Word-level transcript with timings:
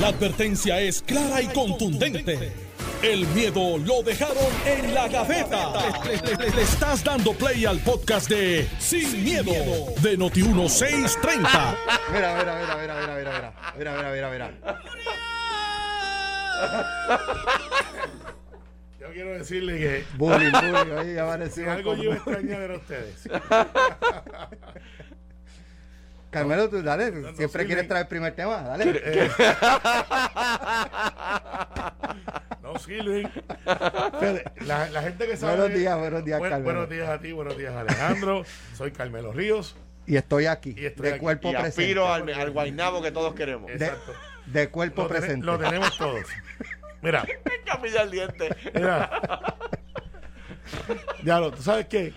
La 0.00 0.08
advertencia 0.08 0.80
es 0.80 1.02
clara 1.02 1.40
y 1.40 1.46
contundente. 1.48 2.52
El 3.02 3.26
miedo 3.28 3.78
lo 3.78 4.02
dejaron 4.02 4.36
en 4.66 4.94
la 4.94 5.08
gaveta. 5.08 5.72
Le, 6.04 6.36
le- 6.36 6.50
le 6.50 6.62
estás 6.62 7.04
dando 7.04 7.32
play 7.34 7.64
al 7.66 7.78
podcast 7.80 8.28
de 8.28 8.66
Sin, 8.78 9.22
miedo, 9.22 9.52
de 10.00 10.18
Noti1630. 10.18 11.76
Mira, 12.12 12.36
mira, 12.38 12.58
mira, 12.60 12.76
mira, 12.76 12.76
mira, 12.80 12.96
mira, 12.96 13.14
mira, 13.16 13.52
mira, 13.76 14.12
mira, 14.12 14.30
mira, 14.30 14.30
mira. 14.30 14.80
Yo 19.00 19.06
quiero 19.12 19.30
decirle 19.38 19.78
que 19.78 20.04
Bullying, 20.16 20.50
bullying, 20.52 20.98
ahí 20.98 21.18
apareció. 21.18 21.70
algo 21.70 21.94
yo 21.94 22.12
a 22.12 22.14
extrañar 22.16 22.62
era 22.62 22.76
ustedes. 22.76 23.28
Carmelo, 26.34 26.68
tú 26.68 26.82
dale, 26.82 27.10
no, 27.12 27.34
siempre 27.34 27.62
sí, 27.62 27.66
quieres 27.66 27.84
sí. 27.84 27.88
traer 27.88 28.02
el 28.04 28.08
primer 28.08 28.34
tema, 28.34 28.60
dale. 28.62 29.00
Eh, 29.04 29.30
no 32.62 32.78
sirven. 32.78 33.30
Fíjate, 33.30 34.44
La, 34.66 34.88
la 34.90 35.02
gente 35.02 35.26
que 35.26 35.36
sabe. 35.36 35.56
Buenos 35.56 35.78
días, 35.78 35.98
buenos 35.98 36.24
días, 36.24 36.38
Buen- 36.38 36.50
Carmelo. 36.50 36.72
Buenos 36.72 36.90
días 36.90 37.08
a 37.08 37.18
ti, 37.20 37.32
buenos 37.32 37.56
días, 37.56 37.74
Alejandro. 37.74 38.44
Soy 38.76 38.90
Carmelo 38.92 39.32
Ríos. 39.32 39.76
Y 40.06 40.16
estoy 40.16 40.46
aquí, 40.46 40.74
Y 40.76 40.84
estoy 40.86 41.06
de 41.06 41.10
aquí. 41.14 41.20
cuerpo 41.20 41.48
Y 41.48 41.52
presente. 41.52 41.82
aspiro 41.82 42.12
al, 42.12 42.28
al 42.28 42.50
guainabo 42.50 43.00
que 43.00 43.10
todos 43.10 43.34
queremos. 43.34 43.68
De, 43.68 43.74
Exacto. 43.86 44.12
de 44.46 44.68
cuerpo 44.68 45.02
Lo, 45.02 45.08
presente. 45.08 45.46
lo 45.46 45.58
tenemos 45.58 45.96
todos. 45.96 46.26
Mira, 47.00 47.24
Camilla 47.64 48.00
al 48.02 48.10
diente. 48.10 48.48
mira. 48.74 49.10
Ya 51.22 51.38
lo, 51.40 51.52
¿tú 51.52 51.62
sabes 51.62 51.86
qué? 51.86 52.12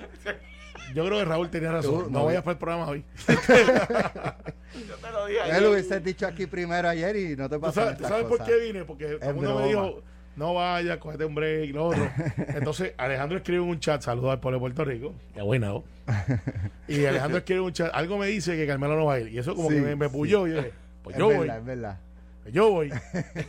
Yo 0.98 1.06
creo 1.06 1.20
que 1.20 1.26
Raúl 1.26 1.50
tenía 1.52 1.72
razón. 1.72 2.12
No 2.12 2.20
no, 2.20 2.26
vayas 2.26 2.42
para 2.42 2.54
el 2.54 2.58
programa 2.58 2.88
hoy. 2.88 3.04
Yo 3.28 4.96
te 4.96 5.12
lo 5.12 5.26
dije 5.28 5.40
Él 5.56 5.64
lo 5.64 5.72
hubiese 5.72 6.00
dicho 6.00 6.26
aquí 6.26 6.48
primero 6.48 6.90
ayer 6.90 7.16
y 7.16 7.36
no 7.36 7.48
te 7.48 7.56
¿Tú 7.56 7.62
pasó 7.62 7.82
sabes, 7.82 7.98
tú 7.98 8.04
sabes 8.06 8.26
por 8.26 8.44
qué 8.44 8.56
vine? 8.60 8.84
Porque 8.84 9.06
todo 9.06 9.30
el 9.30 9.36
mundo 9.36 9.60
me 9.60 9.68
dijo, 9.68 10.02
no 10.36 10.54
vaya, 10.56 11.00
cógete 11.00 11.26
un 11.26 11.36
break, 11.36 11.74
lo 11.76 11.86
otro. 11.90 12.10
Entonces, 12.48 12.94
Alejandro 12.98 13.38
escribe 13.38 13.60
un 13.62 13.80
chat, 13.80 14.02
saludos 14.02 14.32
al 14.32 14.40
pueblo 14.40 14.58
de 14.58 14.62
Puerto 14.62 14.86
Rico. 14.86 15.14
Qué 15.36 15.42
buena, 15.44 15.68
¿no? 15.68 15.84
Y 16.88 17.06
Alejandro 17.06 17.38
escribe 17.40 17.60
en 17.60 17.66
un 17.68 17.74
chat, 17.74 17.92
algo 17.94 18.18
me 18.18 18.26
dice 18.28 18.56
que 18.58 18.66
Carmelo 18.66 18.96
no 18.96 19.06
va 19.06 19.14
a 19.16 19.20
ir. 19.20 19.28
Y 19.30 19.38
eso 19.38 19.54
como 19.56 19.70
Sí, 19.70 19.76
que 19.76 19.82
me, 19.82 19.96
me 19.96 20.08
sí. 20.08 20.12
puyó. 20.14 20.48
Y 20.48 20.52
yo 20.52 20.56
dije, 20.58 20.74
pues 21.04 21.16
Es 21.16 21.20
yo 21.20 21.26
voy, 21.28 21.38
verdad, 21.40 21.58
es 21.60 21.66
verdad. 21.66 21.98
pues 22.42 22.54
yo 22.56 22.72
voy. 22.72 22.92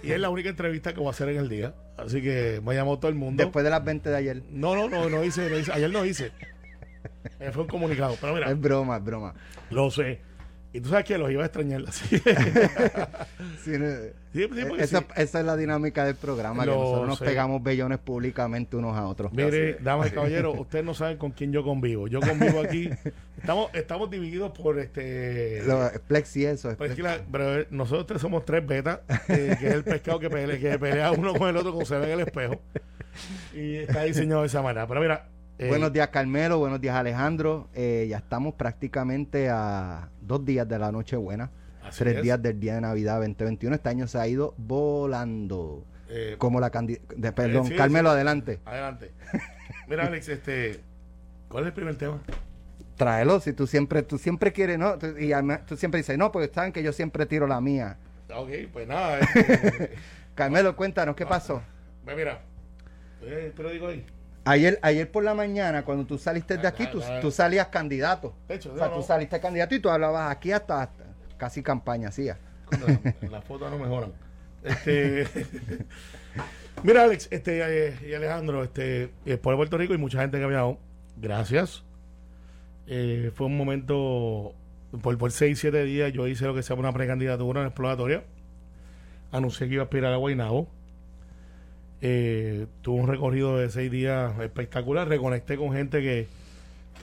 Y 0.02 0.12
es 0.12 0.20
la 0.20 0.28
única 0.28 0.50
entrevista 0.50 0.92
que 0.92 0.98
voy 1.00 1.06
a 1.08 1.10
hacer 1.12 1.30
en 1.30 1.38
el 1.38 1.48
día. 1.48 1.72
Así 1.96 2.20
que 2.22 2.60
me 2.62 2.74
llamó 2.74 2.98
todo 2.98 3.08
el 3.10 3.16
mundo. 3.16 3.42
Después 3.42 3.64
de 3.64 3.70
las 3.70 3.82
20 3.82 4.08
de 4.10 4.16
ayer. 4.16 4.42
No, 4.50 4.74
no, 4.76 4.88
no, 4.90 5.08
no 5.08 5.24
hice, 5.24 5.48
no 5.48 5.58
hice. 5.58 5.72
Ayer 5.72 5.90
no 5.90 6.04
hice. 6.04 6.30
Eh, 7.40 7.50
fue 7.52 7.62
un 7.62 7.68
comunicado. 7.68 8.16
Pero 8.20 8.34
mira, 8.34 8.50
Es 8.50 8.60
broma, 8.60 8.96
es 8.96 9.04
broma. 9.04 9.34
lo 9.70 9.90
sé. 9.90 10.20
Y 10.72 10.80
tú 10.80 10.90
sabes 10.90 11.06
que 11.06 11.16
los 11.16 11.30
iba 11.30 11.42
a 11.42 11.46
extrañar. 11.46 11.82
Así. 11.88 12.18
Sí, 13.64 13.70
no- 13.78 13.86
Sí, 14.34 14.46
esa, 14.78 15.00
sí. 15.00 15.06
esa 15.16 15.40
es 15.40 15.46
la 15.46 15.56
dinámica 15.56 16.04
del 16.04 16.14
programa, 16.14 16.62
que 16.64 16.70
Lo 16.70 16.76
nosotros 16.76 17.08
nos 17.08 17.18
sé. 17.18 17.24
pegamos 17.24 17.62
bellones 17.62 17.98
públicamente 17.98 18.76
unos 18.76 18.96
a 18.96 19.06
otros. 19.06 19.32
Mire, 19.32 19.78
damas 19.80 20.08
y 20.08 20.10
caballeros, 20.10 20.56
ustedes 20.60 20.84
no 20.84 20.92
saben 20.94 21.16
con 21.16 21.30
quién 21.32 21.50
yo 21.52 21.64
convivo. 21.64 22.06
Yo 22.08 22.20
convivo 22.20 22.60
aquí. 22.60 22.90
Estamos, 23.38 23.70
estamos 23.72 24.10
divididos 24.10 24.52
por 24.52 24.78
este. 24.78 25.62
Lo- 25.66 25.90
Plexi 26.06 26.44
eso. 26.44 26.70
es 26.70 26.76
Pero, 26.76 26.90
es 26.90 26.96
que 26.96 27.02
Plexi. 27.02 27.20
la- 27.22 27.26
pero 27.32 27.66
nosotros 27.70 28.06
tres 28.06 28.20
somos 28.20 28.44
tres 28.44 28.64
betas, 28.66 29.00
eh, 29.28 29.56
que 29.58 29.66
es 29.68 29.74
el 29.74 29.84
pescado 29.84 30.20
que 30.20 30.28
pelea, 30.28 30.58
que 30.58 30.78
pelea 30.78 31.10
uno 31.12 31.34
con 31.34 31.48
el 31.48 31.56
otro 31.56 31.72
como 31.72 31.86
se 31.86 31.96
ve 31.98 32.12
en 32.12 32.20
el 32.20 32.26
espejo. 32.26 32.60
Y 33.54 33.76
está 33.76 34.02
diseñado 34.04 34.42
de 34.42 34.48
esa 34.48 34.60
manera. 34.62 34.86
Pero 34.86 35.00
mira. 35.00 35.26
Eh, 35.58 35.68
Buenos 35.68 35.92
días 35.92 36.08
Carmelo, 36.08 36.58
buenos 36.58 36.80
días 36.80 36.94
Alejandro. 36.94 37.68
Eh, 37.74 38.06
ya 38.08 38.18
estamos 38.18 38.54
prácticamente 38.54 39.48
a 39.50 40.08
dos 40.20 40.44
días 40.44 40.68
de 40.68 40.78
la 40.78 40.92
Nochebuena, 40.92 41.50
tres 41.96 42.16
es. 42.16 42.22
días 42.22 42.40
del 42.40 42.60
día 42.60 42.76
de 42.76 42.80
Navidad 42.82 43.16
2021. 43.16 43.74
Este 43.74 43.88
año 43.88 44.06
se 44.06 44.18
ha 44.18 44.26
ido 44.26 44.54
volando. 44.56 45.84
Eh, 46.10 46.36
Como 46.38 46.58
la 46.60 46.70
candidata... 46.70 47.34
Perdón, 47.34 47.66
sí, 47.66 47.76
Carmelo, 47.76 48.08
sí. 48.10 48.14
adelante. 48.14 48.60
Adelante. 48.64 49.12
Mira, 49.88 50.06
Alex, 50.06 50.28
este. 50.28 50.80
¿Cuál 51.48 51.64
es 51.64 51.68
el 51.68 51.74
primer 51.74 51.96
tema? 51.96 52.22
Tráelo, 52.96 53.40
si 53.40 53.52
tú 53.52 53.66
siempre, 53.66 54.02
tú 54.02 54.16
siempre 54.18 54.52
quieres, 54.52 54.78
¿no? 54.78 54.96
Y 55.18 55.32
además, 55.32 55.66
tú 55.66 55.76
siempre 55.76 55.98
dices, 55.98 56.16
no, 56.18 56.32
porque 56.32 56.52
saben 56.52 56.72
que 56.72 56.82
yo 56.82 56.92
siempre 56.92 57.26
tiro 57.26 57.46
la 57.46 57.60
mía. 57.60 57.98
Ok, 58.34 58.48
pues 58.72 58.88
nada. 58.88 59.18
Carmelo, 60.34 60.74
cuéntanos, 60.76 61.14
¿qué 61.14 61.26
pasó? 61.26 61.62
pues 62.04 62.16
mira. 62.16 62.40
Te 63.20 63.62
lo 63.62 63.70
digo 63.70 63.88
ahí. 63.88 64.04
Ayer, 64.48 64.78
ayer 64.80 65.10
por 65.10 65.22
la 65.24 65.34
mañana, 65.34 65.84
cuando 65.84 66.06
tú 66.06 66.16
saliste 66.16 66.56
de 66.56 66.66
aquí, 66.66 66.86
tú, 66.90 67.02
tú 67.20 67.30
salías 67.30 67.66
candidato. 67.68 68.34
De 68.48 68.54
hecho, 68.54 68.72
O 68.72 68.78
sea, 68.78 68.88
no, 68.88 68.94
tú 68.94 69.02
saliste 69.02 69.38
candidato 69.40 69.74
y 69.74 69.78
tú 69.78 69.90
hablabas 69.90 70.30
aquí 70.30 70.52
hasta, 70.52 70.84
hasta 70.84 71.04
casi 71.36 71.62
campaña 71.62 72.08
hacías. 72.08 72.38
Las 73.30 73.44
fotos 73.44 73.70
no 73.70 73.78
mejoran. 73.78 74.12
Este, 74.64 75.26
mira, 76.82 77.04
Alex, 77.04 77.28
este 77.30 77.60
eh, 77.88 77.98
y 78.08 78.14
Alejandro, 78.14 78.64
este, 78.64 79.10
por 79.42 79.54
Puerto 79.56 79.76
Rico 79.76 79.92
y 79.92 79.98
mucha 79.98 80.22
gente 80.22 80.38
que 80.38 80.44
ha 80.44 80.48
viajado. 80.48 80.78
Gracias. 81.18 81.84
Eh, 82.86 83.30
fue 83.34 83.48
un 83.48 83.56
momento, 83.58 84.54
por, 85.02 85.18
por 85.18 85.30
6, 85.30 85.58
7 85.58 85.84
días, 85.84 86.10
yo 86.14 86.26
hice 86.26 86.46
lo 86.46 86.54
que 86.54 86.62
se 86.62 86.70
llama 86.70 86.88
una 86.88 86.92
precandidatura, 86.94 87.60
una 87.60 87.68
exploratoria. 87.68 88.24
Anuncié 89.30 89.68
que 89.68 89.74
iba 89.74 89.82
a 89.82 89.84
aspirar 89.84 90.14
a 90.14 90.16
Guaynabo. 90.16 90.68
Eh, 92.00 92.66
tuve 92.82 93.00
un 93.00 93.08
recorrido 93.08 93.58
de 93.58 93.70
6 93.70 93.90
días 93.90 94.38
espectacular. 94.40 95.08
Reconecté 95.08 95.56
con 95.56 95.72
gente 95.72 96.00
que, 96.00 96.28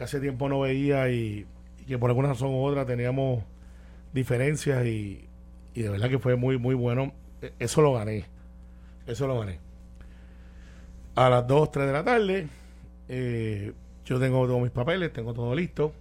hace 0.01 0.19
tiempo 0.19 0.49
no 0.49 0.61
veía 0.61 1.09
y, 1.09 1.45
y 1.81 1.85
que 1.85 1.97
por 1.97 2.09
alguna 2.09 2.29
razón 2.29 2.49
u 2.49 2.63
otra 2.63 2.85
teníamos 2.85 3.43
diferencias 4.13 4.85
y, 4.85 5.25
y 5.73 5.81
de 5.81 5.89
verdad 5.89 6.09
que 6.09 6.19
fue 6.19 6.35
muy, 6.35 6.57
muy 6.57 6.75
bueno. 6.75 7.13
E- 7.41 7.53
Eso 7.59 7.81
lo 7.81 7.93
gané. 7.93 8.25
Eso 9.07 9.27
lo 9.27 9.39
gané. 9.39 9.59
A 11.15 11.29
las 11.29 11.47
2, 11.47 11.71
3 11.71 11.87
de 11.87 11.93
la 11.93 12.03
tarde, 12.03 12.47
eh, 13.07 13.73
yo 14.05 14.19
tengo 14.19 14.45
todos 14.47 14.61
mis 14.61 14.71
papeles, 14.71 15.13
tengo 15.13 15.33
todo 15.33 15.55
listo. 15.55 15.93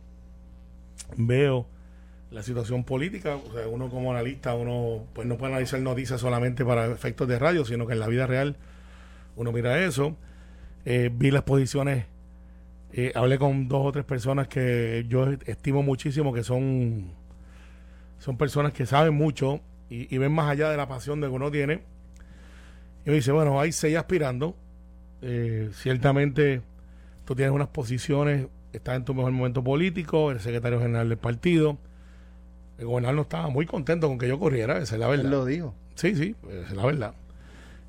Veo 1.17 1.67
la 2.31 2.43
situación 2.43 2.85
política. 2.85 3.37
O 3.37 3.53
sea, 3.53 3.69
uno 3.69 3.89
como 3.91 4.11
analista, 4.13 4.55
uno 4.55 5.05
pues 5.13 5.27
no 5.27 5.37
puede 5.37 5.53
analizar 5.53 5.81
noticias 5.81 6.21
solamente 6.21 6.65
para 6.65 6.87
efectos 6.87 7.29
de 7.29 7.39
radio, 7.39 7.65
sino 7.65 7.87
que 7.87 7.93
en 7.93 8.01
la 8.01 8.09
vida 8.09 8.27
real 8.27 8.57
uno 9.37 9.53
mira 9.53 9.85
eso. 9.85 10.17
Eh, 10.85 11.11
vi 11.13 11.31
las 11.31 11.43
posiciones, 11.43 12.07
eh, 12.93 13.13
hablé 13.15 13.39
con 13.39 13.69
dos 13.69 13.87
o 13.87 13.93
tres 13.93 14.05
personas 14.05 14.49
que 14.49 15.05
yo 15.09 15.27
estimo 15.47 15.83
muchísimo 15.83 16.33
que 16.33 16.45
son 16.45 17.13
son 18.19 18.37
personas 18.37 18.73
que 18.73 18.87
saben 18.87 19.15
mucho 19.15 19.61
y, 19.91 20.15
y 20.15 20.19
ven 20.19 20.33
más 20.33 20.51
allá 20.51 20.71
de 20.71 20.77
la 20.77 20.89
pasión 20.89 21.21
de 21.21 21.29
que 21.29 21.33
uno 21.33 21.51
tiene. 21.51 21.83
Y 23.05 23.11
me 23.11 23.17
dice, 23.17 23.33
bueno, 23.33 23.61
hay 23.61 23.73
seis 23.73 23.97
aspirando. 23.97 24.57
Eh, 25.23 25.71
ciertamente 25.75 26.63
tú 27.25 27.35
tienes 27.35 27.55
unas 27.55 27.69
posiciones, 27.69 28.47
estás 28.73 28.97
en 28.97 29.05
tu 29.05 29.15
mejor 29.15 29.33
momento 29.33 29.63
político, 29.63 30.31
el 30.31 30.41
secretario 30.41 30.81
general 30.81 31.09
del 31.09 31.19
partido. 31.19 31.79
El 32.79 32.87
gobernador 32.87 33.17
no 33.17 33.23
estaba 33.23 33.49
muy 33.49 33.67
contento 33.67 34.09
con 34.09 34.19
que 34.19 34.29
yo 34.29 34.39
corriera, 34.39 34.79
esa 34.79 34.97
es 34.97 35.01
la 35.01 35.09
verdad. 35.09 35.27
Él 35.27 35.31
lo 35.31 35.45
dijo. 35.45 35.75
Sí, 35.95 36.15
sí, 36.15 36.35
esa 36.49 36.69
es 36.69 36.77
la 36.77 36.87
verdad. 36.87 37.15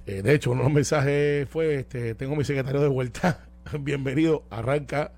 Eh, 0.05 0.21
de 0.21 0.33
hecho, 0.33 0.51
uno 0.51 0.61
de 0.61 0.66
los 0.66 0.73
mensajes 0.73 1.49
fue, 1.49 1.75
este, 1.75 2.13
tengo 2.16 2.35
mi 2.35 2.43
secretario 2.43 2.81
de 2.81 2.88
vuelta, 2.88 3.45
bienvenido, 3.79 4.43
arranca. 4.49 5.11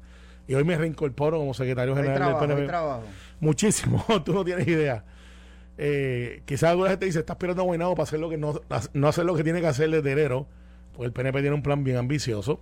Y 0.47 0.53
hoy 0.55 0.63
me 0.63 0.77
reincorporo 0.77 1.37
como 1.39 1.53
secretario 1.53 1.93
Hay 1.93 2.03
general 2.03 2.17
trabajo, 2.17 2.39
del 2.39 2.49
PNP. 2.49 2.67
trabajo. 2.67 3.03
Muchísimo, 3.41 4.05
tú 4.25 4.33
no 4.33 4.45
tienes 4.45 4.67
idea. 4.67 5.03
Eh, 5.77 6.41
quizás 6.45 6.71
alguna 6.71 6.89
gente 6.89 7.05
dice, 7.05 7.19
está 7.19 7.33
esperando 7.33 7.63
a 7.63 7.95
para 7.95 8.03
hacer 8.03 8.19
lo 8.19 8.29
que 8.29 8.37
no, 8.37 8.59
no 8.93 9.07
hacer 9.07 9.25
lo 9.25 9.35
que 9.35 9.43
tiene 9.43 9.61
que 9.61 9.67
hacer 9.67 9.89
desde 9.89 10.11
enero, 10.11 10.47
pues 10.93 11.05
el 11.07 11.13
PNP 11.13 11.41
tiene 11.41 11.55
un 11.55 11.61
plan 11.61 11.83
bien 11.83 11.97
ambicioso, 11.97 12.61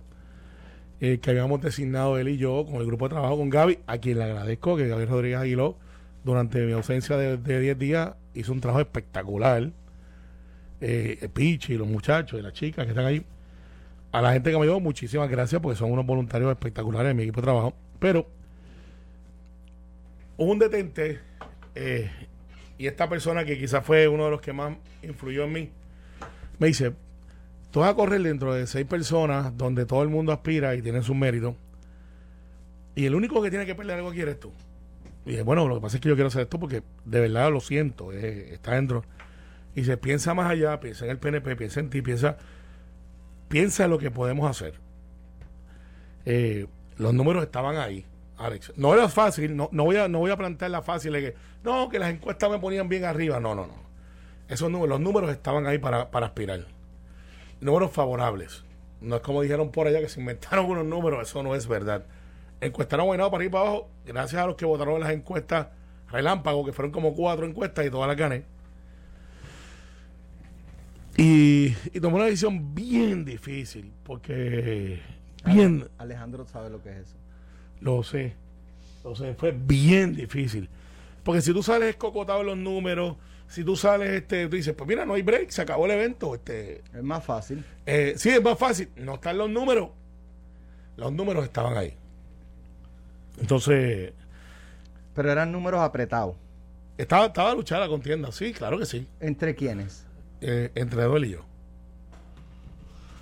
eh, 1.00 1.18
que 1.20 1.30
habíamos 1.30 1.62
designado 1.62 2.18
él 2.18 2.28
y 2.28 2.36
yo 2.36 2.66
con 2.66 2.76
el 2.76 2.86
grupo 2.86 3.06
de 3.06 3.14
trabajo 3.14 3.36
con 3.38 3.48
Gaby, 3.48 3.78
a 3.86 3.98
quien 3.98 4.18
le 4.18 4.24
agradezco 4.24 4.76
que 4.76 4.88
Gaby 4.88 5.04
Rodríguez 5.06 5.38
Aguiló, 5.38 5.78
durante 6.24 6.66
mi 6.66 6.72
ausencia 6.72 7.16
de 7.16 7.36
de 7.36 7.60
10 7.60 7.78
días, 7.78 8.14
hizo 8.34 8.52
un 8.52 8.60
trabajo 8.60 8.80
espectacular. 8.80 9.70
Eh, 10.80 11.28
Pichi 11.32 11.76
los 11.76 11.86
muchachos 11.86 12.38
y 12.38 12.42
las 12.42 12.52
chicas 12.52 12.84
que 12.84 12.90
están 12.90 13.06
ahí. 13.06 13.24
A 14.12 14.22
la 14.22 14.32
gente 14.32 14.50
que 14.50 14.56
me 14.56 14.62
ayudó, 14.64 14.80
muchísimas 14.80 15.28
gracias 15.28 15.60
porque 15.60 15.76
son 15.76 15.92
unos 15.92 16.06
voluntarios 16.06 16.50
espectaculares 16.50 17.10
en 17.10 17.16
mi 17.16 17.24
equipo 17.24 17.40
de 17.40 17.44
trabajo. 17.44 17.74
Pero 17.98 18.26
un 20.36 20.58
detente 20.58 21.20
eh, 21.74 22.10
y 22.78 22.86
esta 22.86 23.08
persona 23.08 23.44
que 23.44 23.58
quizás 23.58 23.84
fue 23.84 24.08
uno 24.08 24.24
de 24.24 24.30
los 24.30 24.40
que 24.40 24.52
más 24.52 24.76
influyó 25.02 25.44
en 25.44 25.52
mí, 25.52 25.70
me 26.58 26.68
dice, 26.68 26.92
tú 27.70 27.80
vas 27.80 27.90
a 27.90 27.94
correr 27.94 28.22
dentro 28.22 28.54
de 28.54 28.66
seis 28.66 28.86
personas 28.86 29.56
donde 29.56 29.86
todo 29.86 30.02
el 30.02 30.08
mundo 30.08 30.32
aspira 30.32 30.74
y 30.74 30.82
tiene 30.82 31.02
sus 31.02 31.16
méritos 31.16 31.54
y 32.96 33.04
el 33.04 33.14
único 33.14 33.42
que 33.42 33.50
tiene 33.50 33.66
que 33.66 33.74
perder 33.74 33.96
algo 33.96 34.08
aquí 34.08 34.22
eres 34.22 34.40
tú. 34.40 34.52
Y 35.26 35.30
dije, 35.30 35.42
bueno, 35.42 35.68
lo 35.68 35.76
que 35.76 35.80
pasa 35.82 35.98
es 35.98 36.00
que 36.00 36.08
yo 36.08 36.14
quiero 36.14 36.28
hacer 36.28 36.42
esto 36.42 36.58
porque 36.58 36.82
de 37.04 37.20
verdad 37.20 37.52
lo 37.52 37.60
siento, 37.60 38.10
eh, 38.12 38.54
está 38.54 38.74
dentro. 38.74 39.04
Y 39.76 39.84
se 39.84 39.98
piensa 39.98 40.32
más 40.32 40.50
allá, 40.50 40.80
piensa 40.80 41.04
en 41.04 41.12
el 41.12 41.18
PNP, 41.18 41.54
piensa 41.54 41.80
en 41.80 41.90
ti, 41.90 42.00
piensa, 42.00 42.38
piensa 43.48 43.84
en 43.84 43.90
lo 43.90 43.98
que 43.98 44.10
podemos 44.10 44.50
hacer. 44.50 44.80
Eh, 46.24 46.66
los 46.96 47.12
números 47.12 47.44
estaban 47.44 47.76
ahí, 47.76 48.06
Alex. 48.38 48.72
No 48.76 48.94
era 48.94 49.08
fácil, 49.10 49.54
no, 49.54 49.68
no 49.72 49.84
voy 49.84 49.96
a, 49.96 50.08
no 50.08 50.20
voy 50.20 50.30
a 50.30 50.36
plantear 50.38 50.70
la 50.70 50.80
fácil 50.80 51.12
de 51.12 51.20
que, 51.20 51.34
no, 51.62 51.90
que 51.90 51.98
las 51.98 52.10
encuestas 52.10 52.50
me 52.50 52.58
ponían 52.58 52.88
bien 52.88 53.04
arriba. 53.04 53.38
No, 53.38 53.54
no, 53.54 53.66
no. 53.66 53.74
Esos 54.48 54.70
números, 54.70 54.88
los 54.88 55.00
números 55.00 55.30
estaban 55.30 55.66
ahí 55.66 55.76
para, 55.76 56.10
para 56.10 56.26
aspirar. 56.26 56.64
Números 57.60 57.90
favorables. 57.92 58.64
No 59.02 59.16
es 59.16 59.20
como 59.20 59.42
dijeron 59.42 59.70
por 59.72 59.86
allá 59.86 60.00
que 60.00 60.08
se 60.08 60.20
inventaron 60.20 60.64
unos 60.70 60.86
números, 60.86 61.28
eso 61.28 61.42
no 61.42 61.54
es 61.54 61.68
verdad. 61.68 62.06
Encuestaron 62.62 63.04
Guaynabo 63.04 63.30
para 63.30 63.44
ir 63.44 63.50
para 63.50 63.68
abajo, 63.68 63.90
gracias 64.06 64.42
a 64.42 64.46
los 64.46 64.56
que 64.56 64.64
votaron 64.64 64.94
en 64.94 65.00
las 65.00 65.10
encuestas 65.10 65.66
relámpago, 66.10 66.64
que 66.64 66.72
fueron 66.72 66.92
como 66.92 67.14
cuatro 67.14 67.44
encuestas 67.44 67.84
y 67.84 67.90
todas 67.90 68.08
las 68.08 68.16
gané. 68.16 68.55
Y, 71.16 71.74
y 71.94 72.00
tomé 72.00 72.16
una 72.16 72.24
decisión 72.26 72.74
bien 72.74 73.24
difícil, 73.24 73.92
porque 74.04 75.00
bien, 75.46 75.88
Alejandro 75.98 76.46
sabe 76.46 76.68
lo 76.70 76.82
que 76.82 76.90
es 76.90 76.96
eso. 77.08 77.16
lo 77.80 78.02
sé, 78.02 78.34
lo 79.02 79.14
sé, 79.16 79.34
fue 79.34 79.52
bien 79.52 80.14
difícil. 80.14 80.68
Porque 81.24 81.40
si 81.40 81.52
tú 81.52 81.62
sales 81.62 81.88
escocotado 81.90 82.40
en 82.42 82.46
los 82.48 82.56
números, 82.58 83.16
si 83.48 83.64
tú 83.64 83.76
sales, 83.76 84.10
este, 84.10 84.46
tú 84.48 84.56
dices, 84.56 84.74
pues 84.74 84.86
mira, 84.88 85.06
no 85.06 85.14
hay 85.14 85.22
break, 85.22 85.50
se 85.50 85.62
acabó 85.62 85.86
el 85.86 85.92
evento, 85.92 86.34
este, 86.34 86.82
Es 86.94 87.02
más 87.02 87.24
fácil. 87.24 87.64
eh, 87.86 88.14
sí, 88.16 88.28
es 88.30 88.42
más 88.42 88.58
fácil. 88.58 88.90
No 88.96 89.14
están 89.14 89.38
los 89.38 89.48
números. 89.50 89.90
Los 90.96 91.12
números 91.12 91.44
estaban 91.44 91.76
ahí. 91.76 91.94
Entonces, 93.40 94.12
Pero 95.14 95.30
eran 95.32 95.50
números 95.52 95.80
apretados. 95.80 96.36
estaba, 96.98 97.26
estaba 97.26 97.54
luchada 97.54 97.82
la 97.82 97.88
contienda. 97.88 98.30
Sí, 98.32 98.52
claro 98.52 98.78
que 98.78 98.86
sí. 98.86 99.06
¿Entre 99.20 99.54
quiénes? 99.54 100.05
Eh, 100.40 100.70
entre 100.74 101.02
Eduel 101.02 101.24
y 101.24 101.30
yo. 101.30 101.44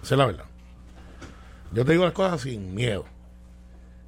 Esa 0.02 0.14
es 0.14 0.18
la 0.18 0.26
verdad. 0.26 0.44
Yo 1.72 1.84
te 1.84 1.92
digo 1.92 2.04
las 2.04 2.12
cosas 2.12 2.40
sin 2.42 2.74
miedo. 2.74 3.04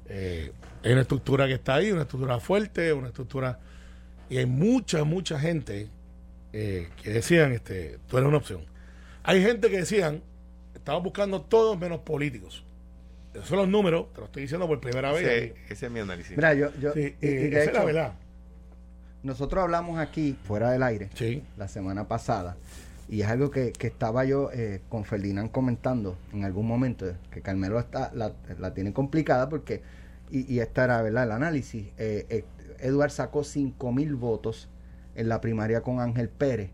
Eh, 0.07 0.51
hay 0.83 0.91
una 0.91 1.01
estructura 1.01 1.47
que 1.47 1.53
está 1.53 1.75
ahí, 1.75 1.91
una 1.91 2.03
estructura 2.03 2.39
fuerte, 2.39 2.93
una 2.93 3.07
estructura. 3.07 3.59
Y 4.29 4.37
hay 4.37 4.45
mucha, 4.45 5.03
mucha 5.03 5.39
gente 5.39 5.89
eh, 6.53 6.89
que 7.01 7.09
decían: 7.11 7.51
este, 7.53 7.97
tú 8.07 8.17
eres 8.17 8.27
una 8.27 8.37
opción. 8.37 8.61
Hay 9.23 9.41
gente 9.41 9.69
que 9.69 9.77
decían: 9.77 10.21
estamos 10.75 11.03
buscando 11.03 11.41
todos 11.41 11.77
menos 11.77 11.99
políticos. 11.99 12.63
Esos 13.33 13.49
son 13.49 13.57
los 13.59 13.67
números, 13.67 14.11
te 14.13 14.19
lo 14.19 14.25
estoy 14.25 14.43
diciendo 14.43 14.67
por 14.67 14.79
primera 14.79 15.11
vez. 15.11 15.53
Sí, 15.53 15.61
ese 15.69 15.85
es 15.87 15.91
mi 15.91 15.99
análisis. 15.99 16.35
Mira, 16.35 16.53
yo, 16.53 16.71
yo 16.79 16.93
Sí, 16.93 17.15
y- 17.21 17.27
y 17.27 17.29
de 17.49 17.61
esa 17.61 17.69
es 17.71 17.73
la 17.73 17.83
verdad. 17.83 18.13
nosotros 19.23 19.63
hablamos 19.63 19.99
aquí 19.99 20.35
fuera 20.45 20.71
del 20.71 20.81
aire 20.83 21.09
Sí. 21.15 21.43
la 21.57 21.67
semana 21.67 22.07
pasada 22.07 22.55
y 23.09 23.21
es 23.21 23.27
algo 23.27 23.51
que, 23.51 23.71
que 23.71 23.87
estaba 23.87 24.25
yo 24.25 24.49
eh, 24.51 24.81
con 24.89 25.05
Ferdinand 25.05 25.51
comentando 25.51 26.17
en 26.33 26.43
algún 26.43 26.67
momento 26.67 27.05
que 27.31 27.41
Carmelo 27.41 27.79
está 27.79 28.11
la, 28.13 28.33
la 28.59 28.73
tiene 28.73 28.93
complicada 28.93 29.47
porque 29.49 29.81
y, 30.29 30.53
y 30.53 30.59
esta 30.59 30.83
era 30.83 31.01
verdad 31.01 31.23
el 31.23 31.31
análisis. 31.31 31.87
Eh, 31.97 32.25
eh, 32.29 32.43
Eduard 32.79 33.11
sacó 33.11 33.43
5 33.43 33.91
mil 33.91 34.15
votos 34.15 34.69
en 35.15 35.29
la 35.29 35.41
primaria 35.41 35.81
con 35.81 35.99
Ángel 35.99 36.29
Pérez. 36.29 36.71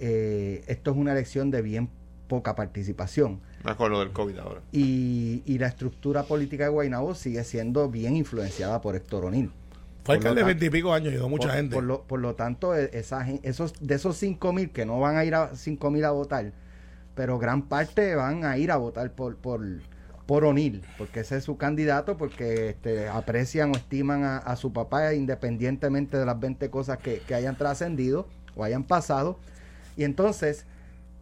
Eh, 0.00 0.64
esto 0.66 0.90
es 0.90 0.96
una 0.96 1.12
elección 1.12 1.50
de 1.50 1.62
bien 1.62 1.88
poca 2.28 2.54
participación. 2.56 3.40
Con 3.76 3.92
lo 3.92 4.00
del 4.00 4.12
COVID 4.12 4.38
ahora. 4.38 4.60
y, 4.72 5.42
y 5.46 5.58
la 5.58 5.68
estructura 5.68 6.24
política 6.24 6.64
de 6.64 6.70
Guaynabo 6.70 7.14
sigue 7.14 7.44
siendo 7.44 7.88
bien 7.88 8.16
influenciada 8.16 8.80
por 8.80 8.94
Héctor 8.94 9.26
O'Neill 9.26 9.50
Fue 10.04 10.16
alcalde 10.16 10.40
de 10.42 10.46
veintipico 10.46 10.92
años, 10.92 11.12
ayudó 11.12 11.28
mucha 11.28 11.48
por, 11.48 11.56
gente. 11.56 11.74
Por 11.74 11.84
lo, 11.84 12.02
por 12.02 12.20
lo 12.20 12.34
tanto, 12.34 12.76
e- 12.76 12.90
esa, 12.92 13.26
esos, 13.42 13.72
de 13.80 13.94
esos 13.94 14.16
5 14.16 14.52
mil 14.52 14.70
que 14.70 14.84
no 14.86 15.00
van 15.00 15.16
a 15.16 15.24
ir 15.24 15.34
a 15.34 15.56
5 15.56 15.90
mil 15.90 16.04
a 16.04 16.10
votar, 16.10 16.52
pero 17.14 17.38
gran 17.38 17.62
parte 17.68 18.14
van 18.14 18.44
a 18.44 18.58
ir 18.58 18.70
a 18.70 18.76
votar 18.76 19.12
por, 19.12 19.36
por, 19.36 19.60
por 20.26 20.44
O'Neill, 20.44 20.82
porque 20.98 21.20
ese 21.20 21.36
es 21.38 21.44
su 21.44 21.56
candidato, 21.56 22.16
porque 22.16 22.68
este, 22.70 23.08
aprecian 23.08 23.70
o 23.72 23.76
estiman 23.76 24.24
a, 24.24 24.38
a 24.38 24.56
su 24.56 24.72
papá 24.72 25.14
independientemente 25.14 26.18
de 26.18 26.26
las 26.26 26.38
20 26.38 26.68
cosas 26.70 26.98
que, 26.98 27.20
que 27.20 27.34
hayan 27.34 27.56
trascendido 27.56 28.28
o 28.56 28.64
hayan 28.64 28.84
pasado. 28.84 29.38
Y 29.96 30.04
entonces, 30.04 30.66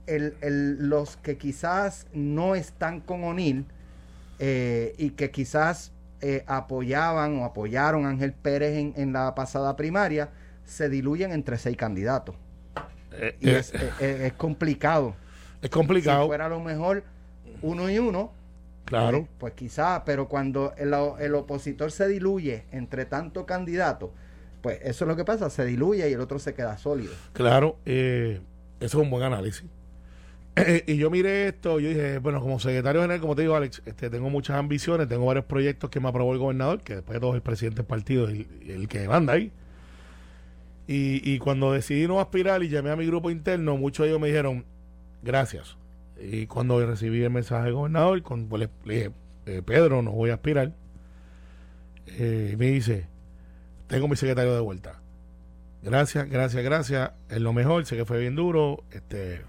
el, 0.07 0.35
el- 0.41 0.89
los 0.89 1.17
que 1.17 1.37
quizás 1.39 2.07
no 2.13 2.55
están 2.57 3.01
con 3.01 3.23
O'Neill 3.23 3.67
eh, 4.39 4.95
y 4.99 5.11
que 5.11 5.31
quizás 5.31 5.92
eh, 6.23 6.45
apoyaban 6.47 7.37
o 7.39 7.45
apoyaron 7.45 8.07
a 8.07 8.11
Ángel 8.11 8.33
Pérez 8.33 8.77
en, 8.79 8.95
en 8.97 9.13
la 9.13 9.35
pasada 9.35 9.77
primaria, 9.77 10.31
se 10.65 10.89
diluyen 10.89 11.33
entre 11.33 11.59
seis 11.59 11.77
candidatos. 11.77 12.35
Eh, 13.13 13.37
Y 13.41 13.51
eh, 13.51 13.59
es, 13.59 13.75
es- 13.75 13.83
es- 14.01 14.21
es 14.21 14.33
complicado. 14.35 15.15
es 15.61 15.69
complicado. 15.71 16.23
Si 16.23 16.29
fuera 16.29 16.47
a 16.47 16.49
lo 16.49 16.61
mejor 16.61 17.05
uno 17.61 17.91
y 17.91 17.99
uno, 17.99 18.33
claro. 18.87 19.19
pues, 19.19 19.31
pues 19.39 19.53
quizás, 19.55 20.03
pero 20.07 20.29
cuando 20.29 20.73
el, 20.79 20.95
el 21.21 21.35
opositor 21.35 21.93
se 21.93 22.09
diluye 22.09 22.65
entre 22.73 23.05
tantos 23.05 23.45
candidatos, 23.45 24.11
pues 24.63 24.79
eso 24.83 25.05
es 25.05 25.09
lo 25.09 25.17
que 25.17 25.25
pasa, 25.25 25.51
se 25.51 25.65
diluye 25.65 26.09
y 26.09 26.13
el 26.13 26.21
otro 26.21 26.39
se 26.39 26.55
queda 26.55 26.79
sólido. 26.79 27.13
Claro, 27.33 27.77
eh, 27.85 28.41
eso 28.81 28.99
es 28.99 29.05
un 29.05 29.11
buen 29.11 29.25
análisis. 29.25 29.65
Y 30.87 30.97
yo 30.97 31.11
miré 31.11 31.49
esto, 31.49 31.81
yo 31.81 31.89
dije, 31.89 32.19
bueno, 32.19 32.41
como 32.41 32.59
secretario 32.61 33.01
general, 33.01 33.21
como 33.21 33.35
te 33.35 33.43
digo, 33.43 33.55
Alex, 33.55 33.83
este, 33.87 34.11
tengo 34.11 34.29
muchas 34.31 34.57
ambiciones, 34.57 35.09
tengo 35.09 35.25
varios 35.27 35.47
proyectos 35.47 35.91
que 35.91 36.01
me 36.01 36.09
aprobó 36.09 36.33
el 36.33 36.39
gobernador, 36.39 36.81
que 36.83 36.97
después 36.97 37.15
de 37.15 37.21
todo 37.21 37.31
es 37.31 37.37
el 37.37 37.43
presidente 37.43 37.77
del 37.77 37.87
partido 37.87 38.29
el, 38.29 38.47
el 38.67 38.89
que 38.89 39.09
manda 39.09 39.35
ahí. 39.35 39.51
Y, 40.87 41.23
y 41.31 41.39
cuando 41.39 41.73
decidí 41.73 42.07
no 42.07 42.21
aspirar 42.21 42.63
y 42.63 42.69
llamé 42.69 42.91
a 42.91 42.97
mi 42.97 43.07
grupo 43.07 43.31
interno, 43.31 43.77
muchos 43.77 44.05
de 44.05 44.11
ellos 44.11 44.21
me 44.21 44.29
dijeron, 44.29 44.65
gracias. 45.23 45.77
Y 46.21 46.47
cuando 46.47 46.85
recibí 46.85 47.23
el 47.23 47.31
mensaje 47.31 47.65
del 47.65 47.75
gobernador, 47.75 48.23
con, 48.23 48.49
pues, 48.49 48.69
le, 48.85 48.95
dije, 48.95 49.11
eh, 49.47 49.63
Pedro, 49.65 50.03
no 50.03 50.13
voy 50.13 50.31
a 50.31 50.35
aspirar. 50.35 50.73
Eh, 52.07 52.57
me 52.59 52.67
dice, 52.67 53.07
tengo 53.87 54.09
mi 54.09 54.17
secretario 54.17 54.55
de 54.55 54.61
vuelta. 54.61 55.01
Gracias, 55.83 56.29
gracias, 56.29 56.63
gracias. 56.63 57.13
Es 57.29 57.41
lo 57.41 57.53
mejor, 57.53 57.87
sé 57.87 57.97
que 57.97 58.05
fue 58.05 58.21
bien 58.21 58.37
duro. 58.37 58.85
Este, 58.93 59.43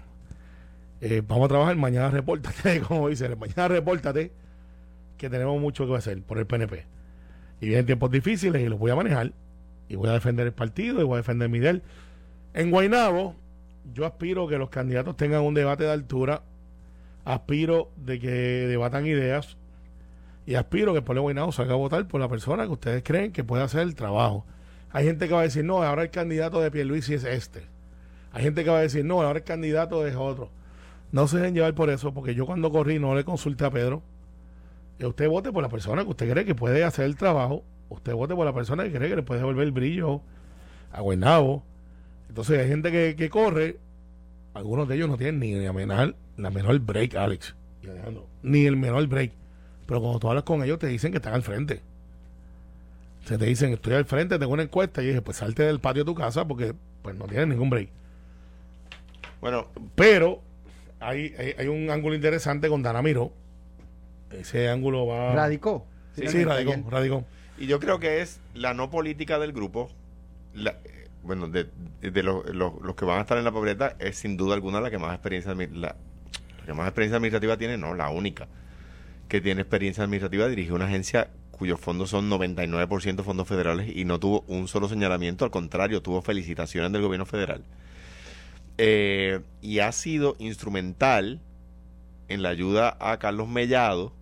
eh, 1.06 1.22
vamos 1.26 1.44
a 1.44 1.48
trabajar, 1.48 1.76
mañana 1.76 2.08
repórtate, 2.08 2.80
como 2.88 3.10
dice, 3.10 3.28
mañana 3.36 3.68
repórtate, 3.68 4.32
que 5.18 5.28
tenemos 5.28 5.60
mucho 5.60 5.86
que 5.86 5.94
hacer 5.96 6.22
por 6.22 6.38
el 6.38 6.46
PNP. 6.46 6.86
Y 7.60 7.66
vienen 7.66 7.84
tiempos 7.84 8.10
difíciles 8.10 8.62
y 8.62 8.68
los 8.70 8.78
voy 8.78 8.90
a 8.90 8.96
manejar. 8.96 9.32
Y 9.86 9.96
voy 9.96 10.08
a 10.08 10.12
defender 10.12 10.46
el 10.46 10.54
partido 10.54 11.02
y 11.02 11.04
voy 11.04 11.14
a 11.14 11.16
defender 11.18 11.50
mi 11.50 11.58
del. 11.58 11.82
En 12.54 12.70
Guaynabo, 12.70 13.36
yo 13.92 14.06
aspiro 14.06 14.48
que 14.48 14.56
los 14.56 14.70
candidatos 14.70 15.14
tengan 15.18 15.42
un 15.42 15.52
debate 15.52 15.84
de 15.84 15.92
altura. 15.92 16.42
Aspiro 17.26 17.90
de 17.96 18.18
que 18.18 18.30
debatan 18.30 19.06
ideas. 19.06 19.58
Y 20.46 20.54
aspiro 20.54 20.92
que 20.92 21.00
el 21.00 21.04
pueblo 21.04 21.28
de 21.28 21.52
salga 21.52 21.74
a 21.74 21.76
votar 21.76 22.08
por 22.08 22.18
la 22.18 22.28
persona 22.30 22.64
que 22.64 22.72
ustedes 22.72 23.02
creen 23.02 23.30
que 23.30 23.44
puede 23.44 23.62
hacer 23.62 23.82
el 23.82 23.94
trabajo. 23.94 24.46
Hay 24.90 25.04
gente 25.04 25.28
que 25.28 25.34
va 25.34 25.40
a 25.40 25.44
decir, 25.44 25.66
no, 25.66 25.82
ahora 25.82 26.02
el 26.02 26.10
candidato 26.10 26.62
de 26.62 26.70
Pierluisi 26.70 27.12
es 27.12 27.24
este. 27.24 27.60
Hay 28.32 28.42
gente 28.42 28.64
que 28.64 28.70
va 28.70 28.78
a 28.78 28.82
decir, 28.82 29.04
no, 29.04 29.20
ahora 29.20 29.40
el 29.40 29.44
candidato 29.44 30.06
es 30.06 30.16
otro. 30.16 30.50
No 31.14 31.28
se 31.28 31.38
dejen 31.38 31.54
llevar 31.54 31.76
por 31.76 31.90
eso, 31.90 32.12
porque 32.12 32.34
yo 32.34 32.44
cuando 32.44 32.72
corrí 32.72 32.98
no 32.98 33.14
le 33.14 33.22
consulté 33.22 33.64
a 33.64 33.70
Pedro. 33.70 34.02
Y 34.98 35.04
usted 35.04 35.28
vote 35.28 35.52
por 35.52 35.62
la 35.62 35.68
persona 35.68 36.02
que 36.02 36.10
usted 36.10 36.28
cree 36.28 36.44
que 36.44 36.56
puede 36.56 36.82
hacer 36.82 37.04
el 37.04 37.14
trabajo. 37.14 37.62
Usted 37.88 38.14
vote 38.14 38.34
por 38.34 38.44
la 38.44 38.52
persona 38.52 38.82
que 38.82 38.90
cree 38.90 39.10
que 39.10 39.14
le 39.14 39.22
puede 39.22 39.38
devolver 39.38 39.62
el 39.62 39.70
brillo 39.70 40.22
a 40.90 41.02
Guaynabo. 41.02 41.62
Entonces 42.28 42.58
hay 42.58 42.66
gente 42.66 42.90
que, 42.90 43.14
que 43.14 43.30
corre. 43.30 43.78
Algunos 44.54 44.88
de 44.88 44.96
ellos 44.96 45.08
no 45.08 45.16
tienen 45.16 45.38
ni 45.38 45.54
la 45.54 45.72
menor, 45.72 46.16
la 46.36 46.50
menor 46.50 46.80
break, 46.80 47.14
Alex. 47.14 47.54
y 47.84 47.90
Alejandro, 47.90 48.26
Ni 48.42 48.66
el 48.66 48.76
menor 48.76 49.06
break. 49.06 49.30
Pero 49.86 50.00
cuando 50.00 50.18
tú 50.18 50.28
hablas 50.30 50.42
con 50.42 50.64
ellos 50.64 50.80
te 50.80 50.88
dicen 50.88 51.12
que 51.12 51.18
están 51.18 51.34
al 51.34 51.42
frente. 51.44 51.80
Se 53.24 53.38
te 53.38 53.44
dicen, 53.44 53.72
estoy 53.72 53.94
al 53.94 54.04
frente, 54.04 54.36
tengo 54.36 54.52
una 54.52 54.64
encuesta. 54.64 55.00
Y 55.00 55.06
dije, 55.06 55.22
pues 55.22 55.36
salte 55.36 55.62
del 55.62 55.78
patio 55.78 56.02
de 56.02 56.06
tu 56.10 56.16
casa 56.16 56.44
porque 56.44 56.74
pues 57.02 57.14
no 57.14 57.26
tienes 57.26 57.46
ningún 57.46 57.70
break. 57.70 57.88
Bueno, 59.40 59.68
Pero 59.94 60.42
hay, 61.06 61.34
hay, 61.38 61.54
hay 61.58 61.66
un 61.68 61.90
ángulo 61.90 62.14
interesante 62.14 62.68
con 62.68 62.82
Dana 62.82 63.02
Miró. 63.02 63.32
Ese 64.30 64.68
ángulo 64.68 65.06
va. 65.06 65.34
¿Radicó? 65.34 65.86
Sí, 66.16 66.26
sí, 66.28 66.44
radicó, 66.44 66.74
radicó. 66.90 67.24
y 67.58 67.66
yo 67.66 67.80
creo 67.80 67.98
que 67.98 68.20
es 68.22 68.40
la 68.54 68.74
no 68.74 68.90
política 68.90 69.38
del 69.38 69.52
grupo. 69.52 69.90
la- 70.54 70.78
eh, 70.84 71.08
bueno, 71.22 71.48
de, 71.48 71.66
de 72.02 72.22
los, 72.22 72.44
los- 72.54 72.80
los 72.82 72.94
que 72.96 73.04
van 73.04 73.18
a 73.18 73.22
estar 73.22 73.38
en 73.38 73.44
la 73.44 73.50
pobreza 73.52 73.96
es 73.98 74.16
sin 74.16 74.36
duda 74.36 74.54
alguna 74.54 74.80
la 74.80 74.90
que 74.90 74.98
más 74.98 75.12
experiencia 75.14 75.54
la 75.72 75.96
que 76.66 76.72
más 76.72 76.86
experiencia 76.86 77.16
administrativa 77.16 77.56
tiene, 77.56 77.76
no, 77.78 77.94
la 77.94 78.10
única 78.10 78.46
que 79.28 79.40
tiene 79.40 79.62
experiencia 79.62 80.04
administrativa 80.04 80.46
dirige 80.48 80.72
una 80.72 80.84
agencia 80.86 81.28
cuyos 81.50 81.80
fondos 81.80 82.10
son 82.10 82.28
99% 82.30 83.22
fondos 83.22 83.48
federales 83.48 83.90
y 83.94 84.04
no 84.04 84.18
tuvo 84.20 84.44
un 84.48 84.68
solo 84.68 84.88
señalamiento, 84.88 85.44
al 85.44 85.50
contrario, 85.50 86.02
tuvo 86.02 86.20
felicitaciones 86.22 86.92
del 86.92 87.02
gobierno 87.02 87.26
federal. 87.26 87.62
Eh, 88.78 89.40
y 89.62 89.78
ha 89.80 89.92
sido 89.92 90.36
instrumental 90.38 91.40
en 92.28 92.42
la 92.42 92.48
ayuda 92.48 92.96
a 93.00 93.18
Carlos 93.18 93.48
Mellado 93.48 94.12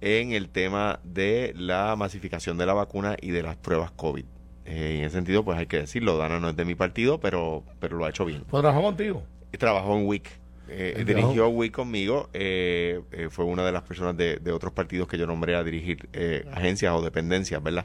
en 0.00 0.32
el 0.32 0.48
tema 0.48 0.98
de 1.04 1.54
la 1.56 1.94
masificación 1.96 2.58
de 2.58 2.66
la 2.66 2.74
vacuna 2.74 3.16
y 3.20 3.30
de 3.30 3.42
las 3.42 3.56
pruebas 3.56 3.92
COVID. 3.92 4.24
Eh, 4.64 4.96
en 4.98 5.04
ese 5.04 5.16
sentido, 5.16 5.44
pues 5.44 5.58
hay 5.58 5.66
que 5.66 5.78
decirlo, 5.78 6.16
Dana 6.16 6.40
no 6.40 6.48
es 6.48 6.56
de 6.56 6.64
mi 6.64 6.74
partido, 6.74 7.20
pero, 7.20 7.64
pero 7.78 7.96
lo 7.96 8.04
ha 8.04 8.10
hecho 8.10 8.24
bien. 8.24 8.44
Pues 8.48 8.60
trabajó 8.62 8.82
contigo. 8.82 9.22
Trabajó 9.58 9.96
en 9.96 10.06
WIC. 10.06 10.28
Eh, 10.68 11.04
dirigió 11.06 11.48
WIC 11.48 11.72
conmigo. 11.72 12.30
eh, 12.32 13.00
eh, 13.12 13.28
fue 13.30 13.44
una 13.44 13.64
de 13.64 13.72
las 13.72 13.82
personas 13.82 14.16
de, 14.16 14.36
de 14.36 14.52
otros 14.52 14.72
partidos 14.72 15.06
que 15.06 15.18
yo 15.18 15.26
nombré 15.26 15.54
a 15.54 15.62
dirigir 15.62 16.08
eh, 16.12 16.46
agencias 16.52 16.94
o 16.94 17.02
dependencias, 17.02 17.62
¿verdad? 17.62 17.84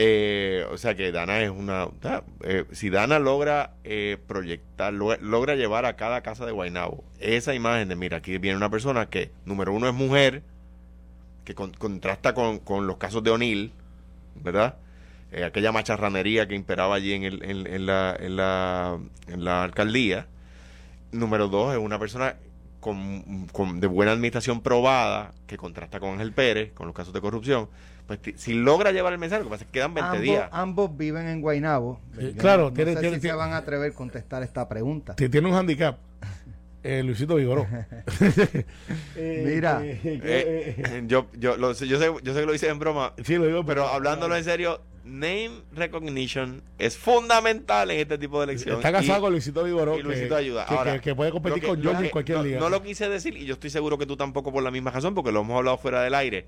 Eh, 0.00 0.64
o 0.70 0.78
sea 0.78 0.94
que 0.94 1.10
Dana 1.10 1.40
es 1.40 1.50
una... 1.50 1.88
eh, 2.44 2.64
si 2.70 2.88
Dana 2.88 3.18
logra 3.18 3.74
eh, 3.82 4.16
proyectar, 4.28 4.92
lo- 4.92 5.16
logra 5.16 5.56
llevar 5.56 5.86
a 5.86 5.96
cada 5.96 6.20
casa 6.22 6.46
de 6.46 6.52
Guaynabo 6.52 7.02
esa 7.18 7.52
imagen 7.52 7.88
de, 7.88 7.96
mira, 7.96 8.18
aquí 8.18 8.38
viene 8.38 8.56
una 8.56 8.70
persona 8.70 9.08
que, 9.10 9.32
número 9.44 9.72
uno, 9.72 9.88
es 9.88 9.94
mujer, 9.94 10.42
que 11.44 11.54
con- 11.56 11.72
contrasta 11.72 12.32
con, 12.32 12.60
con 12.60 12.86
los 12.86 12.98
casos 12.98 13.24
de 13.24 13.30
O'Neill, 13.30 13.72
¿verdad? 14.36 14.76
Eh, 15.32 15.42
aquella 15.44 15.72
macharranería 15.72 16.46
que 16.46 16.54
imperaba 16.54 16.94
allí 16.94 17.12
en, 17.14 17.24
el- 17.24 17.42
en 17.42 17.86
la, 17.86 18.16
en, 18.20 18.36
la, 18.36 18.98
en 19.26 19.44
la 19.44 19.64
alcaldía. 19.64 20.26
Número 21.10 21.48
dos, 21.48 21.72
es 21.72 21.78
una 21.80 21.98
persona 21.98 22.36
con, 22.80 23.46
con- 23.52 23.80
de 23.80 23.86
buena 23.86 24.12
administración 24.12 24.60
probada, 24.60 25.32
que 25.46 25.56
contrasta 25.56 25.98
con 26.00 26.10
Ángel 26.10 26.32
Pérez, 26.32 26.72
con 26.72 26.86
los 26.86 26.94
casos 26.94 27.12
de 27.12 27.20
corrupción. 27.20 27.68
Pues 28.06 28.20
si 28.36 28.54
logra 28.54 28.90
llevar 28.92 29.12
el 29.12 29.18
mensaje, 29.18 29.42
lo 29.42 29.48
que 29.48 29.50
pasa 29.52 29.64
es 29.64 29.66
que 29.70 29.72
quedan 29.78 29.92
20 29.94 30.08
ambos, 30.10 30.22
días. 30.22 30.48
ambos 30.52 30.96
viven 30.96 31.26
en 31.28 31.42
Yo 32.34 32.40
claro, 32.40 32.64
no, 32.64 32.72
tiene- 32.72 32.94
sé 32.94 33.00
tiene- 33.00 33.16
si 33.16 33.20
tiene- 33.20 33.32
se 33.34 33.36
van 33.38 33.52
a 33.52 33.58
atrever 33.58 33.90
a 33.92 33.94
contestar 33.94 34.42
esta 34.42 34.66
pregunta. 34.68 35.14
Ti- 35.14 35.28
Tiene 35.28 35.48
un 35.48 35.54
handicap. 35.54 35.98
Eh, 36.82 37.02
Luisito 37.02 37.34
Vigoró. 37.34 37.66
Eh, 39.16 39.42
Mira. 39.44 39.80
eh, 39.84 41.04
yo, 41.06 41.26
yo, 41.38 41.56
lo 41.56 41.72
yo, 41.72 41.74
sé, 41.74 41.86
yo 41.88 41.98
sé 42.34 42.40
que 42.40 42.46
lo 42.46 42.54
hice 42.54 42.68
en 42.68 42.78
broma, 42.78 43.12
sí, 43.24 43.34
lo 43.36 43.46
digo, 43.46 43.64
pero 43.66 43.86
hablándolo 43.88 44.36
en 44.36 44.44
serio, 44.44 44.80
name 45.08 45.50
recognition 45.74 46.62
es 46.78 46.96
fundamental 46.96 47.90
en 47.90 48.00
este 48.00 48.18
tipo 48.18 48.38
de 48.40 48.44
elecciones. 48.44 48.78
Está 48.78 48.92
casado 48.92 49.18
Y- 49.18 49.22
con 49.22 49.32
Luisito 49.32 49.64
Vigoró. 49.64 49.98
y 49.98 50.02
Luisito 50.02 50.28
que, 50.30 50.34
ayuda. 50.34 50.64
Ahora, 50.64 50.94
que- 50.94 51.00
que 51.00 51.14
puede 51.14 51.30
competir 51.30 51.64
con 51.66 51.82
George 51.82 52.04
en 52.04 52.10
cualquier 52.10 52.38
no, 52.38 52.44
liga. 52.44 52.60
No 52.60 52.68
lo 52.68 52.82
quise 52.82 53.08
decir 53.08 53.36
y 53.36 53.44
yo 53.44 53.54
estoy 53.54 53.70
seguro 53.70 53.98
que 53.98 54.06
tú 54.06 54.16
tampoco 54.16 54.52
por 54.52 54.62
la 54.62 54.70
misma 54.70 54.90
razón, 54.90 55.14
porque 55.14 55.32
lo 55.32 55.40
hemos 55.40 55.56
hablado 55.56 55.78
fuera 55.78 56.02
del 56.02 56.14
aire. 56.14 56.46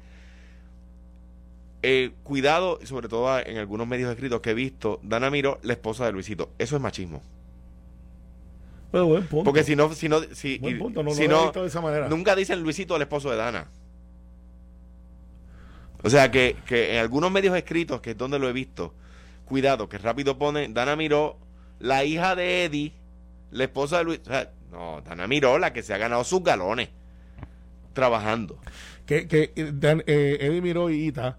Eh, 1.82 2.10
cuidado, 2.24 2.78
sobre 2.84 3.08
todo 3.08 3.38
en 3.40 3.56
algunos 3.56 3.86
medios 3.86 4.10
escritos 4.10 4.40
que 4.42 4.50
he 4.50 4.54
visto, 4.54 5.00
Dana 5.02 5.30
Miro, 5.30 5.58
la 5.62 5.72
esposa 5.72 6.04
de 6.04 6.12
Luisito. 6.12 6.50
Eso 6.58 6.76
es 6.76 6.82
machismo. 6.82 7.22
Bueno, 8.92 9.06
buen 9.06 9.26
punto. 9.26 9.44
Porque 9.44 9.62
si 9.64 9.76
no, 9.76 9.92
si 9.94 10.08
no, 10.08 10.20
si, 10.34 10.58
Buen 10.58 10.78
punto, 10.78 11.02
no 11.02 11.12
si 11.12 11.20
lo 11.20 11.24
he 11.24 11.28
no, 11.28 11.42
visto 11.44 11.62
de 11.62 11.68
esa 11.68 11.80
manera. 11.80 12.08
nunca 12.08 12.34
dicen 12.36 12.60
Luisito 12.60 12.96
el 12.96 13.02
esposo 13.02 13.30
de 13.30 13.36
Dana. 13.36 13.68
O 16.02 16.10
sea 16.10 16.30
que, 16.30 16.56
que 16.66 16.94
en 16.94 17.00
algunos 17.00 17.30
medios 17.30 17.56
escritos, 17.56 18.00
que 18.00 18.10
es 18.12 18.16
donde 18.18 18.38
lo 18.38 18.48
he 18.48 18.52
visto, 18.52 18.94
cuidado, 19.44 19.88
que 19.88 19.98
rápido 19.98 20.38
ponen 20.38 20.72
Dana 20.74 20.96
Miró, 20.96 21.36
la 21.78 22.04
hija 22.04 22.34
de 22.36 22.64
Eddie, 22.64 22.92
la 23.50 23.64
esposa 23.64 23.98
de 23.98 24.04
Luis. 24.04 24.20
O 24.24 24.30
sea, 24.30 24.50
no, 24.70 25.00
Dana 25.02 25.26
Miró, 25.26 25.58
la 25.58 25.72
que 25.72 25.82
se 25.82 25.92
ha 25.92 25.98
ganado 25.98 26.24
sus 26.24 26.42
galones 26.42 26.88
trabajando. 27.92 28.58
que, 29.06 29.26
que 29.26 29.52
eh, 29.56 29.72
Dan- 29.74 30.04
eh, 30.06 30.38
Eddie 30.40 30.62
Miró 30.62 30.90
y 30.90 31.06
Ita, 31.08 31.36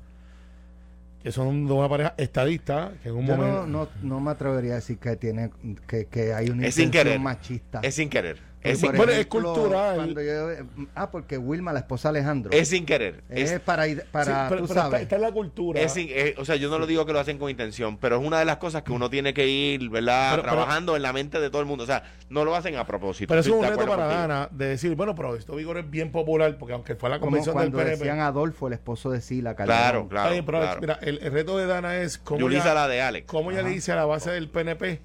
que 1.24 1.32
son 1.32 1.68
dos 1.68 1.88
parejas 1.90 2.14
estadistas, 2.18 2.92
que 3.02 3.10
en 3.10 3.16
un 3.16 3.28
Yo 3.28 3.36
momento. 3.38 3.68
no, 3.68 3.86
no, 3.86 3.90
no 4.02 4.20
me 4.20 4.32
atrevería 4.32 4.74
a 4.74 4.76
decir 4.76 4.98
que 4.98 5.16
tiene 5.16 5.52
que, 5.88 6.06
que 6.08 6.34
hay 6.34 6.50
una 6.50 6.68
Es 6.68 6.76
sin 6.76 6.92
querer. 6.92 7.20
machista. 7.20 7.80
Es 7.84 7.96
sin 7.96 8.10
querer. 8.10 8.38
Es 8.64 8.80
Bueno, 8.82 9.06
es 9.12 9.26
cultural. 9.26 9.96
cuando 9.96 10.22
yo- 10.22 10.50
ah, 10.94 11.10
porque 11.10 11.36
Wilma, 11.40 11.74
la 11.74 11.80
esposa 11.80 12.12
de 12.12 12.20
Alejandro, 12.20 12.52
es 12.52 12.68
sin 12.70 12.86
querer. 12.86 13.24
es, 13.28 13.52
Es, 13.52 13.60
para, 13.60 13.86
para 14.12 14.26
Sí, 14.26 14.32
pero, 14.50 14.62
tú 14.62 14.68
pero 14.68 14.80
está, 14.80 14.82
sabes. 14.84 15.02
está 15.02 15.16
en 15.16 15.22
la 15.24 15.32
cultura. 15.32 15.82
es 15.82 15.92
sin- 15.94 16.10
es- 16.14 16.38
o 16.38 16.46
sea, 16.46 16.58
yo 16.58 16.70
no 16.70 16.78
lo 16.78 16.86
digo 16.86 17.04
que 17.08 17.12
lo 17.14 17.20
hacen 17.20 17.40
con 17.40 17.50
intención, 17.50 17.98
pero 17.98 18.20
es 18.22 18.26
una 18.28 18.38
de 18.38 18.46
las 18.46 18.58
cosas 18.58 18.84
que 18.84 18.92
uno 18.92 19.10
tiene 19.10 19.34
que 19.34 19.48
ir, 19.48 19.90
¿verdad? 19.90 20.32
Pero- 20.34 20.44
pero- 20.44 20.54
Trabajando 20.54 20.96
en 20.96 21.02
la 21.02 21.12
mente 21.12 21.40
de 21.40 21.50
todo 21.50 21.60
el 21.62 21.68
mundo. 21.68 21.86
O 21.86 21.88
sea, 21.88 22.04
no 22.30 22.46
lo 22.46 22.56
hacen 22.56 22.76
a 22.76 22.86
propósito. 22.86 23.30
pero 23.30 23.42
es 23.42 23.48
un 23.48 23.64
reto 23.64 23.78
para 23.78 23.88
contigo. 23.88 24.10
Dana 24.10 24.48
de 24.52 24.68
decir, 24.68 24.94
bueno, 24.96 25.16
pero 25.16 25.36
esto 25.36 25.56
Vigor 25.56 25.80
es 25.80 25.90
bien 25.90 26.12
popular, 26.12 26.56
porque 26.60 26.74
aunque 26.74 26.94
fue 26.96 27.10
a 27.10 27.14
la 27.14 27.20
como 27.20 27.32
convención 27.32 27.56
del 27.56 27.64
cuando 27.72 27.78
PNP. 27.80 27.98
decían 27.98 28.20
Adolfo, 28.20 28.68
el 28.68 28.74
esposo 28.74 29.10
de 29.10 29.22
Sila 29.22 29.56
Claro, 29.56 29.72
Calderón. 29.72 30.08
claro. 30.10 30.30
Pero 30.46 30.60
claro. 30.60 30.82
mira, 30.82 31.00
el, 31.02 31.18
el 31.24 31.32
reto 31.32 31.58
de 31.58 31.66
Dana 31.66 31.98
es 31.98 32.20
cómo 32.20 32.40
Yulisa 32.42 32.66
ella, 32.66 32.74
la 32.76 32.88
de 32.88 33.02
Alex. 33.02 33.26
cómo 33.28 33.50
ella 33.50 33.62
Ajá. 33.62 33.70
le 33.70 33.74
dice 33.76 33.92
a 33.92 33.96
la 33.96 34.06
base 34.06 34.30
del 34.30 34.50
PNP 34.50 35.02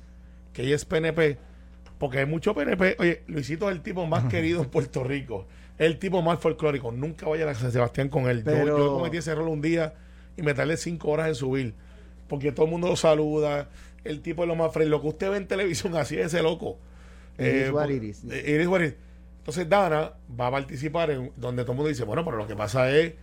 que 0.52 0.62
ella 0.62 0.74
es 0.74 0.84
PNP, 0.84 1.38
porque 1.98 2.18
hay 2.18 2.26
mucho 2.26 2.54
PNP. 2.54 2.96
Oye, 2.98 3.22
Luisito 3.26 3.68
es 3.70 3.76
el 3.76 3.82
tipo 3.82 4.06
más 4.06 4.24
querido 4.24 4.62
en 4.62 4.68
Puerto 4.68 5.02
Rico, 5.04 5.46
es 5.78 5.86
el 5.86 5.98
tipo 5.98 6.22
más 6.22 6.38
folclórico. 6.40 6.92
Nunca 6.92 7.28
vaya 7.28 7.48
a 7.50 7.54
San 7.54 7.72
Sebastián 7.72 8.08
con 8.08 8.28
él. 8.28 8.38
Yo- 8.38 8.44
Pero- 8.52 8.78
Yo, 8.78 8.92
cometí 8.94 9.16
ese 9.18 9.30
error 9.32 9.48
un 9.48 9.60
día 9.62 9.94
y 10.36 10.42
me 10.42 10.54
tardé 10.54 10.76
cinco 10.76 11.10
horas 11.10 11.28
en 11.28 11.34
subir, 11.34 11.74
porque 12.28 12.52
todo 12.52 12.66
el 12.66 12.72
mundo 12.72 12.88
lo 12.88 12.96
saluda. 12.96 13.68
El 14.04 14.20
tipo 14.20 14.42
es 14.42 14.48
lo 14.48 14.54
más 14.54 14.72
fresco. 14.72 14.90
Lo 14.90 15.00
que 15.02 15.08
usted 15.08 15.30
ve 15.30 15.36
en 15.38 15.46
televisión, 15.48 15.96
así 15.96 16.16
es 16.18 16.26
ese 16.26 16.42
loco. 16.42 16.78
It 17.38 17.46
is 17.46 17.70
what 17.70 17.84
por- 17.84 17.92
it 17.92 18.02
is. 18.02 18.24
eh, 18.30 18.54
it 18.54 18.60
is 18.60 18.66
what 18.66 18.80
it 18.80 18.88
is. 18.92 18.94
Entonces 19.38 19.68
Dana 19.68 20.12
va 20.40 20.46
a 20.48 20.50
participar 20.50 21.10
en 21.10 21.32
donde 21.36 21.62
todo 21.62 21.72
el 21.72 21.76
mundo 21.76 21.88
dice, 21.88 22.04
bueno, 22.04 22.24
pero 22.24 22.36
lo 22.36 22.46
que 22.46 22.56
pasa 22.56 22.90
es 22.90 23.14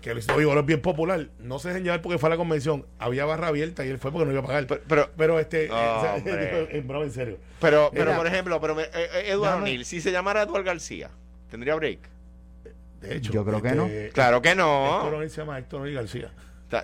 que 0.00 0.12
Luisito 0.12 0.36
Vigoró 0.36 0.60
es 0.60 0.66
bien 0.66 0.80
popular. 0.80 1.28
No 1.40 1.58
se 1.58 1.68
dejen 1.68 1.84
llevar 1.84 2.02
porque 2.02 2.18
fue 2.18 2.28
a 2.28 2.30
la 2.30 2.36
convención. 2.36 2.86
Había 2.98 3.24
barra 3.24 3.48
abierta 3.48 3.84
y 3.84 3.88
él 3.88 3.98
fue 3.98 4.12
porque 4.12 4.26
no 4.26 4.32
iba 4.32 4.40
a 4.40 4.46
pagar. 4.46 4.66
Pero, 4.66 4.80
pero, 4.88 5.10
Pero 5.16 5.38
este, 5.40 5.68
Oh, 5.70 5.74
o 5.98 6.00
sea, 6.00 6.14
hombre. 6.16 6.68
en 6.78 6.86
broma, 6.88 7.04
en 7.04 7.10
serio. 7.12 7.38
pero, 7.60 7.90
pero, 7.92 8.14
por 8.16 8.26
ejemplo, 8.26 8.60
pero 8.60 8.74
me- 8.74 8.82
eh, 8.84 8.88
eh, 8.94 9.22
Eduardo 9.28 9.58
O'Neill, 9.58 9.84
si 9.84 10.00
se 10.00 10.12
llamara 10.12 10.42
Eduardo 10.42 10.64
García, 10.64 11.10
¿tendría 11.50 11.74
break? 11.74 11.98
De 13.00 13.16
hecho, 13.16 13.32
Yo 13.32 13.44
creo 13.44 13.62
que 13.62 13.72
no. 13.72 13.88
Claro 14.12 14.42
que 14.42 14.50
Héctor 14.50 14.64
no. 14.66 15.02
O'Neill 15.08 15.30
se 15.30 15.40
llama 15.40 15.58
Héctor 15.58 15.80
O'Neill 15.82 15.96
García. 15.96 16.30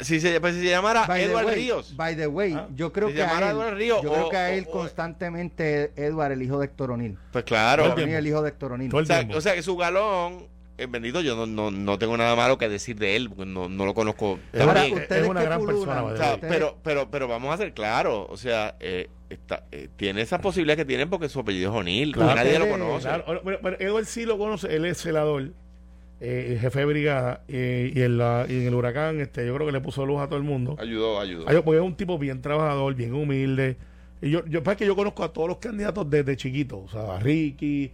Si 0.00 0.18
se, 0.18 0.40
pues, 0.40 0.54
si 0.54 0.62
se 0.62 0.70
llamara 0.70 1.04
By 1.06 1.28
way, 1.28 1.54
Ríos. 1.56 1.94
By 1.94 2.16
the 2.16 2.26
way, 2.26 2.54
Ah, 2.54 2.68
yo 2.75 2.90
creo 2.90 3.08
se 3.08 3.16
que 3.16 3.23
a 3.23 3.26
llamara 3.26 3.50
él, 3.68 3.76
Ríos 3.76 4.00
yo 4.02 4.11
o- 4.11 4.14
creo 4.14 4.30
que 4.30 4.37
a 4.38 4.50
él 4.54 4.64
o- 4.66 4.70
o- 4.70 4.73
constantemente 4.73 5.92
Edward, 5.96 6.32
el 6.32 6.42
hijo 6.42 6.58
de 6.58 6.64
Héctor 6.66 6.92
O'Neill. 6.92 7.18
Pues 7.32 7.44
claro. 7.44 7.84
El 7.84 7.90
O'Neill, 7.90 8.06
tiempo. 8.06 8.18
el 8.18 8.26
hijo 8.26 8.42
de 8.42 8.49
Héctor 8.49 8.73
O'Neill. 8.73 8.94
O 8.94 9.04
sea, 9.04 9.18
tiempo. 9.18 9.37
o 9.37 9.40
sea, 9.42 9.54
que 9.54 9.62
su 9.62 9.76
galón, 9.76 10.46
bendito, 10.90 11.20
yo 11.20 11.36
no, 11.36 11.46
no, 11.46 11.70
no 11.70 11.98
tengo 11.98 12.16
nada 12.16 12.34
malo 12.34 12.58
que 12.58 12.68
decir 12.68 12.96
de 12.96 13.16
él, 13.16 13.28
porque 13.28 13.46
no, 13.46 13.68
no 13.68 13.86
lo 13.86 13.94
conozco 13.94 14.38
Ahora, 14.58 14.84
ustedes 14.86 15.22
Es 15.22 15.28
una 15.28 15.42
gran 15.42 15.60
pululan, 15.60 15.84
persona, 15.84 16.02
O 16.02 16.16
sea, 16.16 16.40
pero, 16.40 16.78
pero, 16.82 17.10
pero 17.10 17.28
vamos 17.28 17.54
a 17.54 17.56
ser 17.56 17.72
claros, 17.72 18.26
o 18.28 18.36
sea, 18.36 18.76
eh, 18.80 19.08
está, 19.30 19.64
eh, 19.72 19.88
tiene 19.96 20.20
esas 20.22 20.40
posibilidades 20.40 20.84
que 20.84 20.88
tiene 20.88 21.06
porque 21.06 21.28
su 21.28 21.40
apellido 21.40 21.70
es 21.70 21.76
O'Neill, 21.76 22.12
Claro. 22.12 22.34
nadie 22.34 22.58
lo 22.58 22.68
conoce. 22.68 23.06
Claro, 23.08 23.40
bueno, 23.42 23.58
bueno, 23.62 23.76
Edward 23.80 24.06
sí 24.06 24.24
lo 24.24 24.36
conoce, 24.36 24.74
él 24.74 24.84
es 24.84 25.00
celador, 25.00 25.50
eh, 26.20 26.58
jefe 26.60 26.78
de 26.80 26.84
brigada, 26.86 27.42
eh, 27.48 27.92
y, 27.94 28.02
en 28.02 28.18
la, 28.18 28.46
y 28.48 28.54
en 28.62 28.66
el 28.66 28.74
huracán, 28.74 29.20
este, 29.20 29.46
yo 29.46 29.54
creo 29.54 29.66
que 29.66 29.72
le 29.72 29.80
puso 29.80 30.04
luz 30.06 30.20
a 30.20 30.26
todo 30.26 30.38
el 30.38 30.44
mundo. 30.44 30.76
Ayudó, 30.80 31.20
ayudó. 31.20 31.44
Ay, 31.48 31.56
porque 31.64 31.78
es 31.78 31.84
un 31.84 31.96
tipo 31.96 32.18
bien 32.18 32.40
trabajador, 32.42 32.94
bien 32.94 33.14
humilde. 33.14 33.76
Y 34.22 34.30
yo, 34.30 34.44
yo 34.46 34.62
es 34.64 34.76
que 34.76 34.86
yo 34.86 34.96
conozco 34.96 35.22
a 35.22 35.32
todos 35.32 35.48
los 35.48 35.58
candidatos 35.58 36.08
desde 36.08 36.36
chiquito, 36.36 36.78
o 36.78 36.88
sea, 36.88 37.16
a 37.16 37.20
Ricky, 37.20 37.92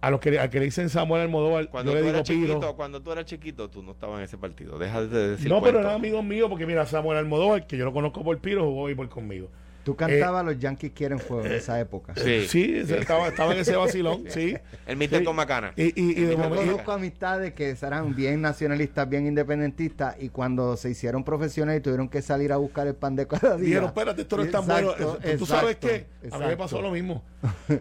a 0.00 0.10
los 0.10 0.20
que, 0.20 0.38
a 0.38 0.48
que 0.48 0.58
le 0.58 0.66
dicen 0.66 0.88
Samuel 0.88 1.22
Almodóvar, 1.22 1.68
Cuando 1.70 1.92
yo 1.92 1.98
le 1.98 2.02
digo 2.04 2.22
Piro. 2.22 2.46
chiquito, 2.54 2.76
cuando 2.76 3.02
tú 3.02 3.10
eras 3.12 3.24
chiquito, 3.24 3.68
tú 3.68 3.82
no 3.82 3.92
estabas 3.92 4.18
en 4.18 4.24
ese 4.24 4.38
partido. 4.38 4.78
Deja 4.78 5.02
de 5.04 5.30
decir 5.30 5.48
No, 5.48 5.60
pero 5.60 5.80
eran 5.80 5.94
amigos 5.94 6.24
míos, 6.24 6.48
porque 6.48 6.66
mira, 6.66 6.86
Samuel 6.86 7.18
Almodóvar, 7.18 7.66
que 7.66 7.76
yo 7.76 7.84
lo 7.84 7.92
conozco 7.92 8.22
por 8.22 8.38
Piro, 8.38 8.64
jugó 8.64 8.84
béisbol 8.84 9.08
conmigo. 9.08 9.48
Tú 9.88 9.96
cantabas 9.96 10.44
Los 10.44 10.58
Yankees 10.58 10.92
quieren 10.94 11.18
fuego 11.18 11.46
en 11.46 11.52
esa 11.52 11.80
época. 11.80 12.12
Sí. 12.14 12.46
Sí, 12.46 12.76
Estaba, 12.76 13.28
estaba 13.28 13.54
en 13.54 13.60
ese 13.60 13.74
vacilón, 13.74 14.24
sí. 14.28 14.54
El 14.86 14.98
Mister 14.98 15.20
Sí. 15.20 15.24
con 15.24 15.34
Macana. 15.34 15.72
Y, 15.76 15.84
y, 15.98 16.10
y 16.10 16.24
de 16.26 16.36
momento, 16.36 16.56
conozco 16.66 16.92
amistades 16.92 17.54
que 17.54 17.70
eran 17.70 18.14
bien 18.14 18.42
nacionalistas, 18.42 19.08
bien 19.08 19.26
independentistas, 19.26 20.16
y 20.20 20.28
cuando 20.28 20.76
se 20.76 20.90
hicieron 20.90 21.24
profesionales 21.24 21.80
y 21.80 21.82
tuvieron 21.84 22.10
que 22.10 22.20
salir 22.20 22.52
a 22.52 22.58
buscar 22.58 22.86
el 22.86 22.96
pan 22.96 23.16
de 23.16 23.26
cada 23.26 23.56
día. 23.56 23.64
dijeron, 23.64 23.86
espérate, 23.86 24.20
esto 24.20 24.36
no 24.36 24.42
es 24.42 24.50
tan 24.50 24.66
bueno. 24.66 24.90
Exacto, 24.90 25.18
Tú- 25.38 25.46
sabes 25.46 25.76
exacto, 25.76 25.88
que 25.88 25.94
a 25.94 25.98
mí 25.98 26.04
me 26.20 26.36
exacto. 26.36 26.56
pasó 26.58 26.82
lo 26.82 26.90
mismo. 26.90 27.24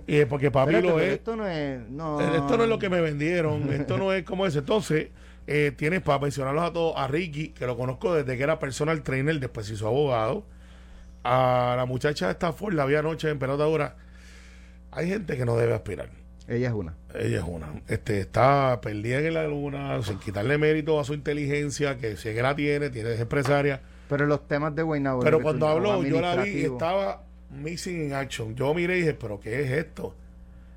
Y 0.08 0.16
es 0.16 0.28
porque 0.28 0.50
papi 0.50 0.76
Espérate, 0.76 0.88
lo 0.98 1.02
es. 1.04 1.14
Esto 1.14 1.36
no 1.36 1.46
es. 1.46 1.90
No. 1.90 2.22
Eh, 2.22 2.38
Esto 2.38 2.56
no 2.56 2.64
es 2.64 2.70
lo 2.70 2.80
que 2.80 2.88
me 2.90 3.02
vendieron, 3.02 3.70
esto 3.74 3.98
no 3.98 4.14
es 4.14 4.24
como 4.24 4.46
eso. 4.46 4.60
Entonces, 4.60 5.10
eh, 5.46 5.74
tienes 5.76 6.02
para 6.04 6.20
mencionarlos 6.20 6.64
a 6.64 6.72
todos, 6.72 6.94
a 6.96 7.06
Ricky, 7.10 7.50
que 7.50 7.66
lo 7.66 7.76
conozco 7.76 8.14
desde 8.16 8.38
que 8.38 8.44
era 8.44 8.60
personal 8.60 9.04
trainer, 9.04 9.42
después 9.42 9.68
se 9.68 9.74
hizo 9.74 9.88
abogado. 9.88 10.46
A 11.24 11.76
la 11.78 11.86
muchacha 11.86 12.28
de 12.28 12.34
Stafford, 12.34 12.74
la 12.74 12.86
vi 12.86 12.96
anoche 12.96 13.30
en 13.30 13.40
pelota 13.40 13.66
dura. 13.66 13.96
Hay 14.92 15.10
gente 15.10 15.38
que 15.38 15.46
no 15.46 15.58
debe 15.58 15.74
aspirar. 15.74 16.10
Ella 16.48 16.70
es 16.70 16.74
una. 16.74 16.96
Ella 17.14 17.40
es 17.40 17.44
una. 17.46 17.68
Este, 17.88 18.22
está 18.22 18.80
perdida 18.82 19.20
en 19.20 19.34
la 19.34 19.46
luna, 19.48 20.02
sin 20.02 20.18
quitarle 20.20 20.58
mérito 20.58 21.00
a 21.00 21.04
su 21.04 21.14
inteligencia, 21.14 21.98
que 21.98 22.16
si 22.16 22.30
es 22.30 22.36
que 22.36 22.42
la 22.42 22.56
tiene, 22.56 22.90
tiene 22.90 23.14
es 23.14 23.20
empresaria. 23.20 23.82
Pero 24.08 24.26
los 24.26 24.48
temas 24.48 24.74
de 24.74 24.84
Guaynabo. 24.84 25.22
Pero 25.22 25.42
cuando 25.42 25.68
habló, 25.68 26.02
yo 26.04 26.22
la 26.22 26.38
vi 26.38 26.50
y 26.52 26.64
estaba 26.64 27.24
missing 27.50 28.06
in 28.06 28.14
action. 28.14 28.56
Yo 28.56 28.74
miré 28.74 28.98
y 28.98 29.00
dije, 29.02 29.14
¿pero 29.14 29.40
qué 29.42 29.62
es 29.64 29.72
esto? 29.72 30.16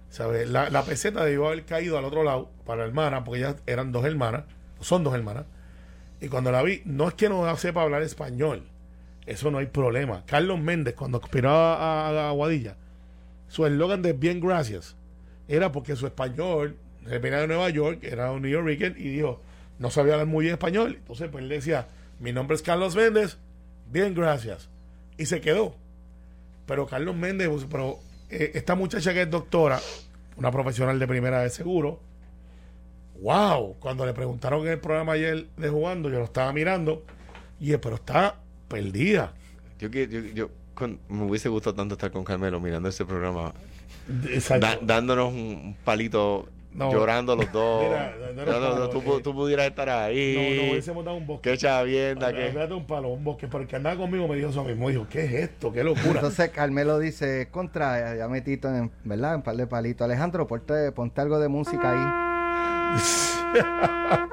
¿Sabes? 0.08 0.48
La, 0.48 0.70
la 0.70 0.82
peseta 0.82 1.24
debió 1.24 1.46
haber 1.46 1.64
caído 1.64 1.96
al 1.96 2.04
otro 2.04 2.24
lado 2.24 2.50
para 2.66 2.82
la 2.82 2.88
hermana, 2.88 3.22
porque 3.22 3.40
ellas 3.40 3.56
eran 3.66 3.92
dos 3.92 4.04
hermanas, 4.04 4.44
son 4.80 5.04
dos 5.04 5.14
hermanas. 5.14 5.44
Y 6.20 6.28
cuando 6.28 6.50
la 6.50 6.62
vi, 6.62 6.82
no 6.84 7.06
es 7.06 7.14
que 7.14 7.28
no 7.28 7.56
sepa 7.56 7.82
hablar 7.82 8.02
español, 8.02 8.64
eso 9.30 9.50
no 9.50 9.58
hay 9.58 9.66
problema. 9.66 10.24
Carlos 10.26 10.60
Méndez, 10.60 10.94
cuando 10.94 11.18
aspiraba 11.22 11.76
a, 11.76 12.08
a 12.08 12.28
Aguadilla, 12.28 12.76
su 13.48 13.66
eslogan 13.66 14.02
de 14.02 14.12
bien 14.12 14.40
gracias 14.40 14.96
era 15.48 15.72
porque 15.72 15.96
su 15.96 16.06
español, 16.06 16.76
él 17.08 17.18
venía 17.18 17.40
de 17.40 17.48
Nueva 17.48 17.68
York, 17.70 18.00
era 18.02 18.30
un 18.30 18.42
New 18.42 18.50
Yorker, 18.50 18.94
y 18.96 19.08
dijo, 19.08 19.40
no 19.78 19.90
sabía 19.90 20.12
hablar 20.12 20.28
muy 20.28 20.44
bien 20.44 20.54
español. 20.54 20.94
Entonces, 20.98 21.28
pues 21.30 21.42
él 21.42 21.48
decía, 21.48 21.88
mi 22.20 22.32
nombre 22.32 22.54
es 22.54 22.62
Carlos 22.62 22.94
Méndez, 22.94 23.38
bien 23.90 24.14
gracias. 24.14 24.68
Y 25.16 25.26
se 25.26 25.40
quedó. 25.40 25.74
Pero 26.66 26.86
Carlos 26.86 27.16
Méndez, 27.16 27.48
pues, 27.48 27.66
pero 27.68 27.98
eh, 28.28 28.52
esta 28.54 28.76
muchacha 28.76 29.12
que 29.12 29.22
es 29.22 29.30
doctora, 29.30 29.80
una 30.36 30.52
profesional 30.52 31.00
de 31.00 31.08
primera 31.08 31.40
de 31.40 31.50
seguro, 31.50 32.00
wow, 33.20 33.76
cuando 33.80 34.06
le 34.06 34.14
preguntaron 34.14 34.60
en 34.66 34.72
el 34.72 34.78
programa 34.78 35.12
ayer 35.12 35.48
de 35.56 35.68
jugando, 35.68 36.08
yo 36.08 36.18
lo 36.18 36.26
estaba 36.26 36.52
mirando, 36.52 37.04
y 37.58 37.66
dije, 37.66 37.78
pero 37.78 37.96
está 37.96 38.36
perdida. 38.70 39.34
Yo, 39.78 39.90
que- 39.90 40.08
yo, 40.08 40.20
yo 40.34 40.50
con- 40.74 40.98
me 41.08 41.24
hubiese 41.24 41.48
gustado 41.50 41.74
tanto 41.74 41.94
estar 41.96 42.10
con 42.10 42.24
Carmelo 42.24 42.58
mirando 42.60 42.88
ese 42.88 43.04
programa, 43.04 43.52
da- 44.60 44.78
dándonos 44.80 45.32
un 45.34 45.76
palito, 45.84 46.48
No. 46.72 46.92
llorando 46.92 47.34
los 47.34 47.50
dos. 47.52 47.82
Mira, 47.82 48.14
No, 48.46 48.60
no, 48.60 48.78
no, 48.78 48.88
tú, 48.88 48.98
eh. 49.00 49.20
tú 49.24 49.34
pudieras 49.34 49.66
estar 49.66 49.88
no, 49.88 49.94
ahí. 49.94 50.56
no 50.62 50.70
hubiésemos 50.70 51.04
dado 51.04 51.16
un 51.16 51.26
bosque. 51.26 51.50
Qué 51.50 51.58
chavienda, 51.58 52.32
que. 52.32 52.48
Un 52.72 52.86
palo, 52.86 53.08
un 53.08 53.24
bosque, 53.24 53.48
porque 53.48 53.74
andaba 53.76 53.96
conmigo 53.96 54.28
me 54.28 54.36
dijo 54.36 54.50
eso 54.50 54.62
mismo. 54.64 54.88
Dijo, 54.88 55.06
¿qué 55.10 55.24
es 55.24 55.32
esto? 55.32 55.72
¿Qué 55.72 55.82
locura? 55.82 56.12
Entonces 56.14 56.48
Carmelo 56.50 56.98
dice, 57.00 57.48
contra, 57.50 58.16
ya 58.16 58.28
metito 58.28 58.68
en, 58.74 58.90
¿verdad? 59.04 59.34
Un 59.36 59.42
par 59.42 59.56
de 59.56 59.66
palitos. 59.66 60.04
Alejandro, 60.04 60.46
ponte, 60.46 60.92
ponte 60.92 61.20
algo 61.20 61.38
de 61.40 61.48
música 61.48 61.92
ahí. 61.92 62.30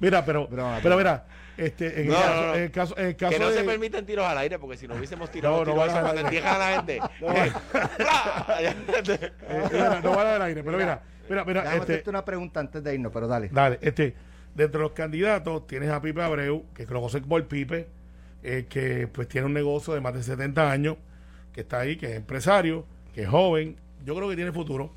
mira, 0.00 0.24
pero, 0.24 0.46
Broma, 0.48 0.78
pero 0.82 0.96
mira, 0.96 1.24
este, 1.58 2.00
en, 2.00 2.08
No, 2.08 2.14
el 2.14 2.20
caso, 2.20 2.34
no, 2.34 2.46
no. 2.46 2.54
en 2.54 2.62
el 2.62 2.70
caso, 2.70 2.98
en 2.98 3.06
el 3.06 3.16
caso 3.16 3.32
Que 3.32 3.38
no 3.38 3.50
de, 3.50 3.58
se 3.58 3.64
permiten 3.64 4.06
tiros 4.06 4.24
al 4.24 4.38
aire, 4.38 4.58
porque 4.58 4.76
si 4.76 4.88
no 4.88 4.94
hubiésemos 4.94 5.30
tirado 5.30 5.56
No, 5.56 5.64
no 5.64 5.72
tiros 5.72 5.94
van 5.94 6.04
cuando 6.04 6.20
entierran 6.22 6.54
a 6.54 6.58
la 6.58 6.76
gente. 6.76 7.00
No 7.20 7.26
va 7.26 7.34
a 10.22 10.24
dar 10.24 10.42
aire, 10.42 10.62
pero 10.62 10.78
mira, 10.78 11.02
mira, 11.28 11.44
mira, 11.44 11.62
Déjame 11.62 11.80
este, 11.80 11.92
hacerte 11.92 12.10
una 12.10 12.24
pregunta 12.24 12.60
antes 12.60 12.82
de 12.82 12.94
irnos, 12.94 13.12
pero 13.12 13.26
dale. 13.26 13.48
Dale, 13.52 13.78
este, 13.82 14.14
dentro 14.54 14.80
de 14.80 14.84
los 14.84 14.92
candidatos 14.92 15.66
tienes 15.66 15.90
a 15.90 16.00
Pipe 16.00 16.22
Abreu, 16.22 16.64
que 16.74 16.84
lo 16.86 17.00
conoce 17.00 17.20
por 17.20 17.44
Pipe, 17.46 17.88
eh, 18.42 18.66
que 18.68 19.08
pues 19.08 19.28
tiene 19.28 19.46
un 19.46 19.54
negocio 19.54 19.94
de 19.94 20.00
más 20.00 20.14
de 20.14 20.22
70 20.22 20.70
años, 20.70 20.96
que 21.52 21.62
está 21.62 21.80
ahí, 21.80 21.96
que 21.96 22.06
es 22.06 22.16
empresario, 22.16 22.84
que 23.14 23.22
es 23.22 23.28
joven, 23.28 23.76
yo 24.04 24.14
creo 24.14 24.28
que 24.28 24.36
tiene 24.36 24.52
futuro. 24.52 24.92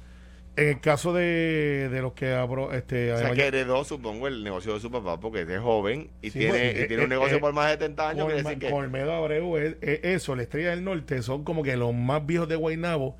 En 0.58 0.67
el 0.67 0.79
caso 0.81 1.13
de, 1.13 1.88
de 1.89 2.01
los 2.01 2.12
que 2.12 2.34
abro, 2.34 2.74
este, 2.74 3.13
O 3.13 3.17
sea, 3.17 3.31
que 3.31 3.48
heredó, 3.48 3.86
supongo, 3.86 4.27
el 4.27 4.43
negocio 4.43 4.74
de 4.74 4.81
su 4.81 4.91
papá 4.91 5.17
porque 5.20 5.41
es 5.43 5.60
joven 5.62 6.10
y 6.22 6.29
Sí, 6.29 6.39
tiene, 6.39 6.50
pues, 6.50 6.62
y 6.75 6.81
eh, 6.81 6.86
tiene 6.88 7.03
un 7.05 7.12
eh, 7.12 7.15
negocio 7.15 7.38
eh, 7.38 7.39
por 7.39 7.53
más 7.53 7.67
de 7.67 7.74
70 7.74 8.10
años. 8.10 8.25
Colma- 8.27 8.36
decir 8.43 8.60
que. 8.60 8.70
Colmedo 8.70 9.13
Abreu, 9.13 9.58
es, 9.58 9.77
es 9.81 10.00
eso, 10.03 10.36
la 10.36 10.43
estrella 10.43 10.72
del 10.72 10.84
norte, 10.84 11.22
son 11.22 11.43
como 11.46 11.63
que 11.63 11.77
los 11.77 11.93
más 11.93 12.25
viejos 12.25 12.50
de 12.50 12.58
Guaynabo. 12.58 13.17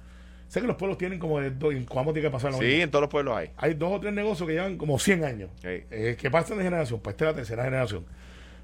Sé 0.50 0.60
que 0.60 0.68
los 0.68 0.76
pueblos 0.76 0.98
tienen 0.98 1.18
como 1.20 1.40
de 1.40 1.52
dos, 1.52 1.74
¿cuánto 1.88 2.12
tiene 2.12 2.28
que 2.28 2.32
pasar? 2.34 2.52
Sí, 2.54 2.60
mismo? 2.60 2.84
en 2.84 2.92
todos 2.92 3.04
los 3.04 3.10
pueblos 3.10 3.38
hay. 3.38 3.50
Hay 3.56 3.76
dos 3.76 3.94
o 3.94 4.00
tres 4.02 4.12
negocios 4.14 4.46
que 4.46 4.54
llevan 4.56 4.78
como 4.78 5.00
100 5.00 5.24
años. 5.24 5.50
Sí. 5.62 5.86
eh, 5.90 6.18
que 6.20 6.30
pasan 6.30 6.58
de 6.58 6.66
generación, 6.66 7.00
pues 7.00 7.14
esta 7.14 7.26
es 7.30 7.32
la 7.32 7.36
tercera 7.38 7.64
generación. 7.64 8.06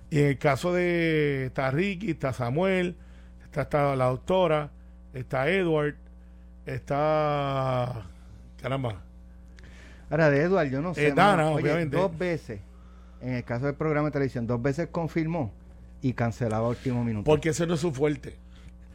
Y 0.09 0.19
en 0.19 0.25
el 0.25 0.37
caso 0.37 0.73
de 0.73 1.45
está 1.45 1.71
Ricky, 1.71 2.11
está 2.11 2.33
Samuel, 2.33 2.97
está, 3.45 3.61
está 3.61 3.95
la 3.95 4.05
doctora, 4.07 4.71
está 5.13 5.49
Edward, 5.49 5.95
está 6.65 8.05
caramba, 8.61 9.01
Ahora, 10.09 10.29
de 10.29 10.41
Eduard, 10.41 10.69
yo 10.69 10.81
no 10.81 10.93
sé. 10.93 11.07
Eh, 11.07 11.11
Dana, 11.13 11.35
mano. 11.43 11.51
Oye, 11.53 11.63
obviamente. 11.65 11.97
Dos 11.97 12.17
veces, 12.17 12.61
en 13.21 13.33
el 13.33 13.43
caso 13.43 13.65
del 13.65 13.75
programa 13.75 14.07
de 14.07 14.13
televisión, 14.13 14.47
dos 14.47 14.61
veces 14.61 14.87
confirmó 14.89 15.51
y 16.01 16.13
cancelaba 16.13 16.65
a 16.67 16.69
último 16.69 17.03
minuto. 17.03 17.25
porque 17.25 17.49
ese 17.49 17.67
no 17.67 17.73
es 17.73 17.81
su 17.81 17.91
fuerte. 17.91 18.31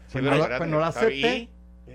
Sí, 0.07 0.13
Pues 0.13 0.25
no, 0.25 0.31
lo- 0.31 0.37
espérate, 0.37 0.59
pues 0.59 0.71
no 0.71 0.79
lo 0.79 0.87
está 0.89 1.01
acepté. 1.01 1.49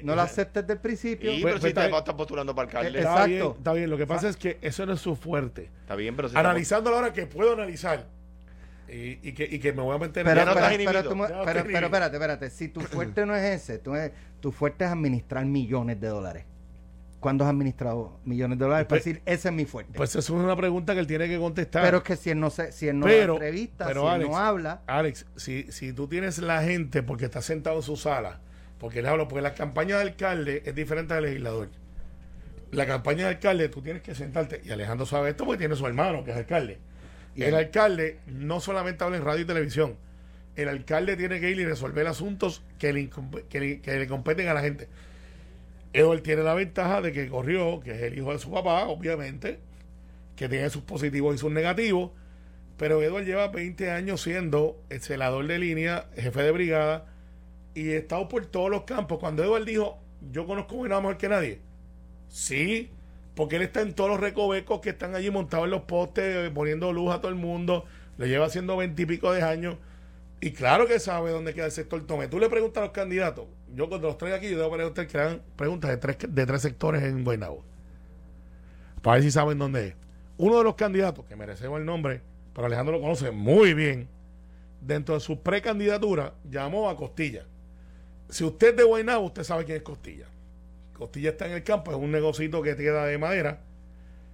No 0.03 0.15
lo 0.15 0.21
acepté 0.21 0.61
desde 0.61 0.73
el 0.73 0.79
principio. 0.79 1.31
Y, 1.31 1.41
Pues- 1.41 1.53
pero 1.53 1.59
pues 1.61 1.69
si 1.71 1.73
te 1.73 1.85
está- 1.85 1.97
estás 1.97 2.13
postulando 2.13 2.53
para 2.53 2.67
alcalde. 2.67 2.89
Eh, 2.89 3.01
Está 3.01 3.11
Exacto. 3.13 3.27
bien, 3.29 3.47
está 3.57 3.73
bien. 3.73 3.89
Lo 3.89 3.97
que 3.97 4.05
pasa 4.05 4.29
es 4.29 4.37
que 4.37 4.59
eso 4.61 4.85
no 4.85 4.93
es 4.93 4.99
su 5.01 5.15
fuerte. 5.15 5.71
Está 5.81 5.95
bien, 5.95 6.15
pero 6.15 6.29
si 6.29 6.37
Analizando 6.37 6.93
ahora 6.93 7.11
que 7.13 7.25
puedo 7.25 7.53
analizar 7.53 8.05
y, 8.87 9.27
y 9.27 9.33
que, 9.33 9.45
y 9.49 9.57
que 9.59 9.73
me 9.73 9.81
voy 9.81 9.95
a 9.95 9.99
meter 9.99 10.23
Pero, 10.25 10.45
no 10.45 10.53
pero, 10.53 10.67
pero, 10.67 11.03
tú 11.03 11.17
pero- 11.45 11.63
pero 11.65 11.85
espérate, 11.87 12.15
espérate. 12.17 12.49
Si 12.51 12.67
tu 12.69 12.81
fuerte 12.81 13.25
no 13.25 13.35
es 13.35 13.43
ese, 13.43 13.79
tu, 13.79 13.93
tu 14.39 14.51
fuerte 14.51 14.85
es 14.85 14.91
administrar 14.91 15.43
millones 15.45 15.99
de 15.99 16.07
dólares. 16.07 16.45
¿Cuándo 17.19 17.43
has 17.45 17.49
administrado 17.49 18.19
millones 18.25 18.59
de 18.59 18.65
dólares? 18.65 18.85
Para 18.85 18.99
Pues- 19.01 19.05
decir, 19.05 19.21
ese 19.25 19.47
es 19.49 19.53
mi 19.53 19.65
fuerte. 19.65 19.93
Pues 19.97 20.11
eso 20.11 20.19
es 20.19 20.29
una 20.29 20.55
pregunta 20.55 20.93
que 20.93 20.99
él 20.99 21.07
tiene 21.07 21.27
que 21.27 21.37
contestar. 21.39 21.83
pero 21.83 21.97
es 21.97 22.03
que 22.03 22.15
si 22.15 22.29
él 22.29 22.39
no, 22.39 22.49
se, 22.51 22.71
si 22.71 22.87
él 22.87 22.99
no 22.99 23.05
Pero- 23.07 23.33
da 23.33 23.45
entrevistas, 23.45 23.87
pero, 23.87 24.07
si 24.07 24.15
él 24.21 24.27
no 24.29 24.37
habla, 24.37 24.81
Alex, 24.85 25.25
si, 25.35 25.71
si 25.71 25.93
tú 25.93 26.07
tienes 26.07 26.37
la 26.37 26.61
gente 26.61 27.01
porque 27.03 27.25
está 27.25 27.41
sentado 27.41 27.77
en 27.77 27.81
su 27.81 27.97
sala, 27.97 28.39
porque 28.79 29.01
le 29.01 29.09
hablo, 29.09 29.27
porque 29.27 29.41
la 29.41 29.55
campaña 29.55 29.95
de 29.97 30.03
alcalde 30.03 30.61
es 30.65 30.75
diferente 30.75 31.15
al 31.15 31.23
legislador. 31.23 31.69
La 32.71 32.85
campaña 32.85 33.23
de 33.23 33.29
alcalde, 33.29 33.69
tú 33.69 33.81
tienes 33.81 34.03
que 34.03 34.13
sentarte, 34.13 34.61
y 34.63 34.69
Alejandro 34.71 35.05
sabe 35.07 35.29
esto 35.31 35.45
porque 35.45 35.59
tiene 35.59 35.75
su 35.75 35.87
hermano, 35.87 36.23
que 36.23 36.31
es 36.31 36.37
alcalde. 36.37 36.77
Y 37.35 37.43
el 37.43 37.55
alcalde 37.55 38.19
no 38.27 38.59
solamente 38.59 39.03
habla 39.03 39.17
en 39.17 39.23
radio 39.25 39.41
y 39.41 39.45
televisión, 39.45 39.95
el 40.55 40.69
alcalde 40.69 41.15
tiene 41.15 41.39
que 41.39 41.49
ir 41.49 41.59
y 41.59 41.65
resolver 41.65 42.05
asuntos 42.07 42.63
que 42.77 42.91
le, 42.93 43.09
que 43.49 43.59
le, 43.59 43.79
que 43.81 43.95
le 43.97 44.07
competen 44.07 44.47
a 44.49 44.53
la 44.53 44.61
gente. 44.61 44.87
Edward 45.93 46.21
tiene 46.21 46.43
la 46.43 46.53
ventaja 46.53 47.01
de 47.01 47.11
que 47.11 47.27
corrió, 47.29 47.79
que 47.79 47.91
es 47.91 48.01
el 48.01 48.17
hijo 48.17 48.33
de 48.33 48.39
su 48.39 48.51
papá, 48.51 48.87
obviamente, 48.87 49.59
que 50.35 50.47
tiene 50.49 50.69
sus 50.69 50.83
positivos 50.83 51.35
y 51.35 51.37
sus 51.37 51.51
negativos, 51.51 52.11
pero 52.77 53.01
Edward 53.01 53.25
lleva 53.25 53.47
20 53.47 53.91
años 53.91 54.21
siendo 54.21 54.79
el 54.89 55.01
celador 55.01 55.47
de 55.47 55.57
línea, 55.57 56.07
jefe 56.15 56.43
de 56.43 56.51
brigada, 56.51 57.05
y 57.73 57.91
ha 57.91 57.97
estado 57.97 58.27
por 58.27 58.45
todos 58.45 58.69
los 58.69 58.83
campos. 58.83 59.19
Cuando 59.19 59.43
Edward 59.43 59.65
dijo, 59.65 59.99
yo 60.31 60.45
conozco 60.45 60.75
Guaynabo 60.75 61.01
mejor 61.01 61.17
que 61.17 61.29
nadie, 61.29 61.59
sí, 62.27 62.91
porque 63.33 63.55
él 63.55 63.63
está 63.63 63.81
en 63.81 63.93
todos 63.93 64.09
los 64.09 64.19
recovecos 64.19 64.79
que 64.81 64.89
están 64.89 65.15
allí 65.15 65.31
montados 65.31 65.65
en 65.65 65.71
los 65.71 65.81
postes, 65.83 66.49
poniendo 66.51 66.93
luz 66.93 67.13
a 67.13 67.19
todo 67.19 67.29
el 67.29 67.37
mundo, 67.37 67.85
le 68.17 68.27
lleva 68.27 68.45
haciendo 68.45 68.77
20 68.77 69.01
y 69.01 69.05
pico 69.05 69.31
de 69.31 69.41
años, 69.41 69.77
y 70.39 70.51
claro 70.51 70.85
que 70.85 70.99
sabe 70.99 71.31
dónde 71.31 71.55
queda 71.55 71.65
el 71.65 71.71
sector 71.71 72.05
Tome. 72.05 72.27
Tú 72.27 72.39
le 72.39 72.49
preguntas 72.49 72.81
a 72.81 72.85
los 72.85 72.93
candidatos, 72.93 73.45
yo 73.75 73.89
cuando 73.89 74.07
los 74.07 74.17
traigo 74.17 74.37
aquí, 74.37 74.49
yo 74.49 74.57
debo 74.57 74.71
preguntar 74.71 75.07
que 75.07 75.17
hagan 75.17 75.41
preguntas 75.55 75.91
de 75.91 75.97
tres, 75.97 76.17
de 76.27 76.45
tres 76.45 76.61
sectores 76.61 77.03
en 77.03 77.23
Guaynabo, 77.23 77.63
para 79.01 79.15
ver 79.15 79.23
si 79.23 79.31
saben 79.31 79.57
dónde 79.57 79.87
es. 79.89 79.95
Uno 80.37 80.57
de 80.57 80.63
los 80.63 80.75
candidatos, 80.75 81.25
que 81.25 81.35
merecemos 81.35 81.79
el 81.79 81.85
nombre, 81.85 82.21
pero 82.53 82.67
Alejandro 82.67 82.95
lo 82.95 83.01
conoce 83.01 83.31
muy 83.31 83.73
bien, 83.73 84.07
dentro 84.81 85.15
de 85.15 85.21
su 85.21 85.41
precandidatura, 85.41 86.33
llamó 86.49 86.89
a 86.89 86.95
Costilla. 86.95 87.45
Si 88.29 88.43
usted 88.43 88.69
es 88.69 88.77
de 88.77 88.83
Guaynabo, 88.83 89.25
usted 89.25 89.43
sabe 89.43 89.65
quién 89.65 89.77
es 89.77 89.83
Costilla. 89.83 90.27
Costilla 90.93 91.29
está 91.29 91.45
en 91.45 91.53
el 91.53 91.63
campo, 91.63 91.91
es 91.91 91.97
un 91.97 92.11
negocito 92.11 92.61
que 92.61 92.75
queda 92.75 93.05
de 93.05 93.17
madera. 93.17 93.61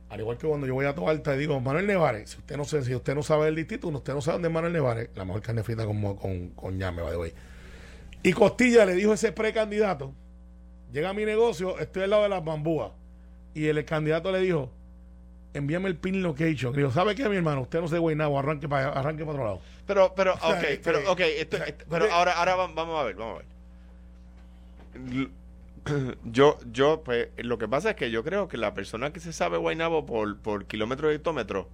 Al 0.10 0.20
igual 0.20 0.38
que 0.38 0.48
cuando 0.48 0.68
yo 0.68 0.76
voy 0.76 0.86
a 0.86 0.94
Toalta 0.94 1.36
y 1.36 1.40
digo, 1.40 1.60
Manuel 1.60 1.88
Nevares, 1.88 2.30
si 2.30 2.38
usted 2.38 2.56
no 2.56 2.66
sabe, 2.66 2.84
si 2.84 2.96
usted 2.96 3.16
no 3.16 3.24
sabe 3.24 3.48
el 3.48 3.56
distrito, 3.56 3.88
usted 3.88 4.14
no 4.14 4.22
sabe 4.22 4.36
dónde 4.36 4.48
es 4.48 4.54
Manuel 4.54 4.74
Nevares, 4.74 5.10
la 5.16 5.26
mejor 5.26 5.42
carne 5.42 5.64
frita 5.64 5.86
con, 5.86 6.16
con, 6.16 6.50
con 6.50 6.78
llame, 6.78 7.02
by 7.02 7.12
the 7.12 7.18
way. 7.18 7.34
Y 8.24 8.32
Costilla 8.34 8.86
le 8.86 8.96
dijo 8.96 9.12
a 9.12 9.16
ese 9.16 9.32
precandidato, 9.34 10.14
llega 10.92 11.10
a 11.10 11.14
mi 11.14 11.26
negocio, 11.26 11.78
estoy 11.80 12.04
al 12.04 12.10
lado 12.12 12.24
de 12.24 12.30
las 12.30 12.44
bambúas. 12.44 12.92
Y 13.54 13.68
el 13.68 13.84
candidato 13.86 14.32
le 14.32 14.40
dijo, 14.40 14.72
envíame 15.54 15.90
el 15.90 15.98
pin 15.98 16.24
location. 16.24 16.72
Le 16.74 16.80
digo, 16.80 16.92
¿sabe 16.92 17.16
qué, 17.16 17.28
mi 17.30 17.36
hermano? 17.36 17.62
Usted 17.62 17.82
no 17.82 17.88
se 17.88 17.98
Guaynabo, 18.00 18.40
arranque 18.40 18.68
para 18.70 18.90
arranque 18.90 19.24
para 19.26 19.34
otro 19.34 19.44
lado. 19.46 19.62
Pero, 19.86 20.14
pero, 20.16 20.34
ok, 20.42 20.64
este- 20.64 20.78
pero, 20.84 21.12
ok, 21.12 21.20
esto- 21.20 21.58
esto- 21.58 21.86
pero 21.90 22.12
ahora, 22.12 22.34
ahora 22.34 22.56
va- 22.56 22.68
vamos 22.74 23.00
a 23.00 23.04
ver, 23.04 23.16
vamos 23.16 23.36
a 23.36 23.38
ver. 23.40 23.46
Yo, 26.24 26.58
yo, 26.72 27.02
pues, 27.04 27.28
lo 27.38 27.58
que 27.58 27.68
pasa 27.68 27.90
es 27.92 27.96
que 27.98 28.10
yo 28.10 28.24
creo 28.24 28.48
que 28.48 28.58
la 28.58 28.74
persona 28.74 29.12
que 29.12 29.20
se 29.20 29.34
sabe 29.34 29.58
Guaynabo 29.58 30.06
por, 30.06 30.38
por 30.40 30.66
kilómetro 30.66 31.10
de 31.10 31.16
hectómetro, 31.16 31.68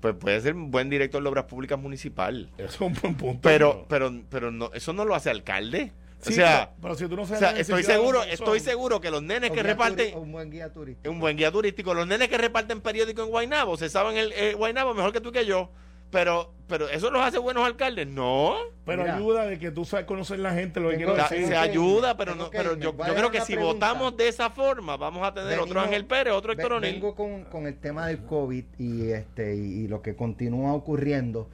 pues 0.00 0.14
puede 0.14 0.40
ser 0.40 0.54
un 0.54 0.70
buen 0.70 0.90
director 0.90 1.22
de 1.22 1.28
obras 1.28 1.44
públicas 1.44 1.78
municipal. 1.78 2.50
Eso 2.58 2.66
es 2.66 2.80
un 2.80 2.94
buen 2.94 3.14
punto. 3.14 3.40
Pero, 3.42 3.86
pero, 3.88 4.12
pero 4.30 4.50
no, 4.50 4.70
eso 4.74 4.92
no 4.92 5.04
lo 5.04 5.14
hace 5.14 5.30
alcalde. 5.30 5.92
Sí, 6.20 6.32
o 6.32 6.36
sea, 6.36 6.70
pero, 6.70 6.82
pero 6.82 6.94
si 6.96 7.08
tú 7.08 7.16
no 7.16 7.22
o 7.22 7.26
sabes 7.26 7.38
sea, 7.38 7.52
la 7.52 7.60
estoy 7.60 7.84
seguro, 7.84 8.22
estoy 8.24 8.58
seguro 8.60 9.00
que 9.00 9.10
los 9.10 9.22
nenes 9.22 9.52
que 9.52 9.62
reparten, 9.62 10.16
un 10.18 10.32
buen 10.32 10.50
guía 10.50 10.72
turístico. 10.72 11.10
un 11.10 11.20
buen 11.20 11.36
guía 11.36 11.52
turístico, 11.52 11.94
los 11.94 12.08
nenes 12.08 12.28
que 12.28 12.38
reparten 12.38 12.80
periódico 12.80 13.22
en 13.22 13.28
Guaynabo, 13.28 13.76
se 13.76 13.88
saben 13.88 14.16
el 14.16 14.32
eh, 14.32 14.54
Guaynabo 14.54 14.94
mejor 14.94 15.12
que 15.12 15.20
tú 15.20 15.30
que 15.30 15.46
yo. 15.46 15.70
Pero, 16.10 16.54
pero 16.68 16.88
eso 16.88 17.10
los 17.10 17.20
hace 17.22 17.36
buenos 17.38 17.66
alcaldes, 17.66 18.06
no. 18.06 18.54
Pero 18.86 19.02
Mira. 19.02 19.16
ayuda 19.16 19.44
de 19.46 19.58
que 19.58 19.70
tú 19.70 19.84
sabes 19.84 20.06
conocer 20.06 20.38
la 20.38 20.54
gente, 20.54 20.80
lo 20.80 20.88
que 20.88 20.96
quiero 20.96 21.14
decir. 21.14 21.46
se 21.46 21.56
ayuda, 21.56 22.16
pero 22.16 22.34
no, 22.34 22.50
pero 22.50 22.76
yo, 22.76 22.92
yo 22.96 23.14
creo 23.14 23.30
que 23.30 23.42
si 23.42 23.54
pregunta. 23.54 23.92
votamos 23.92 24.16
de 24.16 24.28
esa 24.28 24.48
forma, 24.48 24.96
vamos 24.96 25.26
a 25.26 25.34
tener 25.34 25.58
otro 25.58 25.80
Ángel 25.80 26.06
Pérez, 26.06 26.32
otro 26.32 26.52
Héctor 26.52 26.72
O'Neill. 26.74 26.94
Vengo 26.94 27.14
con, 27.14 27.44
con 27.44 27.66
el 27.66 27.76
tema 27.76 28.06
del 28.06 28.20
COVID 28.24 28.64
y 28.78 29.10
este 29.10 29.54
y, 29.56 29.60
y 29.60 29.88
lo 29.88 30.00
que 30.00 30.16
continúa 30.16 30.72
ocurriendo. 30.72 31.48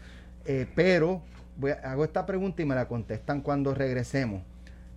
Eh, 0.46 0.66
pero 0.76 1.22
voy 1.56 1.72
a- 1.72 1.80
hago 1.90 2.04
esta 2.04 2.24
pregunta 2.26 2.62
y 2.62 2.64
me 2.64 2.76
la 2.76 2.86
contestan 2.86 3.40
cuando 3.40 3.74
regresemos. 3.74 4.42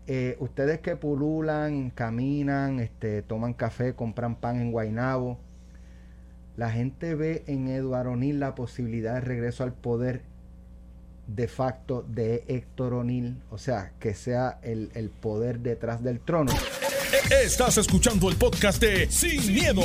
Eh, 0.05 0.37
ustedes 0.39 0.79
que 0.79 0.95
pululan, 0.95 1.89
caminan, 1.89 2.79
este, 2.79 3.23
toman 3.23 3.53
café, 3.53 3.93
compran 3.95 4.35
pan 4.35 4.61
en 4.61 4.71
Guainabo, 4.71 5.39
la 6.57 6.71
gente 6.71 7.15
ve 7.15 7.43
en 7.47 7.69
Eduardo 7.69 8.11
O'Neill 8.11 8.39
la 8.39 8.55
posibilidad 8.55 9.13
de 9.13 9.21
regreso 9.21 9.63
al 9.63 9.73
poder 9.73 10.23
de 11.27 11.47
facto 11.47 12.03
de 12.07 12.43
Héctor 12.47 12.95
O'Neill, 12.95 13.37
o 13.51 13.57
sea, 13.59 13.93
que 13.99 14.13
sea 14.15 14.59
el, 14.63 14.91
el 14.95 15.09
poder 15.09 15.59
detrás 15.59 16.03
del 16.03 16.19
trono. 16.19 16.51
Estás 17.29 17.77
escuchando 17.77 18.27
el 18.29 18.37
podcast 18.37 18.81
de 18.81 19.09
Sin, 19.11 19.53
miedo, 19.53 19.81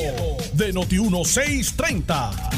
de 0.54 0.72
Noti1630. 0.72 2.50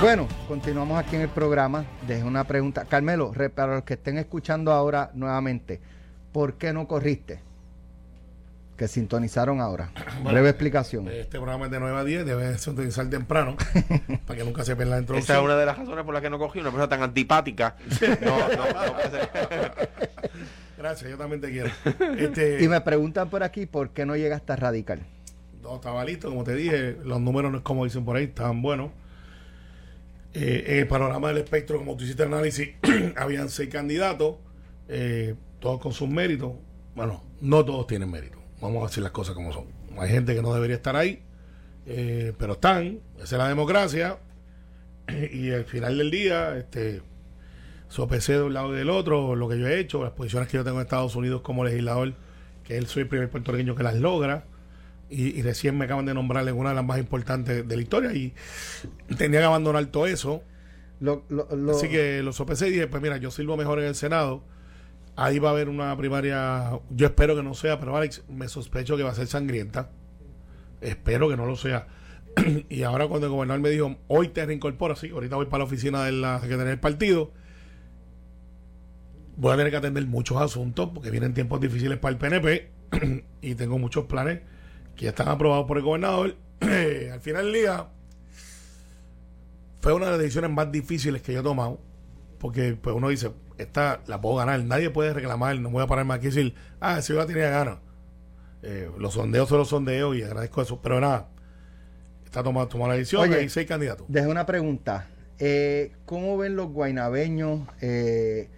Bueno, 0.00 0.26
continuamos 0.46 0.98
aquí 0.98 1.16
en 1.16 1.22
el 1.22 1.28
programa. 1.28 1.84
Deje 2.06 2.22
una 2.22 2.44
pregunta. 2.44 2.86
Carmelo, 2.86 3.32
para 3.54 3.74
los 3.74 3.84
que 3.84 3.94
estén 3.94 4.16
escuchando 4.16 4.72
ahora 4.72 5.10
nuevamente, 5.12 5.80
¿por 6.32 6.54
qué 6.54 6.72
no 6.72 6.88
corriste? 6.88 7.47
Que 8.78 8.88
sintonizaron 8.88 9.60
ahora. 9.60 9.90
Bueno, 10.22 10.30
Breve 10.30 10.48
explicación. 10.48 11.08
Este 11.08 11.38
programa 11.38 11.66
es 11.66 11.70
de 11.70 11.80
9 11.80 11.96
a 11.98 12.04
10, 12.04 12.24
debe 12.26 12.58
sintonizar 12.58 13.08
temprano 13.10 13.56
para 14.26 14.38
que 14.38 14.44
nunca 14.44 14.64
se 14.64 14.74
pierda 14.74 14.92
la 14.92 14.96
Esa 14.96 15.02
introducción. 15.02 15.36
es 15.38 15.44
una 15.44 15.56
de 15.56 15.66
las 15.66 15.78
razones 15.78 16.04
por 16.04 16.14
las 16.14 16.22
que 16.22 16.30
no 16.30 16.38
cogí 16.38 16.58
una 16.60 16.70
persona 16.70 16.88
tan 16.88 17.02
antipática. 17.02 17.76
No, 18.22 18.38
no, 18.38 18.46
no 18.86 18.92
puede 18.94 19.10
ser. 19.10 19.88
Gracias, 20.78 21.10
yo 21.10 21.16
también 21.18 21.40
te 21.40 21.50
quiero. 21.50 21.70
Este, 22.16 22.62
Y 22.62 22.68
me 22.68 22.80
preguntan 22.80 23.28
por 23.30 23.42
aquí 23.42 23.66
por 23.66 23.90
qué 23.90 24.06
no 24.06 24.16
llega 24.16 24.36
hasta 24.36 24.56
radical. 24.56 25.00
No, 25.62 25.76
estaba 25.76 26.04
listo, 26.04 26.28
como 26.28 26.44
te 26.44 26.54
dije, 26.54 26.96
los 27.04 27.20
números 27.20 27.50
no 27.52 27.58
es 27.58 27.64
como 27.64 27.84
dicen 27.84 28.04
por 28.04 28.16
ahí, 28.16 28.24
estaban 28.24 28.62
buenos. 28.62 28.90
Eh, 30.34 30.64
en 30.68 30.78
el 30.78 30.86
panorama 30.88 31.28
del 31.28 31.38
espectro, 31.38 31.78
como 31.78 31.96
tú 31.96 32.04
hiciste 32.04 32.22
el 32.22 32.32
análisis, 32.32 32.70
habían 33.16 33.48
seis 33.48 33.68
candidatos, 33.68 34.36
eh, 34.88 35.34
todos 35.58 35.80
con 35.80 35.92
sus 35.92 36.08
méritos. 36.08 36.52
Bueno, 36.94 37.22
no 37.40 37.64
todos 37.64 37.86
tienen 37.86 38.10
mérito, 38.10 38.37
vamos 38.60 38.82
a 38.82 38.86
decir 38.88 39.02
las 39.02 39.12
cosas 39.12 39.34
como 39.34 39.52
son. 39.52 39.64
Hay 39.98 40.10
gente 40.10 40.34
que 40.34 40.42
no 40.42 40.52
debería 40.54 40.76
estar 40.76 40.96
ahí, 40.96 41.22
eh, 41.86 42.32
pero 42.38 42.54
están, 42.54 43.00
esa 43.16 43.24
es 43.24 43.32
la 43.32 43.48
democracia, 43.48 44.18
y 45.32 45.50
al 45.50 45.64
final 45.64 45.98
del 45.98 46.10
día, 46.10 46.56
este 46.56 47.02
sopesé 47.88 48.34
de 48.34 48.42
un 48.42 48.52
lado 48.54 48.74
y 48.74 48.76
del 48.76 48.90
otro 48.90 49.34
lo 49.34 49.48
que 49.48 49.58
yo 49.58 49.66
he 49.66 49.78
hecho, 49.80 50.02
las 50.02 50.12
posiciones 50.12 50.48
que 50.50 50.58
yo 50.58 50.64
tengo 50.64 50.76
en 50.78 50.82
Estados 50.84 51.16
Unidos 51.16 51.40
como 51.40 51.64
legislador, 51.64 52.12
que 52.64 52.76
él 52.76 52.86
soy 52.86 53.02
el 53.04 53.08
primer 53.08 53.30
puertorriqueño 53.30 53.74
que 53.74 53.82
las 53.82 53.96
logra, 53.96 54.44
y, 55.10 55.38
y 55.38 55.42
recién 55.42 55.78
me 55.78 55.86
acaban 55.86 56.04
de 56.04 56.12
nombrar 56.12 56.46
en 56.46 56.54
una 56.54 56.68
de 56.70 56.74
las 56.74 56.84
más 56.84 56.98
importantes 56.98 57.66
de 57.66 57.76
la 57.76 57.82
historia, 57.82 58.12
y 58.12 58.34
tenía 59.16 59.40
que 59.40 59.46
abandonar 59.46 59.86
todo 59.86 60.06
eso. 60.06 60.42
Lo- 61.00 61.24
lo- 61.30 61.48
lo- 61.56 61.72
Así 61.76 61.88
que 61.88 62.22
lo 62.22 62.32
sopesé 62.34 62.68
y 62.68 62.72
dije, 62.72 62.88
pues 62.88 63.00
mira, 63.02 63.16
yo 63.16 63.30
sirvo 63.30 63.56
mejor 63.56 63.78
en 63.78 63.86
el 63.86 63.94
Senado. 63.94 64.42
Ahí 65.20 65.40
va 65.40 65.48
a 65.48 65.52
haber 65.52 65.68
una 65.68 65.96
primaria, 65.96 66.78
yo 66.90 67.06
espero 67.06 67.34
que 67.34 67.42
no 67.42 67.52
sea, 67.52 67.80
pero 67.80 67.96
Alex, 67.96 68.22
me 68.28 68.48
sospecho 68.48 68.96
que 68.96 69.02
va 69.02 69.10
a 69.10 69.14
ser 69.16 69.26
sangrienta. 69.26 69.90
Espero 70.80 71.28
que 71.28 71.36
no 71.36 71.44
lo 71.44 71.56
sea. 71.56 71.88
y 72.68 72.84
ahora 72.84 73.08
cuando 73.08 73.26
el 73.26 73.32
gobernador 73.32 73.60
me 73.60 73.70
dijo, 73.70 73.96
hoy 74.06 74.28
te 74.28 74.46
reincorporas, 74.46 75.00
sí, 75.00 75.10
ahorita 75.10 75.34
voy 75.34 75.46
para 75.46 75.58
la 75.58 75.64
oficina 75.64 76.04
de 76.04 76.12
la 76.12 76.38
Secretaría 76.38 76.70
del 76.70 76.78
Partido, 76.78 77.32
voy 79.36 79.54
a 79.54 79.56
tener 79.56 79.72
que 79.72 79.78
atender 79.78 80.06
muchos 80.06 80.40
asuntos 80.40 80.90
porque 80.94 81.10
vienen 81.10 81.34
tiempos 81.34 81.60
difíciles 81.60 81.98
para 81.98 82.12
el 82.12 82.18
PNP 82.18 82.70
y 83.42 83.56
tengo 83.56 83.76
muchos 83.76 84.04
planes 84.04 84.42
que 84.94 85.06
ya 85.06 85.10
están 85.10 85.26
aprobados 85.26 85.66
por 85.66 85.78
el 85.78 85.82
gobernador. 85.82 86.36
Al 86.60 87.20
final 87.20 87.46
del 87.46 87.54
día, 87.54 87.88
fue 89.80 89.94
una 89.94 90.04
de 90.04 90.12
las 90.12 90.20
decisiones 90.20 90.52
más 90.52 90.70
difíciles 90.70 91.22
que 91.22 91.32
yo 91.32 91.40
he 91.40 91.42
tomado. 91.42 91.87
Porque 92.38 92.76
pues 92.80 92.94
uno 92.94 93.08
dice, 93.08 93.32
esta 93.58 94.00
la 94.06 94.20
puedo 94.20 94.36
ganar. 94.36 94.62
Nadie 94.64 94.90
puede 94.90 95.12
reclamar, 95.12 95.58
no 95.58 95.70
voy 95.70 95.82
a 95.82 95.86
pararme 95.86 96.14
aquí 96.14 96.26
y 96.26 96.30
decir, 96.30 96.54
ah, 96.80 97.00
si 97.02 97.12
yo 97.12 97.18
la 97.18 97.26
tenía 97.26 97.50
ganas. 97.50 97.78
Eh, 98.62 98.90
los 98.98 99.14
sondeos 99.14 99.48
son 99.48 99.58
los 99.58 99.68
sondeos 99.68 100.16
y 100.16 100.22
agradezco 100.22 100.62
eso. 100.62 100.80
Pero 100.82 101.00
nada, 101.00 101.28
está 102.24 102.42
tomada 102.42 102.68
tomada 102.68 102.90
la 102.92 102.98
decisión. 102.98 103.22
Oye, 103.22 103.36
hay 103.36 103.48
seis 103.48 103.66
candidatos. 103.66 104.06
Dejé 104.08 104.26
una 104.28 104.46
pregunta. 104.46 105.08
Eh, 105.38 105.92
¿Cómo 106.04 106.36
ven 106.36 106.56
los 106.56 106.68
guainabeños 106.70 107.60
eh, 107.80 108.48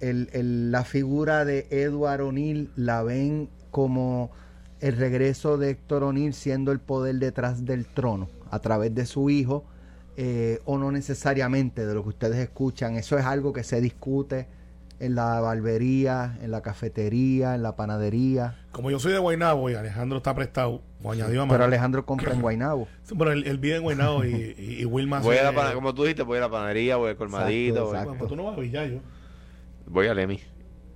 el- 0.00 0.28
el- 0.32 0.70
la 0.70 0.84
figura 0.84 1.44
de 1.44 1.66
Edward 1.70 2.20
O'Neill? 2.22 2.70
¿La 2.76 3.02
ven 3.02 3.48
como 3.70 4.30
el 4.80 4.96
regreso 4.96 5.58
de 5.58 5.70
Héctor 5.70 6.04
O'Neill 6.04 6.34
siendo 6.34 6.72
el 6.72 6.78
poder 6.80 7.16
detrás 7.16 7.64
del 7.64 7.86
trono 7.86 8.28
a 8.50 8.58
través 8.60 8.94
de 8.94 9.06
su 9.06 9.30
hijo? 9.30 9.64
Eh, 10.20 10.58
¿O 10.64 10.78
no 10.78 10.90
necesariamente 10.90 11.86
de 11.86 11.94
lo 11.94 12.02
que 12.02 12.08
ustedes 12.08 12.38
escuchan? 12.38 12.96
Eso 12.96 13.16
es 13.16 13.24
algo 13.24 13.52
que 13.52 13.62
se 13.62 13.80
discute 13.80 14.48
en 14.98 15.14
la 15.14 15.40
barbería, 15.40 16.36
en 16.42 16.50
la 16.50 16.60
cafetería, 16.60 17.54
en 17.54 17.62
la 17.62 17.76
panadería. 17.76 18.58
Como 18.72 18.90
yo 18.90 18.98
soy 18.98 19.12
de 19.12 19.18
Guaynabo 19.18 19.70
y 19.70 19.74
Alejandro 19.74 20.18
está 20.18 20.34
prestado, 20.34 20.82
o 21.04 21.12
añadió 21.12 21.44
a 21.44 21.48
Pero. 21.48 21.62
Alejandro 21.62 22.04
compra 22.04 22.32
en 22.32 22.42
Guainabo. 22.42 22.88
Bueno, 23.14 23.30
él, 23.30 23.44
él 23.46 23.58
vive 23.58 23.76
en 23.76 23.82
Guaynabo 23.84 24.24
y, 24.24 24.56
y, 24.58 24.80
y 24.80 24.84
Wilma 24.86 25.20
Voy 25.20 25.36
a 25.36 25.52
la 25.52 25.72
como 25.72 25.94
tú 25.94 26.02
dijiste, 26.02 26.24
voy 26.24 26.38
a 26.38 26.40
la 26.40 26.50
panadería, 26.50 26.96
voy 26.96 27.10
al 27.10 27.16
colmadito, 27.16 27.76
Exacto, 27.76 27.84
voy, 27.84 27.94
exacto. 27.94 28.08
Bueno, 28.08 28.18
pues 28.18 28.28
tú 28.28 28.36
no 28.36 28.44
vas 28.44 28.58
a 28.58 28.60
Villayo. 28.60 29.00
voy 29.86 30.08
al 30.08 30.18
EMI. 30.18 30.40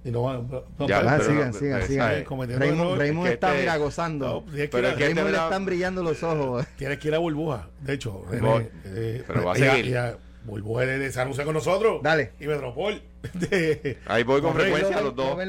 Y 0.05 0.11
no 0.11 0.23
vas 0.23 0.41
no, 0.79 0.89
Ya, 0.89 0.99
pero- 0.99 1.11
Ah, 1.11 1.15
pero 1.19 1.31
sigan, 1.31 1.53
sigan, 1.55 1.75
pero, 1.81 1.87
sigan. 1.87 2.25
cometiendo 2.25 2.65
Raymond, 2.65 2.87
error, 2.89 2.99
Raymond 2.99 3.27
es 3.27 3.31
que 3.31 3.35
está, 3.35 3.49
este- 3.51 3.61
mira, 3.61 3.79
No, 4.27 4.45
que 4.47 4.69
Pero 4.69 4.89
es 4.89 4.95
que 4.95 5.05
Raymond 5.05 5.19
este 5.29 5.31
le 5.33 5.39
están 5.45 5.65
brillando 5.65 6.03
los 6.03 6.23
ojos. 6.25 6.67
Tienes 6.77 6.99
que 6.99 7.09
ir 7.09 7.15
a 7.15 7.19
Burbuja. 7.19 7.69
De 7.81 7.93
hecho, 7.95 8.25
René, 8.29 8.69
eh, 8.85 9.23
Pero 9.27 9.45
va 9.45 9.53
a 9.53 9.57
seguir. 9.57 9.87
ella- 9.87 10.17
Burbuja 10.45 10.87
de 10.87 11.13
San 11.13 11.29
José 11.29 11.45
con 11.45 11.55
nosotros. 11.55 12.03
Dale. 12.03 12.33
Y 12.41 12.47
Metropol. 12.49 13.01
De- 13.35 13.99
Ahí 14.07 14.25
voy 14.25 14.41
con 14.41 14.55
frecuencia 14.55 14.97
Lo- 15.01 15.13
los 15.13 15.15
dos. 15.15 15.47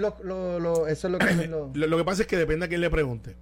lo 0.59 0.87
eso 0.87 1.07
es 1.07 1.11
lo 1.11 1.17
que 1.17 1.25
lo- 1.73 1.97
que 1.97 2.03
pasa 2.03 2.21
es 2.21 2.27
que 2.27 2.37
depende 2.37 2.67
a 2.67 2.69
quién 2.69 2.79
le 2.81 2.91
pregunte. 2.91 3.35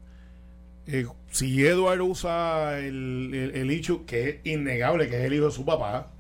Eh, 0.88 1.06
si 1.30 1.66
Edward 1.66 2.00
usa 2.02 2.80
el, 2.80 3.32
el, 3.34 3.52
el 3.56 3.70
hecho, 3.72 4.06
que 4.06 4.30
es 4.30 4.36
innegable 4.46 5.10
que 5.10 5.18
es 5.20 5.26
el 5.26 5.34
hijo 5.34 5.46
de 5.48 5.52
su 5.52 5.66
papá, 5.66 6.12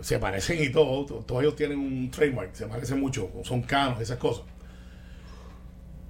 se 0.00 0.18
parecen 0.18 0.62
y 0.62 0.70
todo, 0.70 1.04
to- 1.06 1.24
todos 1.26 1.42
ellos 1.42 1.56
tienen 1.56 1.78
un 1.78 2.10
trademark, 2.10 2.54
se 2.54 2.66
parecen 2.66 3.00
mucho, 3.00 3.30
son 3.44 3.62
canos, 3.62 4.00
esas 4.00 4.18
cosas. 4.18 4.44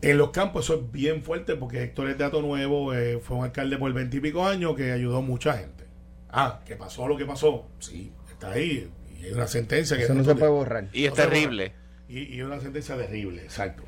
En 0.01 0.18
los 0.18 0.31
campos 0.31 0.64
eso 0.64 0.75
es 0.75 0.92
bien 0.92 1.23
fuerte 1.23 1.55
porque 1.55 1.83
Héctor 1.83 2.11
es 2.11 2.18
de 2.18 2.25
Ato 2.25 2.42
Nuevo, 2.42 2.92
eh, 2.92 3.21
fue 3.23 3.37
un 3.37 3.45
alcalde 3.45 3.77
por 3.79 3.92
veintipico 3.92 4.45
años 4.45 4.75
que 4.75 4.90
ayudó 4.90 5.18
a 5.18 5.21
mucha 5.21 5.57
gente. 5.57 5.85
Ah, 6.31 6.61
que 6.64 6.75
pasó 6.77 7.07
lo 7.07 7.16
que 7.16 7.25
pasó, 7.25 7.68
sí, 7.79 8.11
está 8.31 8.53
ahí. 8.53 8.90
Y 9.21 9.27
hay 9.27 9.33
una 9.33 9.47
sentencia 9.47 9.97
que 9.97 10.05
eso 10.05 10.14
no 10.14 10.25
se 10.25 10.35
puede 10.35 10.51
borrar. 10.51 10.88
Y 10.92 11.05
es 11.05 11.11
No 11.11 11.16
terrible. 11.16 11.73
y, 12.09 12.35
y 12.35 12.42
una 12.42 12.59
sentencia 12.61 12.97
terrible, 12.97 13.42
exacto. 13.42 13.85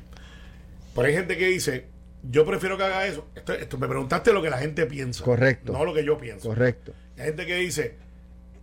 Pero 0.93 1.07
hay 1.07 1.13
gente 1.13 1.37
que 1.37 1.47
dice, 1.47 1.87
yo 2.23 2.45
prefiero 2.45 2.77
que 2.77 2.83
haga 2.83 3.05
eso. 3.07 3.27
Esto, 3.35 3.51
esto- 3.53 3.77
me 3.77 3.87
preguntaste 3.87 4.31
lo 4.31 4.41
que 4.41 4.49
la 4.49 4.57
gente 4.59 4.85
piensa. 4.85 5.21
Correcto. 5.25 5.73
No 5.73 5.83
lo 5.83 5.93
que 5.93 6.05
yo 6.05 6.17
pienso. 6.17 6.47
Correcto. 6.47 6.93
Hay 7.17 7.25
gente 7.25 7.45
que 7.45 7.55
dice, 7.57 7.97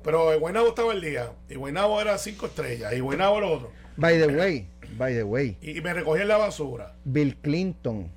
pero 0.03 0.39
Guaynabo 0.39 0.69
estaba 0.69 0.93
el 0.93 1.01
día, 1.01 1.33
y 1.49 1.55
Guaynabo 1.57 2.01
era 2.01 2.17
cinco 2.19 2.47
estrellas, 2.47 2.93
y 2.95 3.01
Guaynabo 3.01 3.41
lo 3.41 3.53
otro. 3.53 3.71
By 3.97 4.19
the 4.19 4.27
way, 4.29 4.67
by 4.97 5.15
the 5.15 5.23
way, 5.25 5.57
Y, 5.61 5.79
y 5.79 5.81
me 5.81 5.93
recogían 5.95 6.29
la 6.29 6.39
basura. 6.39 6.95
Bill 7.05 7.37
Clinton, 7.37 8.09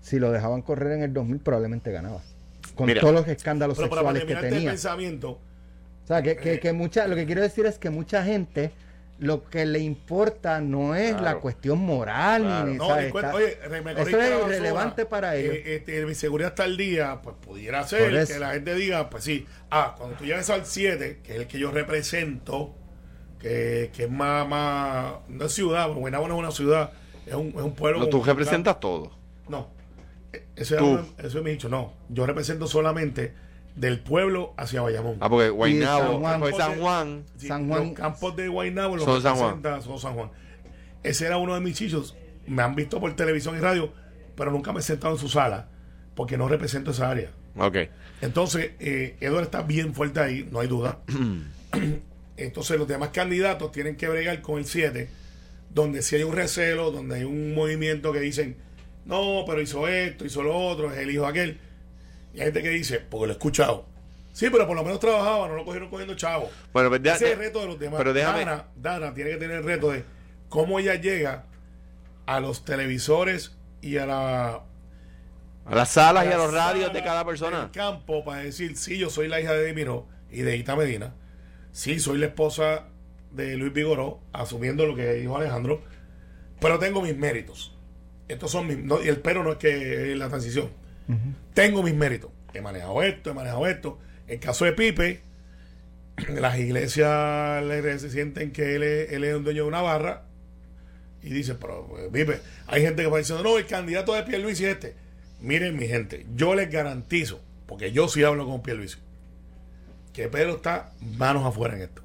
si 0.00 0.18
lo 0.18 0.30
dejaban 0.32 0.62
correr 0.62 0.92
en 0.92 1.02
el 1.02 1.12
2000, 1.12 1.40
probablemente 1.40 1.92
ganaba. 1.92 2.20
Con 2.74 2.86
Mira. 2.86 3.00
todos 3.00 3.14
los 3.14 3.28
escándalos 3.28 3.76
Pero 3.76 3.88
para 3.90 4.02
sexuales 4.02 4.22
que 4.22 4.26
terminar 4.28 4.44
este 4.44 4.56
tenía. 4.56 4.70
pensamiento, 4.70 5.30
O 5.30 6.06
sea, 6.06 6.22
que, 6.22 6.36
que, 6.36 6.60
que 6.60 6.72
mucha, 6.72 7.06
lo 7.08 7.16
que 7.16 7.26
quiero 7.26 7.42
decir 7.42 7.66
es 7.66 7.78
que 7.78 7.90
mucha 7.90 8.22
gente 8.24 8.70
lo 9.18 9.44
que 9.48 9.66
le 9.66 9.80
importa 9.80 10.60
no 10.60 10.94
es 10.94 11.20
la 11.20 11.36
cuestión 11.36 11.78
moral 11.80 12.42
Claro. 12.42 12.66
ni 12.68 12.76
no, 12.76 12.86
oye, 12.86 13.12
me 13.82 13.92
eso 13.92 14.20
es 14.20 14.44
irrelevante 14.46 15.06
para 15.06 15.34
ellos. 15.36 15.54
eh, 15.54 15.76
este, 15.76 16.06
mi 16.06 16.14
seguridad 16.14 16.50
está 16.50 16.64
al 16.64 16.76
día, 16.76 17.20
pues 17.22 17.34
pudiera 17.40 17.84
ser 17.86 18.26
que 18.26 18.38
la 18.38 18.52
gente 18.52 18.74
diga, 18.74 19.10
pues 19.10 19.24
sí, 19.24 19.44
ah, 19.70 19.94
cuando 19.98 20.16
tú 20.16 20.24
llegues 20.24 20.48
al 20.50 20.64
7, 20.66 21.20
que 21.24 21.32
es 21.34 21.40
el 21.40 21.46
que 21.48 21.58
yo 21.58 21.70
represento, 21.72 22.74
que, 23.40 23.90
que 23.94 24.04
es 24.04 24.10
más, 24.10 24.46
más, 24.48 25.14
no 25.28 25.44
es 25.46 25.52
ciudad, 25.52 25.88
Guaynabo 25.92 26.28
no 26.28 26.34
es 26.34 26.38
una 26.40 26.50
ciudad, 26.52 26.92
es 27.26 27.34
un, 27.34 27.48
es 27.48 27.62
un 27.62 27.74
pueblo. 27.74 28.00
No, 28.00 28.06
tú 28.08 28.22
representas 28.22 28.78
todo. 28.80 29.10
No, 29.48 29.68
E- 30.32 30.44
eso, 30.56 30.76
Tú. 30.76 31.00
eso 31.18 31.42
me 31.42 31.50
he 31.50 31.52
dicho, 31.54 31.68
no, 31.68 31.92
yo 32.08 32.24
represento 32.26 32.66
solamente 32.66 33.32
del 33.78 34.00
pueblo 34.00 34.54
hacia 34.56 34.82
Bayamón. 34.82 35.16
Ah, 35.20 35.28
porque 35.28 35.46
San 35.48 35.56
Guaynabo, 35.56 36.18
Juan. 36.20 36.40
pues 36.40 36.56
San 36.56 36.80
Juan. 36.80 37.24
San 37.36 37.68
Juan- 37.68 37.84
Los 37.84 37.92
campos 37.92 38.36
de 38.36 38.48
Guaynabo 38.48 38.96
los 38.96 39.04
Son 39.04 39.22
San 39.22 39.36
Juan. 39.36 39.62
representa- 39.62 39.80
son 39.82 39.98
San 39.98 40.14
Juan. 40.14 40.30
Ese 41.02 41.26
era 41.26 41.36
uno 41.38 41.54
de 41.54 41.60
mis 41.60 41.76
chichos. 41.76 42.16
Me 42.46 42.62
han 42.62 42.74
visto 42.74 42.98
por 43.00 43.14
televisión 43.14 43.56
y 43.56 43.60
radio, 43.60 43.92
pero 44.36 44.50
nunca 44.50 44.72
me 44.72 44.80
he 44.80 44.82
sentado 44.82 45.14
en 45.14 45.20
su 45.20 45.28
sala 45.28 45.68
porque 46.14 46.36
no 46.36 46.48
represento 46.48 46.90
esa 46.90 47.10
área. 47.10 47.30
Ok. 47.56 47.76
Entonces, 48.20 48.72
eh, 48.80 49.16
Edward 49.20 49.44
está 49.44 49.62
bien 49.62 49.94
fuerte 49.94 50.18
ahí, 50.20 50.48
no 50.50 50.60
hay 50.60 50.66
duda. 50.68 50.98
Entonces, 52.36 52.78
los 52.78 52.86
demás 52.88 53.10
candidatos 53.10 53.72
tienen 53.72 53.96
que 53.96 54.08
bregar 54.08 54.40
con 54.42 54.58
el 54.58 54.64
7, 54.64 55.08
donde 55.70 56.02
si 56.02 56.16
hay 56.16 56.22
un 56.22 56.34
recelo, 56.34 56.90
donde 56.90 57.16
hay 57.16 57.24
un 57.24 57.54
movimiento 57.54 58.12
que 58.12 58.20
dicen, 58.20 58.56
no, 59.04 59.44
pero 59.46 59.60
hizo 59.60 59.88
esto, 59.88 60.24
hizo 60.24 60.42
lo 60.42 60.56
otro, 60.56 60.92
es 60.92 60.98
el 60.98 61.10
hijo 61.10 61.26
aquel. 61.26 61.58
Y 62.34 62.38
hay 62.40 62.46
gente 62.46 62.62
que 62.62 62.70
dice, 62.70 63.00
porque 63.00 63.26
lo 63.26 63.32
he 63.32 63.36
escuchado. 63.36 63.86
Sí, 64.32 64.48
pero 64.50 64.66
por 64.66 64.76
lo 64.76 64.84
menos 64.84 65.00
trabajaba, 65.00 65.48
no 65.48 65.54
lo 65.56 65.64
cogieron 65.64 65.90
cogiendo 65.90 66.14
chavo. 66.14 66.48
Bueno, 66.72 66.88
pues, 66.90 67.00
Ese 67.04 67.26
es 67.26 67.32
el 67.32 67.38
reto 67.38 67.60
de 67.60 67.66
los 67.66 67.78
demás. 67.78 67.98
pero 67.98 68.12
déjame- 68.12 68.44
Dana, 68.44 68.66
Dana 68.76 69.14
tiene 69.14 69.30
que 69.30 69.36
tener 69.38 69.56
el 69.58 69.64
reto 69.64 69.90
de 69.90 70.04
cómo 70.48 70.78
ella 70.78 70.94
llega 70.94 71.46
a 72.26 72.38
los 72.40 72.64
televisores 72.64 73.56
y 73.80 73.96
a 73.96 74.06
la 74.06 74.60
a 75.64 75.74
las 75.74 75.90
salas 75.90 76.24
y 76.26 76.28
a 76.32 76.36
los 76.38 76.52
radios 76.52 76.92
de 76.92 77.02
cada 77.02 77.24
persona. 77.26 77.70
campo 77.72 78.24
para 78.24 78.42
decir, 78.42 78.76
sí, 78.76 78.96
yo 78.98 79.10
soy 79.10 79.28
la 79.28 79.40
hija 79.40 79.52
de 79.52 79.66
Dimiro 79.66 80.06
y 80.30 80.40
de 80.42 80.56
Ita 80.56 80.76
Medina. 80.76 81.14
Sí, 81.72 81.98
soy 82.00 82.18
la 82.18 82.26
esposa 82.26 82.84
de 83.32 83.56
Luis 83.56 83.72
Vigoró, 83.74 84.20
asumiendo 84.32 84.86
lo 84.86 84.94
que 84.96 85.12
dijo 85.14 85.36
Alejandro, 85.36 85.82
pero 86.60 86.78
tengo 86.78 87.02
mis 87.02 87.16
méritos. 87.16 87.76
Estos 88.28 88.50
son 88.50 88.66
mis. 88.66 88.78
no, 88.78 89.02
y 89.02 89.08
el 89.08 89.18
pero 89.20 89.42
no 89.44 89.52
es 89.52 89.58
que 89.58 90.12
es 90.12 90.18
la 90.18 90.28
transición. 90.28 90.70
Tengo 91.54 91.82
mis 91.82 91.94
méritos. 91.94 92.30
He 92.52 92.60
manejado 92.60 93.02
esto, 93.02 93.30
he 93.30 93.34
manejado 93.34 93.66
esto. 93.66 93.98
El 94.26 94.40
caso 94.40 94.64
de 94.64 94.72
Pipe, 94.72 95.22
las 96.34 96.58
iglesias 96.58 97.64
le 97.64 97.98
se 97.98 98.10
sienten 98.10 98.52
que 98.52 98.74
él 98.74 98.82
es, 98.82 99.34
un 99.34 99.44
dueño 99.44 99.62
de 99.62 99.68
una 99.68 99.82
barra. 99.82 100.24
y 101.22 101.30
dice, 101.30 101.54
pero 101.54 101.88
eh, 101.98 102.08
vive, 102.10 102.40
hay 102.66 102.82
gente 102.82 103.02
que 103.02 103.08
va 103.08 103.18
diciendo, 103.18 103.42
no, 103.42 103.58
el 103.58 103.66
candidato 103.66 104.14
de 104.14 104.22
Pierluisi 104.22 104.64
es 104.64 104.72
este. 104.74 104.96
Miren, 105.40 105.76
mi 105.76 105.86
gente, 105.86 106.26
yo 106.34 106.54
les 106.54 106.70
garantizo, 106.70 107.40
porque 107.66 107.92
yo 107.92 108.08
sí 108.08 108.24
hablo 108.24 108.46
con 108.46 108.62
Pierluisi, 108.62 108.98
que 110.12 110.28
Pedro 110.28 110.56
está 110.56 110.92
manos 111.00 111.46
afuera 111.46 111.76
en 111.76 111.82
esto. 111.82 112.02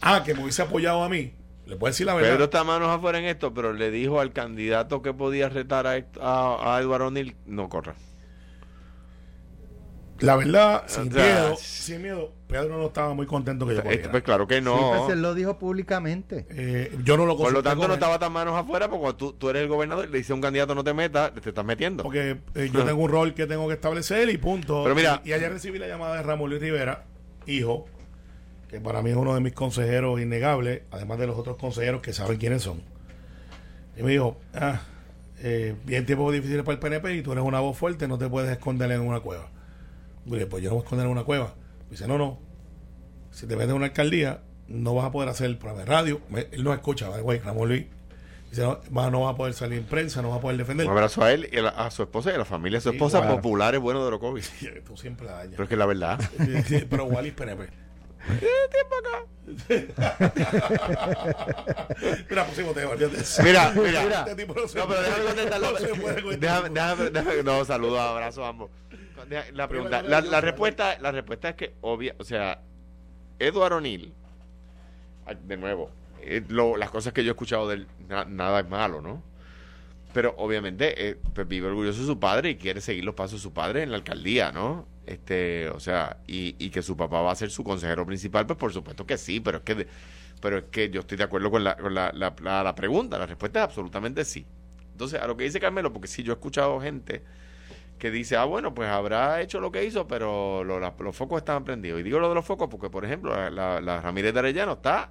Ah, 0.00 0.22
que 0.24 0.34
me 0.34 0.42
hubiese 0.42 0.62
apoyado 0.62 1.02
a 1.02 1.08
mí. 1.08 1.32
Le 1.66 1.76
puedo 1.76 1.90
decir 1.90 2.06
la 2.06 2.14
verdad. 2.14 2.30
Pedro 2.32 2.44
está 2.44 2.62
manos 2.64 2.88
afuera 2.90 3.18
en 3.18 3.24
esto, 3.24 3.54
pero 3.54 3.72
le 3.72 3.90
dijo 3.90 4.20
al 4.20 4.32
candidato 4.32 5.00
que 5.02 5.14
podía 5.14 5.48
retar 5.48 5.86
a, 5.86 5.92
a, 6.20 6.76
a 6.76 6.80
Eduardo 6.80 7.06
O'Neill, 7.06 7.34
no 7.46 7.68
corra. 7.68 7.94
La 10.20 10.36
verdad, 10.36 10.84
sin 10.86 11.08
O 11.08 11.12
sea, 11.12 11.24
miedo, 11.24 11.56
sin 11.56 12.02
miedo, 12.02 12.32
Pedro 12.46 12.78
no 12.78 12.86
estaba 12.86 13.14
muy 13.14 13.26
contento 13.26 13.66
que 13.66 13.72
yo 13.72 13.78
Este, 13.80 13.88
corriera. 13.90 14.10
pues 14.12 14.22
claro 14.22 14.46
que 14.46 14.58
Sí, 14.58 14.64
pues 14.64 14.76
no. 14.80 15.10
él 15.10 15.22
lo 15.22 15.34
dijo 15.34 15.58
públicamente. 15.58 16.46
Eh, 16.50 16.96
yo 17.02 17.16
no 17.16 17.26
lo 17.26 17.36
Por 17.36 17.52
lo 17.52 17.62
tanto, 17.64 17.88
no 17.88 17.94
él, 17.94 17.98
estaba 17.98 18.18
tan 18.20 18.32
manos 18.32 18.54
afuera, 18.56 18.88
porque 18.88 19.00
cuando 19.00 19.16
tú, 19.16 19.32
tú 19.32 19.50
eres 19.50 19.62
el 19.62 19.68
gobernador 19.68 20.04
y 20.08 20.12
le 20.12 20.18
dices 20.18 20.30
a 20.30 20.34
un 20.34 20.40
candidato 20.40 20.72
no 20.74 20.84
te 20.84 20.94
metas, 20.94 21.32
te 21.34 21.48
estás 21.48 21.64
metiendo. 21.64 22.04
Porque 22.04 22.36
eh, 22.54 22.70
yo 22.72 22.84
tengo 22.86 23.02
un 23.02 23.10
rol 23.10 23.34
que 23.34 23.46
tengo 23.46 23.66
que 23.66 23.74
establecer 23.74 24.28
y 24.30 24.38
punto. 24.38 24.82
Pero 24.84 24.94
mira- 24.94 25.20
y, 25.24 25.30
y 25.30 25.32
ayer 25.32 25.50
recibí 25.52 25.78
la 25.80 25.88
llamada 25.88 26.16
de 26.16 26.22
Ramón 26.22 26.48
Luis 26.48 26.62
Rivera, 26.62 27.04
hijo, 27.46 27.86
que 28.74 28.80
para 28.80 29.02
mí 29.02 29.10
es 29.10 29.16
uno 29.16 29.34
de 29.34 29.40
mis 29.40 29.52
consejeros 29.52 30.20
innegables, 30.20 30.82
además 30.90 31.18
de 31.18 31.26
los 31.28 31.38
otros 31.38 31.56
consejeros 31.56 32.02
que 32.02 32.12
saben 32.12 32.38
quiénes 32.38 32.62
son. 32.62 32.82
Y 33.96 34.02
me 34.02 34.10
dijo, 34.10 34.36
ah, 34.54 34.80
eh, 35.38 35.76
bien 35.84 36.04
tiempos 36.06 36.32
difíciles 36.32 36.64
para 36.64 36.74
el 36.74 36.80
PNP 36.80 37.14
y 37.14 37.22
tú 37.22 37.30
eres 37.32 37.44
una 37.44 37.60
voz 37.60 37.78
fuerte, 37.78 38.08
no 38.08 38.18
te 38.18 38.28
puedes 38.28 38.50
esconder 38.50 38.90
en 38.90 39.00
una 39.02 39.20
cueva. 39.20 39.48
Y 40.26 40.30
le 40.30 40.36
dije, 40.38 40.46
pues 40.48 40.64
yo 40.64 40.70
no 40.70 40.76
me 40.76 40.78
voy 40.78 40.82
a 40.82 40.86
esconder 40.86 41.06
en 41.06 41.12
una 41.12 41.22
cueva. 41.24 41.54
Me 41.84 41.90
dice, 41.90 42.08
no, 42.08 42.18
no, 42.18 42.40
si 43.30 43.46
te 43.46 43.54
metes 43.54 43.70
en 43.70 43.76
una 43.76 43.86
alcaldía, 43.86 44.40
no 44.66 44.94
vas 44.94 45.04
a 45.04 45.12
poder 45.12 45.28
hacer 45.28 45.46
el 45.46 45.56
programa 45.58 45.80
de 45.84 45.86
radio. 45.86 46.20
Me- 46.28 46.48
él 46.50 46.64
no 46.64 46.72
escucha, 46.72 47.10
way, 47.10 47.38
Ramón 47.38 47.68
Luis. 47.68 47.86
Dice, 48.50 48.62
no, 48.62 48.80
va- 48.96 49.10
no 49.10 49.20
vas 49.22 49.34
a 49.34 49.36
poder 49.36 49.54
salir 49.54 49.78
en 49.78 49.84
prensa, 49.84 50.22
no 50.22 50.30
vas 50.30 50.38
a 50.38 50.40
poder 50.40 50.56
defender. 50.56 50.86
Un 50.86 50.92
abrazo 50.92 51.22
a 51.22 51.32
él 51.32 51.48
y 51.52 51.58
a, 51.58 51.62
la- 51.62 51.68
a 51.70 51.90
su 51.92 52.02
esposa 52.02 52.30
y 52.32 52.34
a 52.34 52.38
la 52.38 52.44
familia 52.44 52.78
de 52.78 52.82
su 52.82 52.90
Sí, 52.90 52.96
esposa, 52.96 53.20
claro. 53.20 53.36
populares, 53.36 53.80
bueno 53.80 54.00
de 54.00 54.06
Orocovis. 54.06 54.46
Sí, 54.58 54.68
Tú 54.86 54.96
siempre 54.96 55.26
la 55.26 55.32
dañas. 55.34 55.50
Pero 55.52 55.62
es 55.64 55.68
que 55.68 55.76
la 55.76 55.86
verdad. 55.86 56.20
Sí, 56.66 56.84
Pero 56.90 57.04
Wally 57.04 57.30
es 58.28 58.84
PNP. 59.64 59.94
Mira, 62.30 62.44
pusimos 62.46 62.74
tema. 62.74 62.92
eso. 62.94 63.42
Mira, 63.42 63.70
mira. 63.74 64.20
Este 64.20 64.34
tipo 64.34 64.54
no 64.54 64.66
se 64.68 64.78
No, 64.78 64.88
pero 64.88 65.02
déjame 65.02 65.24
contestarlo. 65.24 65.70
no 65.72 65.78
se 65.78 65.88
puede 65.94 66.36
Déjame, 66.36 66.68
déjame, 66.70 67.10
déjame- 67.10 67.42
no, 67.44 67.64
saludos, 67.64 67.98
abrazos 68.00 68.44
a 68.44 68.48
ambos. 68.48 68.70
La 69.52 69.68
pregunta, 69.68 70.02
la, 70.02 70.20
la 70.20 70.40
respuesta, 70.40 70.98
la 71.00 71.10
respuesta 71.12 71.50
es 71.50 71.54
que 71.56 71.74
obvia, 71.80 72.14
o 72.18 72.24
sea, 72.24 72.60
Eduardo 73.38 73.76
O'Neill, 73.78 74.12
de 75.44 75.56
nuevo, 75.56 75.90
eh, 76.20 76.42
lo- 76.48 76.76
las 76.76 76.90
cosas 76.90 77.12
que 77.12 77.24
yo 77.24 77.30
he 77.30 77.32
escuchado 77.34 77.68
de 77.68 77.76
él, 77.76 77.88
na- 78.08 78.24
nada 78.26 78.60
es 78.60 78.68
malo, 78.68 79.00
¿no? 79.00 79.22
Pero 80.14 80.34
obviamente 80.38 81.10
eh, 81.10 81.16
pues 81.34 81.46
vive 81.46 81.66
orgulloso 81.68 82.00
de 82.00 82.06
su 82.06 82.18
padre 82.20 82.50
y 82.50 82.56
quiere 82.56 82.80
seguir 82.80 83.04
los 83.04 83.14
pasos 83.16 83.40
de 83.40 83.42
su 83.42 83.52
padre 83.52 83.82
en 83.82 83.90
la 83.90 83.98
alcaldía, 83.98 84.52
¿no? 84.52 84.86
Este, 85.06 85.68
o 85.70 85.80
sea, 85.80 86.18
y, 86.26 86.56
y 86.58 86.70
que 86.70 86.82
su 86.82 86.96
papá 86.96 87.20
va 87.20 87.32
a 87.32 87.36
ser 87.36 87.50
su 87.50 87.64
consejero 87.64 88.06
principal, 88.06 88.46
pues 88.46 88.58
por 88.58 88.72
supuesto 88.72 89.06
que 89.06 89.18
sí, 89.18 89.40
pero 89.40 89.58
es 89.58 89.64
que, 89.64 89.86
pero 90.40 90.58
es 90.58 90.64
que 90.70 90.88
yo 90.90 91.00
estoy 91.00 91.18
de 91.18 91.24
acuerdo 91.24 91.50
con 91.50 91.64
la, 91.64 91.76
con 91.76 91.94
la, 91.94 92.12
la, 92.14 92.34
la- 92.42 92.62
la 92.64 92.74
pregunta, 92.74 93.18
la 93.18 93.26
respuesta 93.26 93.58
es 93.60 93.64
absolutamente 93.66 94.24
sí. 94.24 94.46
Entonces, 94.92 95.20
a 95.20 95.26
lo 95.26 95.36
que 95.36 95.44
dice 95.44 95.60
Carmelo, 95.60 95.92
porque 95.92 96.08
sí, 96.08 96.22
yo 96.22 96.32
he 96.32 96.36
escuchado 96.36 96.80
gente 96.80 97.22
que 97.98 98.10
dice, 98.10 98.36
ah, 98.36 98.44
bueno, 98.44 98.74
pues 98.74 98.88
habrá 98.88 99.40
hecho 99.42 99.60
lo 99.60 99.72
que 99.72 99.84
hizo, 99.84 100.06
pero 100.08 100.64
los 100.64 101.16
focos 101.16 101.38
estaban 101.38 101.64
prendidos. 101.64 102.00
Y 102.00 102.04
digo 102.04 102.20
lo 102.20 102.28
de 102.28 102.34
los 102.36 102.44
focos 102.44 102.68
porque, 102.70 102.90
por 102.90 103.04
ejemplo, 103.04 103.34
la 103.50 104.00
Ramírez 104.00 104.32
de 104.34 104.38
Arellano 104.40 104.72
está, 104.74 105.10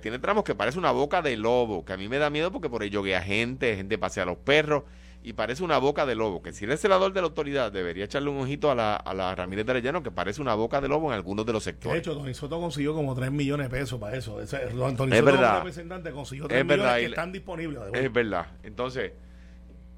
tiene 0.00 0.18
tramos 0.18 0.44
que 0.44 0.54
parece 0.54 0.78
una 0.78 0.90
boca 0.92 1.22
de 1.22 1.36
lobo, 1.36 1.84
que 1.84 1.92
a 1.92 1.96
mí 1.96 2.08
me 2.08 2.18
da 2.18 2.30
miedo 2.30 2.50
porque 2.52 2.68
por 2.70 2.82
ahí 2.82 2.90
yoguea 2.90 3.20
gente, 3.22 3.76
gente 3.76 3.98
pasea 3.98 4.22
a 4.22 4.26
los 4.26 4.38
perros, 4.38 4.84
y 5.22 5.32
parece 5.32 5.62
una 5.64 5.78
boca 5.78 6.06
de 6.06 6.14
lobo, 6.14 6.40
que 6.42 6.52
si 6.52 6.64
eres 6.64 6.80
senador 6.80 7.12
de 7.12 7.20
la 7.20 7.26
autoridad 7.26 7.70
debería 7.72 8.04
echarle 8.04 8.30
un 8.30 8.40
ojito 8.40 8.70
a 8.70 8.74
la, 8.74 8.94
a 8.96 9.12
la 9.14 9.34
Ramírez 9.34 9.66
de 9.66 9.72
Arellano, 9.72 10.02
que 10.02 10.10
parece 10.12 10.40
una 10.40 10.54
boca 10.54 10.80
de 10.80 10.88
lobo 10.88 11.08
en 11.08 11.14
algunos 11.14 11.44
de 11.44 11.52
los 11.52 11.64
De 11.64 11.72
sectores. 11.72 11.98
hecho, 12.00 12.14
Tony 12.16 12.32
Soto 12.34 12.60
consiguió 12.60 12.94
como 12.94 13.14
3 13.14 13.30
millones 13.32 13.68
de 13.68 13.76
pesos 13.78 13.98
para 14.00 14.16
eso. 14.16 14.36
Tony 14.36 14.46
Soto, 14.46 15.04
Es 15.12 15.24
verdad. 15.24 15.48
como 15.48 15.58
representante, 15.58 16.10
consiguió 16.12 16.46
3 16.46 16.60
Es 16.60 16.64
millones 16.64 16.82
verdad, 16.84 16.98
que 17.00 17.04
están 17.06 17.32
disponibles. 17.32 17.92
de 17.92 18.04
Es 18.06 18.12
verdad. 18.12 18.46
Entonces, 18.62 19.12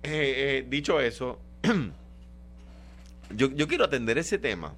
eh, 0.02 0.34
eh, 0.62 0.66
dicho 0.68 0.98
eso, 1.00 1.38
yo, 3.36 3.48
yo 3.52 3.68
quiero 3.68 3.84
atender 3.84 4.18
ese 4.18 4.38
tema. 4.38 4.74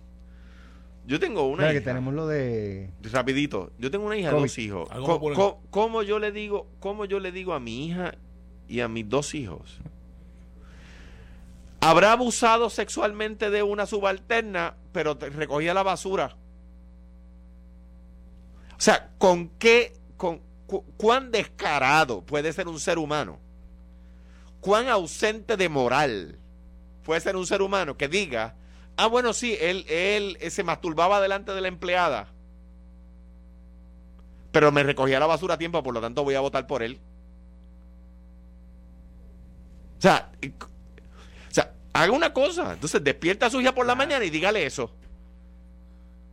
Yo 1.06 1.18
tengo 1.18 1.42
una 1.48 1.62
Mira 1.62 1.70
que 1.72 1.76
hija. 1.78 1.84
tenemos 1.84 2.14
lo 2.14 2.26
de... 2.28 2.90
Rapidito, 3.02 3.72
yo 3.78 3.90
tengo 3.90 4.06
una 4.06 4.16
hija 4.16 4.28
de 4.28 4.34
COVID. 4.34 4.44
dos 4.44 4.58
hijos. 4.58 4.90
Algo 4.90 5.06
Co- 5.06 5.12
popular. 5.14 5.36
co- 5.36 5.60
¿Cómo 5.70 6.02
yo 6.02 6.18
le 6.18 6.30
digo, 6.32 6.68
cómo 6.80 7.04
yo 7.06 7.18
le 7.18 7.32
digo 7.32 7.54
a 7.54 7.60
mi 7.60 7.86
hija 7.86 8.14
y 8.68 8.80
a 8.80 8.88
mis 8.88 9.08
dos 9.08 9.34
hijos? 9.34 9.78
Habrá 11.80 12.12
abusado 12.12 12.70
sexualmente 12.70 13.50
de 13.50 13.64
una 13.64 13.86
subalterna, 13.86 14.76
pero 14.92 15.16
te 15.16 15.28
recogía 15.30 15.74
la 15.74 15.82
basura. 15.82 16.36
O 18.76 18.80
sea, 18.80 19.10
¿con 19.18 19.48
qué, 19.58 19.92
con 20.16 20.40
cu- 20.66 20.84
cuán 20.96 21.32
descarado 21.32 22.22
puede 22.24 22.52
ser 22.52 22.68
un 22.68 22.78
ser 22.78 22.98
humano? 22.98 23.38
¿Cuán 24.60 24.88
ausente 24.88 25.56
de 25.56 25.68
moral 25.68 26.38
puede 27.02 27.20
ser 27.20 27.34
un 27.36 27.46
ser 27.46 27.62
humano 27.62 27.96
que 27.96 28.06
diga, 28.06 28.54
ah, 28.96 29.06
bueno, 29.06 29.32
sí, 29.32 29.56
él, 29.60 29.84
él 29.88 30.36
eh, 30.40 30.50
se 30.50 30.62
masturbaba 30.64 31.20
delante 31.20 31.52
de 31.52 31.60
la 31.60 31.68
empleada, 31.68 32.28
pero 34.50 34.70
me 34.72 34.82
recogía 34.82 35.18
la 35.20 35.26
basura 35.26 35.54
a 35.54 35.58
tiempo, 35.58 35.82
por 35.82 35.94
lo 35.94 36.00
tanto 36.00 36.24
voy 36.24 36.34
a 36.34 36.40
votar 36.40 36.66
por 36.66 36.82
él? 36.82 37.00
O 39.98 40.02
sea, 40.02 40.32
o 40.42 41.54
sea, 41.54 41.72
haga 41.92 42.12
una 42.12 42.32
cosa. 42.32 42.72
Entonces 42.74 43.02
despierta 43.04 43.46
a 43.46 43.50
su 43.50 43.60
hija 43.60 43.72
por 43.74 43.86
la 43.86 43.94
mañana 43.94 44.24
y 44.24 44.30
dígale 44.30 44.66
eso. 44.66 44.90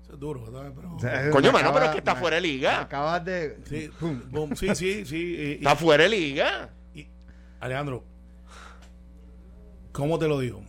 Eso 0.03 0.13
es 0.13 0.19
duro, 0.19 0.51
¿sabes? 0.51 0.73
Pero, 0.75 0.95
o 0.95 0.99
sea, 0.99 1.29
Coño, 1.29 1.51
mano, 1.51 1.71
pero 1.71 1.85
es 1.85 1.91
que 1.91 1.97
está 1.99 2.15
me- 2.15 2.19
fuera 2.19 2.35
de 2.37 2.41
liga. 2.41 2.81
Acabas 2.81 3.23
de... 3.23 3.59
sí, 3.65 3.91
boom, 4.31 4.55
sí, 4.55 4.73
sí, 4.73 5.05
sí. 5.05 5.15
y- 5.17 5.41
y- 5.41 5.51
Está 5.55 5.75
fuera 5.75 6.03
de 6.03 6.09
liga. 6.09 6.69
y- 6.95 7.07
Alejandro, 7.59 8.03
¿cómo 9.91 10.17
te 10.17 10.27
lo 10.27 10.39
digo? 10.39 10.63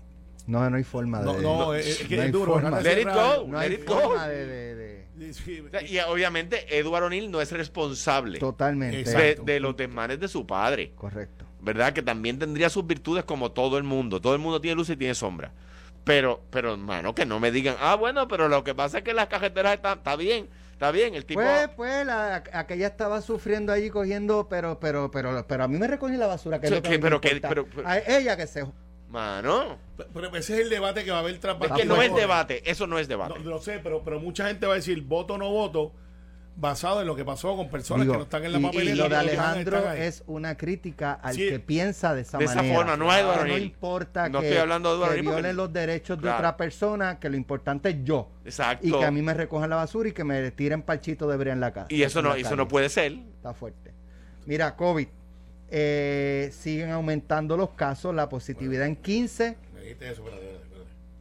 No, 0.46 0.68
no 0.70 0.76
hay 0.76 0.84
forma 0.84 1.20
de... 1.20 1.24
No, 1.24 1.40
no, 1.40 1.74
es, 1.74 2.00
es 2.00 2.08
que 2.08 2.16
no 2.16 2.22
hay 2.22 2.28
es 2.28 2.32
duro. 2.32 2.52
forma. 2.54 2.68
acá 2.68 2.80
Let 2.82 3.00
it 3.02 3.08
go. 3.08 3.46
No 3.46 3.58
hay 3.58 3.68
Let 3.70 3.74
it 3.76 3.88
go. 3.88 4.00
forma 4.00 4.28
de... 4.28 4.46
de- 4.46 5.00
sea, 5.34 5.82
Y 5.82 5.98
obviamente 6.00 6.78
Eduardo 6.78 7.06
O'Neill 7.08 7.30
no 7.30 7.40
es 7.42 7.52
responsable 7.52 8.38
Totalmente. 8.38 9.04
De, 9.10 9.34
de 9.34 9.60
los 9.60 9.76
desmanes 9.76 10.18
de 10.18 10.28
su 10.28 10.46
padre. 10.46 10.92
Correcto. 10.96 11.44
¿Verdad? 11.60 11.92
Que 11.92 12.00
también 12.02 12.38
tendría 12.38 12.70
sus 12.70 12.86
virtudes 12.86 13.24
como 13.24 13.52
todo 13.52 13.76
el 13.76 13.84
mundo. 13.84 14.20
Todo 14.20 14.32
el 14.34 14.40
mundo 14.40 14.60
tiene 14.62 14.76
luz 14.76 14.88
y 14.88 14.96
tiene 14.96 15.14
sombra. 15.14 15.52
Pero, 16.04 16.40
pero, 16.50 16.72
hermano, 16.72 17.14
que 17.14 17.26
no 17.26 17.38
me 17.38 17.52
digan, 17.52 17.76
ah, 17.80 17.94
bueno, 17.96 18.26
pero 18.28 18.48
lo 18.48 18.64
que 18.64 18.74
pasa 18.74 18.98
es 18.98 19.04
que 19.04 19.12
las 19.12 19.26
cajeteras 19.26 19.74
están, 19.74 19.98
está 19.98 20.16
bien, 20.16 20.48
está 20.72 20.90
bien, 20.90 21.14
el 21.14 21.26
tipo... 21.26 21.42
Pues, 21.42 21.68
pues, 21.76 22.06
la, 22.06 22.42
aquella 22.54 22.86
estaba 22.86 23.20
sufriendo 23.20 23.70
allí 23.70 23.90
cogiendo, 23.90 24.48
pero, 24.48 24.80
pero, 24.80 25.10
pero, 25.10 25.46
pero 25.46 25.64
a 25.64 25.68
mí 25.68 25.76
me 25.76 25.86
recoge 25.86 26.16
la 26.16 26.26
basura. 26.26 26.58
Que 26.58 26.68
es 26.68 26.72
lo 26.72 26.80
pero 26.82 27.20
que- 27.20 27.28
importa. 27.36 27.48
pero- 27.50 27.66
pero- 27.66 27.86
A 27.86 27.98
ella 27.98 28.34
que 28.38 28.46
se... 28.46 28.64
Mano, 29.10 29.78
Pero 30.14 30.28
ese 30.36 30.54
es 30.54 30.60
el 30.60 30.70
debate 30.70 31.04
que 31.04 31.10
va 31.10 31.18
a 31.18 31.20
haber 31.20 31.36
tras 31.38 31.56
es 31.60 31.72
que 31.72 31.84
no 31.84 32.00
es 32.00 32.14
debate, 32.14 32.62
eso 32.70 32.86
no 32.86 32.98
es 32.98 33.08
debate. 33.08 33.38
No, 33.40 33.50
lo 33.50 33.58
sé, 33.60 33.80
pero, 33.82 34.02
pero 34.04 34.20
mucha 34.20 34.46
gente 34.46 34.66
va 34.66 34.74
a 34.74 34.76
decir 34.76 35.02
voto 35.02 35.34
o 35.34 35.38
no 35.38 35.50
voto 35.50 35.92
basado 36.56 37.00
en 37.00 37.06
lo 37.06 37.16
que 37.16 37.24
pasó 37.24 37.56
con 37.56 37.70
personas 37.70 38.02
Digo, 38.02 38.12
que 38.12 38.18
no 38.18 38.24
están 38.24 38.44
en 38.44 38.52
la 38.52 38.58
y- 38.58 38.62
papeleta. 38.62 38.92
y, 38.92 38.94
lo 38.98 39.08
de 39.08 39.16
Alejandro 39.16 39.92
es 39.92 40.22
una 40.26 40.56
crítica 40.56 41.12
al 41.14 41.34
Sí. 41.34 41.48
que 41.48 41.58
piensa 41.58 42.14
de 42.14 42.20
esa 42.22 42.38
De 42.38 42.44
esa 42.44 42.56
manera. 42.56 42.74
forma, 42.76 42.96
no 42.96 43.10
a 43.10 43.18
Eduardo 43.18 43.44
Que 43.44 43.50
no 43.50 43.58
importa 43.58 44.28
No 44.28 44.40
que, 44.40 44.46
estoy 44.48 44.60
hablando 44.60 44.90
de 44.90 44.96
Eduardo 44.96 45.14
que 45.16 45.22
violen 45.22 45.56
los 45.56 45.72
derechos 45.72 46.18
de 46.18 46.22
Claro. 46.22 46.38
otra 46.38 46.56
persona, 46.56 47.18
que 47.18 47.30
lo 47.30 47.36
importante 47.36 47.88
es 47.90 47.96
yo. 48.04 48.28
Exacto. 48.44 48.86
Y 48.86 48.92
que 48.92 49.04
a 49.04 49.10
mí 49.10 49.22
me 49.22 49.32
recojan 49.34 49.70
la 49.70 49.76
basura 49.76 50.08
y 50.10 50.12
que 50.12 50.22
me 50.22 50.50
tiren 50.52 50.82
parchito 50.82 51.26
de 51.28 51.36
brea 51.36 51.52
en 51.54 51.60
la 51.60 51.72
casa. 51.72 51.86
Y 51.88 52.02
eso 52.02 52.20
no, 52.22 52.34
eso 52.34 52.54
no 52.56 52.68
puede 52.68 52.88
ser. 52.90 53.12
Está 53.12 53.54
fuerte. 53.54 53.92
Mira, 54.46 54.76
COVID. 54.76 55.08
Eh, 55.70 56.50
siguen 56.52 56.90
aumentando 56.90 57.56
los 57.56 57.70
casos, 57.70 58.14
la 58.14 58.28
positividad 58.28 58.86
en 58.86 58.96
15. 58.96 59.56
Me 59.74 59.80
dijiste 59.80 60.10
eso, 60.10 60.22
espérate, 60.24 60.46
espérate. 60.46 60.60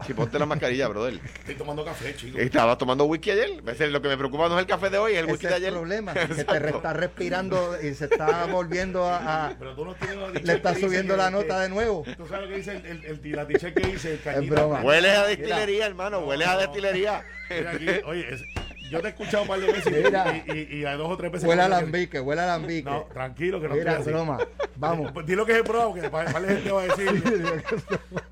Si 0.07 0.13
ponte 0.13 0.39
la 0.39 0.45
mascarilla, 0.45 0.87
brother. 0.87 1.19
Estoy 1.39 1.55
tomando 1.55 1.83
café, 1.83 2.15
chico. 2.15 2.37
Estaba 2.37 2.77
tomando 2.77 3.03
whisky 3.03 3.31
ayer. 3.31 3.61
Lo 3.91 4.01
que 4.01 4.07
me 4.07 4.15
preocupa 4.17 4.47
no 4.47 4.55
es 4.55 4.61
el 4.61 4.65
café 4.67 4.89
de 4.89 4.97
hoy, 4.97 5.11
es 5.13 5.19
el 5.19 5.25
whisky 5.25 5.47
Ese 5.47 5.49
de 5.49 5.55
es 5.55 5.61
el 5.61 5.65
ayer. 5.67 5.73
problema, 5.79 6.13
que 6.15 6.19
te 6.19 6.33
Exacto. 6.41 6.53
re- 6.59 6.69
está 6.69 6.93
respirando 6.93 7.77
y 7.83 7.93
se 7.93 8.05
está 8.05 8.45
volviendo 8.51 9.03
a... 9.05 9.47
a- 9.47 9.55
Pero 9.59 9.75
tú 9.75 9.83
no 9.83 9.95
tienes 9.95 10.15
la 10.17 10.29
le 10.29 10.53
está 10.53 10.73
subiendo 10.73 11.17
la 11.17 11.29
nota 11.29 11.59
de 11.59 11.67
nuevo. 11.69 12.05
Tú 12.17 12.25
sabes 12.27 12.43
lo 12.43 12.49
que 12.49 12.55
dice 12.57 12.77
el, 12.77 12.85
el, 12.85 13.05
el, 13.25 13.31
la 13.35 13.45
que 13.45 13.87
dice 13.87 14.13
el 14.13 14.21
cañita. 14.21 14.55
broma. 14.55 14.81
Hueles 14.81 15.17
a 15.17 15.27
destilería, 15.27 15.85
hermano. 15.85 16.19
Hueles 16.19 16.47
a 16.47 16.53
no. 16.53 16.59
destilería. 16.61 17.25
Mira 17.49 17.71
aquí, 17.71 17.87
oye, 18.05 18.33
es- 18.33 18.43
yo 18.89 19.01
te 19.01 19.07
he 19.07 19.09
escuchado 19.11 19.43
un 19.43 19.49
par 19.49 19.59
de 19.59 19.71
veces 19.71 20.03
Mira. 20.05 20.43
y, 20.47 20.51
y, 20.51 20.77
y 20.79 20.85
a 20.85 20.95
dos 20.95 21.09
o 21.11 21.17
tres 21.17 21.31
veces. 21.31 21.47
Huele 21.47 21.61
alambique, 21.63 22.19
huele 22.19 22.41
a 22.41 22.43
alambique. 22.55 22.89
No, 22.89 23.03
tranquilo, 23.13 23.61
que 23.61 23.67
no 23.67 23.75
Mira, 23.75 23.91
estoy 23.97 24.01
así. 24.01 24.11
broma. 24.11 24.37
Vamos. 24.75 25.11
Pues 25.11 25.25
di 25.25 25.35
lo 25.35 25.45
que 25.45 25.53
es 25.53 25.57
el 25.59 25.63
programa, 25.63 25.91
porque 25.91 26.09
para, 26.09 26.31
para 26.31 26.45
la 26.45 26.53
gente 26.53 26.71
va 26.71 26.81
a 26.81 26.85
decir. 26.85 27.23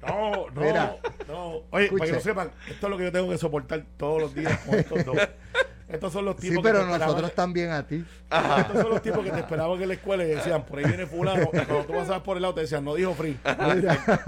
No, 0.07 0.47
no, 0.53 0.61
Mira. 0.61 0.95
no. 1.27 1.61
Oye, 1.71 1.89
para 1.91 2.05
que 2.05 2.11
lo 2.13 2.19
sepan, 2.21 2.51
esto 2.69 2.87
es 2.87 2.89
lo 2.91 2.97
que 2.97 3.03
yo 3.05 3.11
tengo 3.11 3.29
que 3.29 3.37
soportar 3.37 3.83
todos 3.97 4.21
los 4.21 4.35
días 4.35 4.57
con 4.65 4.75
estos 4.75 5.05
dos. 5.05 5.17
estos 5.89 6.11
son 6.13 6.25
los 6.25 6.35
Sí, 6.37 6.49
tipos 6.49 6.63
que 6.63 6.69
pero 6.71 6.79
te 6.85 6.97
nosotros 6.99 7.33
también 7.33 7.69
a 7.71 7.85
ti. 7.87 8.03
Estos 8.59 8.81
son 8.81 8.89
los 8.91 9.01
tipos 9.01 9.23
que 9.23 9.31
te 9.31 9.39
esperaban 9.39 9.81
en 9.81 9.87
la 9.87 9.93
escuela 9.93 10.23
y 10.23 10.27
decían, 10.27 10.65
por 10.65 10.79
ahí 10.79 10.85
viene 10.85 11.05
fulano. 11.05 11.43
Y 11.43 11.45
cuando 11.47 11.85
tú 11.85 11.93
pasabas 11.93 12.21
por 12.21 12.37
el 12.37 12.41
lado 12.43 12.53
te 12.55 12.61
decían, 12.61 12.83
no 12.83 12.95
dijo 12.95 13.13
free. 13.13 13.33
¿Te 13.43 13.49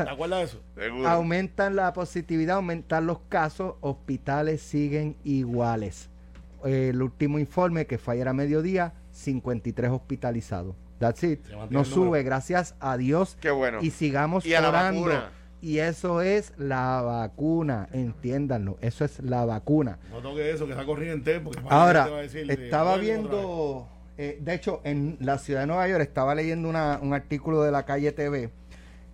acuerdas 0.09 0.39
de 0.39 0.43
eso? 0.45 0.61
Seguro. 0.75 1.07
Aumentan 1.09 1.75
la 1.75 1.93
positividad, 1.93 2.57
aumentan 2.57 3.05
los 3.05 3.19
casos, 3.29 3.75
hospitales 3.81 4.61
siguen 4.61 5.17
iguales. 5.23 6.08
El 6.65 7.01
último 7.01 7.39
informe 7.39 7.85
que 7.87 7.97
fue 7.97 8.15
ayer 8.15 8.27
a 8.27 8.33
mediodía, 8.33 8.93
53 9.11 9.91
hospitalizados. 9.91 10.75
That's 10.99 11.23
it. 11.23 11.39
No 11.69 11.85
sube, 11.85 12.23
gracias 12.23 12.75
a 12.79 12.97
Dios. 12.97 13.37
Qué 13.39 13.49
bueno. 13.51 13.79
Y 13.81 13.91
sigamos 13.91 14.45
Y 14.45 14.53
orando. 14.53 15.09
Y 15.61 15.79
eso 15.79 16.21
es 16.21 16.53
la 16.57 17.01
vacuna, 17.01 17.89
entiéndanlo. 17.91 18.77
Eso 18.81 19.03
es 19.03 19.19
la 19.19 19.43
vacuna. 19.45 19.99
No 20.09 20.19
toque 20.21 20.51
eso, 20.51 20.65
que 20.65 20.71
está 20.71 20.85
corriente. 20.85 21.39
Porque 21.41 21.59
Ahora, 21.69 22.03
gente 22.03 22.13
va 22.13 22.19
a 22.19 22.21
decir, 22.23 22.51
estaba 22.51 22.95
viendo, 22.97 23.87
eh, 24.17 24.39
de 24.41 24.53
hecho, 24.53 24.79
en 24.85 25.17
la 25.19 25.37
ciudad 25.37 25.61
de 25.61 25.67
Nueva 25.67 25.87
York, 25.87 26.01
estaba 26.01 26.33
leyendo 26.35 26.69
una- 26.69 26.99
un 27.01 27.13
artículo 27.13 27.61
de 27.61 27.71
la 27.71 27.83
calle 27.85 28.11
TV 28.13 28.51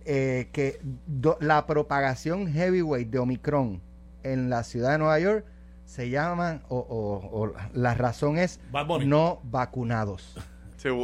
eh, 0.08 0.48
que 0.52 0.78
do- 1.06 1.36
la 1.40 1.66
propagación 1.66 2.46
heavyweight 2.46 3.10
de 3.10 3.18
Omicron 3.18 3.80
en 4.22 4.48
la 4.48 4.62
ciudad 4.62 4.92
de 4.92 4.98
Nueva 4.98 5.18
York 5.18 5.44
se 5.86 6.10
llama, 6.10 6.60
o, 6.68 6.76
o- 6.78 7.42
o 7.44 7.54
la 7.72 7.94
razón 7.94 8.36
es 8.38 8.60
no 9.06 9.40
vacunados. 9.44 10.36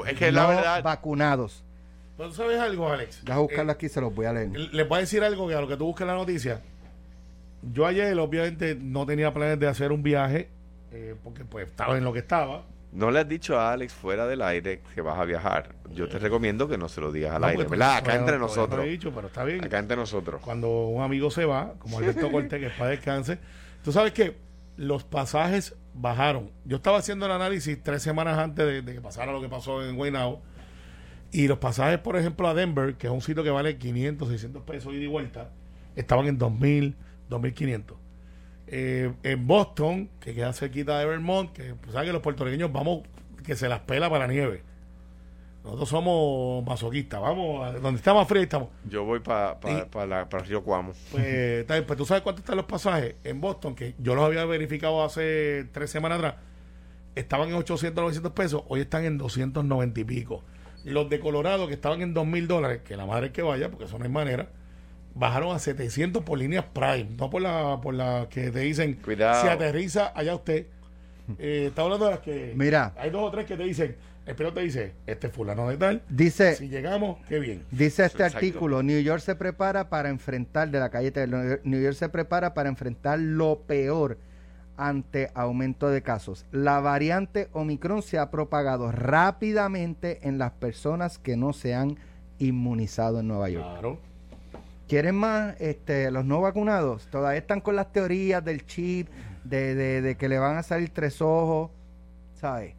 Es 0.07 0.17
que 0.19 0.31
no 0.31 0.43
la 0.43 0.47
verdad. 0.47 0.83
vacunados. 0.85 1.65
Pero 2.17 2.29
tú 2.29 2.37
sabes 2.37 2.61
algo, 2.61 2.89
Alex. 2.89 3.25
Deja 3.25 3.39
buscarlo 3.39 3.73
Eh, 3.73 3.75
aquí, 3.75 3.89
se 3.89 4.01
los 4.01 4.15
voy 4.15 4.27
a 4.27 4.33
leer. 4.33 4.51
Les 4.51 4.87
voy 4.89 4.99
a 4.99 5.01
decir 5.01 5.25
algo 5.25 5.49
que 5.49 5.55
a 5.57 5.61
lo 5.61 5.67
que 5.67 5.77
tú 5.77 5.87
busques 5.87 6.07
la 6.07 6.15
noticia. 6.15 6.61
Yo 7.63 7.87
ayer, 7.87 8.17
obviamente, 8.19 8.77
no 8.81 9.07
tenía 9.07 9.33
planes 9.33 9.59
de 9.59 9.67
hacer 9.67 9.91
un 9.91 10.03
viaje, 10.03 10.51
eh, 10.93 11.17
porque 11.25 11.45
pues 11.45 11.67
estaba 11.69 11.97
en 11.97 12.05
lo 12.05 12.13
que 12.13 12.21
estaba. 12.21 12.63
No 12.93 13.11
le 13.11 13.21
has 13.21 13.29
dicho 13.29 13.59
a 13.59 13.73
Alex 13.73 13.93
fuera 13.93 14.27
del 14.27 14.43
aire 14.43 14.83
que 14.95 15.01
vas 15.01 15.19
a 15.19 15.25
viajar. 15.25 15.71
Yo 15.91 16.09
te 16.09 16.19
recomiendo 16.19 16.69
que 16.69 16.77
no 16.79 16.89
se 16.89 17.01
lo 17.01 17.11
digas 17.11 17.33
al 17.35 17.41
No, 17.41 17.47
aire, 17.49 17.65
porque 17.65 17.71
¿verdad? 17.71 17.93
Acá 17.97 18.03
todavía- 18.03 18.21
entre 18.21 18.35
no 18.39 18.43
nosotros. 18.43 18.77
lo 18.79 18.83
he 18.85 18.89
dicho, 18.91 19.11
pero 19.15 19.27
está 19.29 19.43
bien. 19.45 19.65
Acá 19.65 19.79
entre 19.79 19.97
nosotros. 19.97 20.41
Cuando 20.43 20.69
un 20.89 21.03
amigo 21.03 21.31
se 21.31 21.45
va, 21.45 21.73
como 21.79 21.99
Alberto 21.99 22.31
Cortés, 22.31 22.61
que 22.61 22.69
para 22.79 22.91
descanse, 22.91 23.39
tú 23.83 23.91
sabes 23.91 24.13
que 24.13 24.37
los 24.77 25.05
pasajes 25.05 25.77
bajaron. 25.95 26.51
Yo 26.65 26.77
estaba 26.77 26.99
haciendo 26.99 27.27
el 27.27 27.33
análisis 27.33 27.83
tres 27.83 28.03
semanas 28.03 28.39
antes 28.39 28.85
de, 28.85 28.95
que 28.95 29.01
pasara 29.01 29.33
lo 29.33 29.41
que 29.41 29.49
pasó 29.49 29.87
en 29.87 29.97
Guaynabo. 29.97 30.43
Y 31.31 31.49
los 31.49 31.59
pasajes, 31.59 31.99
por 31.99 32.17
ejemplo, 32.17 32.49
a 32.49 32.55
Denver, 32.55 32.97
que 32.97 33.07
es 33.07 33.13
un 33.13 33.23
sitio 33.23 33.43
que 33.43 33.51
vale 33.51 33.79
500, 33.79 34.29
600 34.29 34.63
pesos 34.65 34.93
ida 34.93 35.05
y 35.05 35.07
vuelta, 35.07 35.51
estaban 35.97 36.27
en 36.27 36.39
2000, 36.39 36.95
2500. 37.29 37.97
Eh, 38.67 39.13
en 39.23 39.47
Boston, 39.47 40.11
que 40.21 40.35
queda 40.35 40.53
cerquita 40.53 40.99
de 40.99 41.07
Vermont, 41.07 41.53
que 41.53 41.75
pues, 41.75 41.93
sabes 41.93 42.09
que 42.09 42.13
los 42.13 42.23
puertorriqueños 42.23 42.73
vamos, 42.73 43.03
que 43.45 43.57
se 43.57 43.69
las 43.69 43.81
pela 43.81 44.11
para 44.11 44.27
la 44.27 44.33
nieve. 44.33 44.63
Nosotros 45.65 45.89
somos 45.89 46.65
masoquistas, 46.67 47.21
vamos, 47.21 47.65
a 47.65 47.73
donde 47.79 47.99
está 47.99 48.13
más 48.13 48.27
frío 48.27 48.43
estamos. 48.43 48.69
Yo 48.89 49.05
voy 49.05 49.21
para 49.21 49.59
Y- 49.69 49.83
para 49.91 50.25
Río 50.25 50.63
Cuamo. 50.65 50.93
Pues, 51.13 51.65
pues 51.65 51.97
tú 51.97 52.05
sabes 52.05 52.23
cuánto 52.25 52.41
están 52.41 52.57
los 52.57 52.67
pasajes 52.67 53.15
en 53.23 53.41
Boston, 53.41 53.77
que 53.77 53.95
yo 53.99 54.15
los 54.17 54.25
había 54.25 54.45
verificado 54.45 55.05
hace 55.05 55.67
tres 55.73 55.89
semanas 55.91 56.19
atrás. 56.19 56.35
Estaban 57.15 57.49
en 57.49 57.55
800, 57.55 58.03
900 58.03 58.33
pesos, 58.33 58.63
hoy 58.69 58.81
están 58.81 59.05
en 59.05 59.19
290 59.19 60.01
y 60.01 60.05
pico. 60.05 60.43
Los 60.85 61.09
de 61.09 61.21
Colorado, 61.21 61.69
que 61.69 61.75
estaban 61.75 62.03
en 62.03 62.13
2 62.13 62.27
mil 62.27 62.49
dólares, 62.49 62.81
que 62.85 62.97
la 62.97 63.07
madre 63.07 63.31
que 63.31 63.43
vaya, 63.43 63.69
porque 63.71 63.85
eso 63.85 63.99
no 63.99 64.05
hay 64.05 64.11
manera, 64.11 64.49
bajaron 65.15 65.55
a 65.55 65.61
700 65.61 66.25
por 66.25 66.39
líneas 66.39 66.65
Prime, 66.73 67.07
no 67.19 67.31
por 67.31 67.41
la, 67.41 67.79
por 67.81 67.95
la 67.95 68.27
que 68.29 68.51
te 68.51 68.61
dicen, 68.61 68.95
Cuidado. 68.95 69.43
si 69.43 69.47
aterriza 69.49 70.11
allá 70.13 70.35
usted. 70.35 70.67
Eh, 71.39 71.67
está 71.69 71.83
hablando 71.83 72.07
de 72.07 72.11
las 72.11 72.21
que. 72.21 72.53
Mira. 72.57 72.93
Hay 72.97 73.11
dos 73.11 73.23
o 73.23 73.31
tres 73.31 73.47
que 73.47 73.57
te 73.57 73.63
dicen, 73.63 73.95
el 74.27 74.35
piloto 74.37 74.55
te 74.57 74.61
dice, 74.63 74.93
este 75.07 75.29
fulano 75.29 75.69
de 75.69 75.77
tal. 75.77 76.03
Dice, 76.09 76.55
Si 76.55 76.69
llegamos, 76.69 77.19
qué 77.29 77.39
bien. 77.39 77.65
Dice 77.71 78.05
este 78.05 78.23
Exacto. 78.23 78.37
artículo, 78.37 78.83
New 78.83 79.01
York 79.01 79.21
se 79.21 79.35
prepara 79.35 79.89
para 79.89 80.09
enfrentar, 80.11 80.71
de 80.71 80.79
la 80.79 80.91
calle 80.91 81.11
TV, 81.11 81.27
New 81.27 81.49
York- 81.49 81.61
New 81.65 81.81
York 81.81 81.95
se 81.97 82.09
prepara 82.09 82.55
para 82.55 82.69
enfrentar 82.69 83.19
lo 83.19 83.61
peor 83.67 84.19
ante 84.77 85.31
aumento 85.35 85.91
de 85.91 86.03
casos. 86.03 86.47
La 86.51 86.81
variante 86.81 87.49
Omicron 87.53 88.03
se 88.03 88.19
ha 88.19 88.31
propagado 88.31 88.91
rápidamente 88.93 90.21
en 90.23 90.39
las 90.39 90.53
personas 90.53 91.19
que 91.19 91.37
no 91.37 91.53
se 91.53 91.75
han 91.75 91.97
inmunizado 92.39 93.21
en 93.21 93.29
Nueva 93.29 93.49
York. 93.51 93.67
Claro. 93.71 93.99
¿Quieren 94.89 95.15
más 95.15 95.55
este, 95.61 96.11
los 96.11 96.25
no 96.25 96.41
vacunados? 96.41 97.07
Todavía 97.11 97.39
están 97.39 97.61
con 97.61 97.77
las 97.77 97.93
teorías 97.93 98.45
del 98.45 98.67
chip, 98.67 99.09
de, 99.45 99.75
de- 99.75 100.03
de 100.03 100.17
que 100.17 100.29
le 100.29 100.39
van 100.39 100.57
a 100.57 100.63
salir 100.63 100.91
tres 100.91 101.21
ojos, 101.23 101.71
¿sabes? 102.35 102.75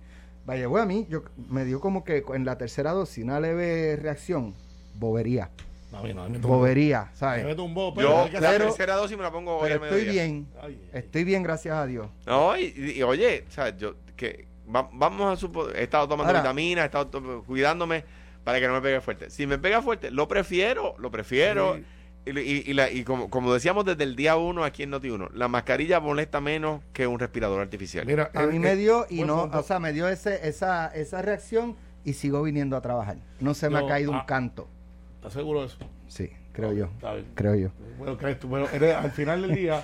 Vaya, 0.45 0.67
bueno, 0.67 0.83
a 0.83 0.85
mí 0.85 1.07
yo, 1.09 1.23
me 1.49 1.63
dio 1.65 1.79
como 1.79 2.03
que 2.03 2.23
en 2.33 2.43
la 2.45 2.57
tercera 2.57 2.91
dosis 2.91 3.23
una 3.23 3.39
leve 3.39 3.95
reacción, 3.95 4.53
bobería, 4.95 5.49
No, 5.91 5.99
a 5.99 6.03
mí 6.03 6.13
no, 6.13 6.23
a 6.23 6.25
mí 6.27 6.33
me 6.33 6.39
tumbó. 6.39 6.57
bobería, 6.57 7.07
Me 7.11 7.17
¿sabes? 7.17 7.55
tumbó, 7.55 7.93
pero 7.93 8.27
Yo 8.27 8.39
la 8.41 8.57
tercera 8.57 8.95
dosis 8.95 9.15
me 9.15 9.23
la 9.23 9.31
pongo 9.31 9.57
hoy 9.57 9.69
Pero 9.71 9.85
estoy 9.85 9.99
mediodía. 10.01 10.23
bien, 10.23 10.47
Ay, 10.61 10.81
estoy 10.93 11.23
bien, 11.23 11.43
gracias 11.43 11.75
a 11.75 11.85
Dios. 11.85 12.07
No, 12.25 12.57
y, 12.57 12.73
y- 12.75 12.91
y, 12.99 13.03
oye, 13.03 13.45
o 13.47 13.51
sea, 13.51 13.75
yo 13.77 13.95
que 14.17 14.45
va- 14.73 14.89
vamos 14.91 15.31
a 15.33 15.35
suponer, 15.39 15.77
he 15.77 15.83
estado 15.83 16.07
tomando 16.07 16.29
Ahora- 16.29 16.41
vitaminas, 16.41 16.83
he 16.83 16.85
estado 16.87 17.07
to- 17.07 17.43
cuidándome 17.45 18.03
para 18.43 18.59
que 18.59 18.67
no 18.67 18.73
me 18.73 18.81
pegue 18.81 18.99
fuerte. 18.99 19.29
Si 19.29 19.47
me 19.47 19.57
pega 19.57 19.81
fuerte, 19.81 20.11
lo 20.11 20.27
prefiero, 20.27 20.95
lo 20.99 21.09
prefiero. 21.09 21.75
Sí. 21.77 21.85
Y, 22.25 22.39
y- 22.39 22.63
y 22.67 22.73
la- 22.73 22.89
y 22.89 23.03
como, 23.03 23.29
como 23.29 23.53
decíamos 23.53 23.83
desde 23.85 24.03
el 24.03 24.15
día 24.15 24.37
uno 24.37 24.63
aquí 24.63 24.83
en 24.83 24.91
Noti1, 24.91 25.31
la 25.33 25.47
mascarilla 25.49 25.99
molesta 25.99 26.39
menos 26.39 26.81
que 26.93 27.05
un 27.05 27.19
respirador 27.19 27.59
artificial. 27.59 28.05
Mira, 28.05 28.31
A 28.33 28.43
eh, 28.43 28.47
mí 28.47 28.55
eh, 28.55 28.59
me 28.59 28.75
dio 28.77 29.05
y 29.09 29.23
no, 29.23 29.41
punto. 29.41 29.59
o 29.59 29.63
sea, 29.63 29.79
me 29.79 29.91
dio 29.91 30.07
ese, 30.07 30.47
esa, 30.47 30.87
esa 30.87 31.21
reacción 31.21 31.75
y 32.05 32.13
sigo 32.13 32.41
viniendo 32.43 32.77
a 32.77 32.81
trabajar. 32.81 33.17
No 33.41 33.53
se 33.53 33.69
me 33.69 33.79
Yo- 33.79 33.85
ha 33.85 33.89
caído 33.89 34.11
un 34.11 34.17
ah. 34.17 34.25
canto. 34.25 34.69
¿Estás 35.15 35.33
seguro 35.33 35.61
de 35.61 35.67
eso? 35.67 35.77
Sí, 36.07 36.29
creo 36.53 36.71
yo, 36.73 36.85
Está 36.85 37.13
bien. 37.13 37.25
creo 37.35 37.55
yo. 37.55 37.69
Bueno, 37.97 38.17
crees 38.17 38.39
tú. 38.39 38.47
Bueno, 38.47 38.67
eres- 38.73 38.95
al 38.95 39.11
final 39.11 39.41
del 39.41 39.55
día, 39.55 39.83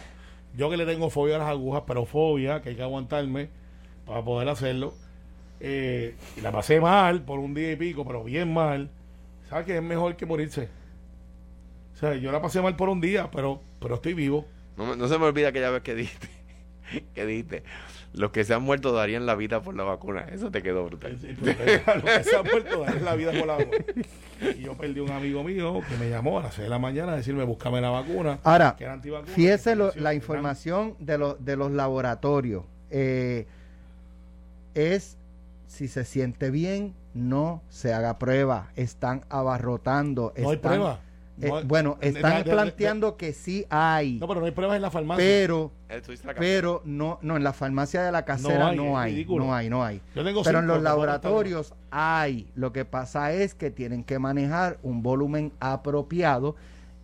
yo 0.56 0.70
que 0.70 0.78
le 0.78 0.86
tengo 0.86 1.10
fobia 1.10 1.36
a 1.36 1.40
las 1.40 1.50
agujas, 1.50 1.84
pero 1.88 2.06
fobia, 2.06 2.62
que 2.62 2.70
hay 2.70 2.76
que 2.76 2.84
aguantarme 2.84 3.50
para 4.06 4.24
poder 4.24 4.48
hacerlo. 4.50 4.94
eh, 5.62 6.16
y 6.38 6.42
la 6.42 6.54
pasé 6.54 6.80
mal 6.80 7.22
por 7.24 7.38
un 7.40 7.54
día 7.54 7.74
y 7.74 7.76
pico, 7.76 8.06
pero 8.06 8.24
bien 8.24 8.54
mal. 8.54 8.90
¿Sabes 9.50 9.66
que 9.66 9.76
es 9.76 9.84
mejor 9.84 10.16
que 10.16 10.26
morirse? 10.26 10.70
O 12.00 12.02
sea, 12.02 12.16
yo 12.16 12.32
la 12.32 12.42
pasé 12.42 12.62
mal 12.62 12.78
por 12.78 12.88
un 12.88 13.02
día, 13.02 13.30
pero, 13.30 13.60
pero 13.82 13.96
estoy 13.96 14.14
vivo. 14.14 14.46
No, 14.78 15.06
se 15.10 15.20
me 15.20 15.26
olvida 15.26 15.50
aquella 15.50 15.70
vez 15.70 15.82
que 15.84 15.96
dijiste, 15.96 16.30
que 17.14 17.26
dijiste, 17.26 17.64
los 18.14 18.32
que 18.32 18.46
se 18.46 18.54
han 18.54 18.64
muerto 18.64 18.94
darían 18.94 19.26
la 19.26 19.36
vida 19.36 19.62
por 19.62 19.76
la 19.76 19.84
vacuna. 19.84 20.22
Eso 20.32 20.50
te 20.50 20.64
quedó 20.64 20.86
brutal. 20.86 21.18
Sí, 21.20 21.36
porque 21.38 21.82
Lo 21.98 22.04
que 22.06 22.24
se 22.24 22.36
ha 22.38 22.42
muerto 22.44 22.86
es 22.86 23.02
la 23.02 23.16
vida 23.16 23.34
por 23.34 23.48
la 23.48 23.56
agua. 23.56 23.76
Y 24.58 24.62
yo 24.62 24.78
perdí 24.78 25.02
un 25.02 25.12
amigo 25.12 25.44
mío 25.44 25.82
que 25.90 25.98
me 25.98 26.10
llamó 26.10 26.40
a 26.40 26.44
las 26.44 26.54
6 26.54 26.64
de 26.68 26.70
la 26.70 26.80
mañana 26.80 27.12
a 27.12 27.16
decirme, 27.18 27.44
búscame 27.44 27.82
la 27.82 27.90
vacuna. 27.90 28.40
Ahora, 28.46 28.76
que 28.78 28.86
era 28.86 28.94
antivacuna, 28.94 29.34
Fíjese 29.34 29.76
lo- 29.76 29.92
que 29.92 30.00
la 30.00 30.14
información 30.14 30.96
de, 31.00 31.18
los 31.18 31.44
de 31.44 31.58
los 31.58 31.70
laboratorios. 31.72 32.64
eh, 32.92 33.46
es 34.74 35.18
si 35.68 35.90
se 35.90 36.06
siente 36.06 36.50
bien, 36.50 36.94
no 37.14 37.62
se 37.68 37.94
haga 37.94 38.18
prueba. 38.18 38.70
Están 38.78 39.26
abarrotando. 39.30 40.34
No 40.38 40.50
hay 40.52 40.58
prueba. 40.58 41.02
Eh, 41.42 41.48
No 41.50 41.64
bueno, 41.64 41.98
de- 42.02 42.10
están 42.10 42.38
de- 42.38 42.44
de- 42.44 42.52
planteando 42.52 43.16
que 43.18 43.34
sí 43.34 43.66
hay, 43.70 44.20
No, 44.20 44.28
pero 44.28 44.40
no 44.40 44.46
hay 44.46 44.52
pruebas 44.52 44.76
en 44.76 44.82
la 44.82 44.92
farmacia. 44.92 45.24
pero, 45.24 45.72
Eh, 45.90 46.02
pero 46.38 46.82
no, 46.86 47.20
no 47.22 47.38
en 47.38 47.44
la 47.44 47.54
farmacia 47.54 48.04
de 48.04 48.12
la 48.12 48.26
casera 48.26 48.70
hay, 48.70 48.78
no 48.78 48.98
hay, 48.98 49.26
no 49.26 49.54
hay, 49.54 49.70
no 49.70 49.84
hay. 49.84 50.02
Yo 50.16 50.24
tengo 50.24 50.44
Pero 50.44 50.60
en 50.60 50.68
los 50.68 50.82
laboratorios 50.82 51.74
hay. 51.92 52.50
Lo 52.56 52.74
que 52.74 52.86
pasa 52.86 53.32
es 53.34 53.54
que 53.56 53.72
tienen 53.72 54.04
que 54.04 54.20
manejar 54.20 54.78
un 54.84 55.02
volumen 55.02 55.52
apropiado 55.60 56.56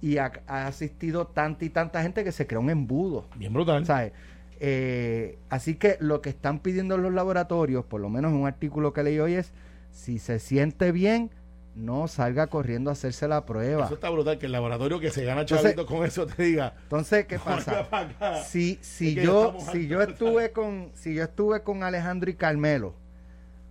y 0.01 0.17
ha, 0.17 0.31
ha 0.47 0.67
asistido 0.67 1.25
tanta 1.27 1.65
y 1.65 1.69
tanta 1.69 2.01
gente 2.01 2.23
que 2.23 2.31
se 2.31 2.45
crea 2.45 2.59
un 2.59 2.69
embudo. 2.69 3.25
Bien 3.35 3.53
brutal. 3.53 3.85
¿sabes? 3.85 4.11
Eh, 4.59 5.37
así 5.49 5.75
que 5.75 5.97
lo 5.99 6.21
que 6.21 6.29
están 6.29 6.59
pidiendo 6.59 6.97
los 6.97 7.13
laboratorios, 7.13 7.85
por 7.85 8.01
lo 8.01 8.09
menos 8.09 8.31
en 8.31 8.37
un 8.37 8.47
artículo 8.47 8.93
que 8.93 9.03
leí 9.03 9.19
hoy, 9.19 9.33
es 9.33 9.51
si 9.91 10.19
se 10.19 10.39
siente 10.39 10.91
bien, 10.91 11.29
no 11.75 12.07
salga 12.07 12.47
corriendo 12.47 12.89
a 12.89 12.93
hacerse 12.93 13.27
la 13.27 13.45
prueba. 13.45 13.85
Eso 13.85 13.95
está 13.95 14.09
brutal, 14.09 14.37
que 14.37 14.45
el 14.45 14.53
laboratorio 14.53 14.99
que 14.99 15.11
se 15.11 15.25
gana 15.25 15.45
chavito 15.45 15.85
con 15.85 16.05
eso 16.05 16.25
te 16.25 16.43
diga. 16.43 16.73
Entonces, 16.83 17.25
¿qué 17.25 17.35
"No 17.37 17.43
venga 17.43 17.57
pasa? 17.57 17.89
pa' 17.89 17.99
acá". 17.99 18.43
Si, 18.43 18.79
si 18.81 19.09
Es 19.09 19.15
que 19.15 19.23
yo, 19.23 19.57
si 19.71 19.87
yo 19.87 20.01
estuve 20.01 20.51
con, 20.51 20.91
si 20.93 21.13
yo 21.13 21.23
estuve 21.23 21.61
con 21.63 21.83
Alejandro 21.83 22.29
y 22.29 22.35
Carmelo 22.35 22.93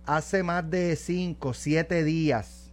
hace 0.05 0.43
más 0.43 0.69
de 0.69 0.95
5, 0.95 1.53
7 1.53 2.03
días, 2.03 2.71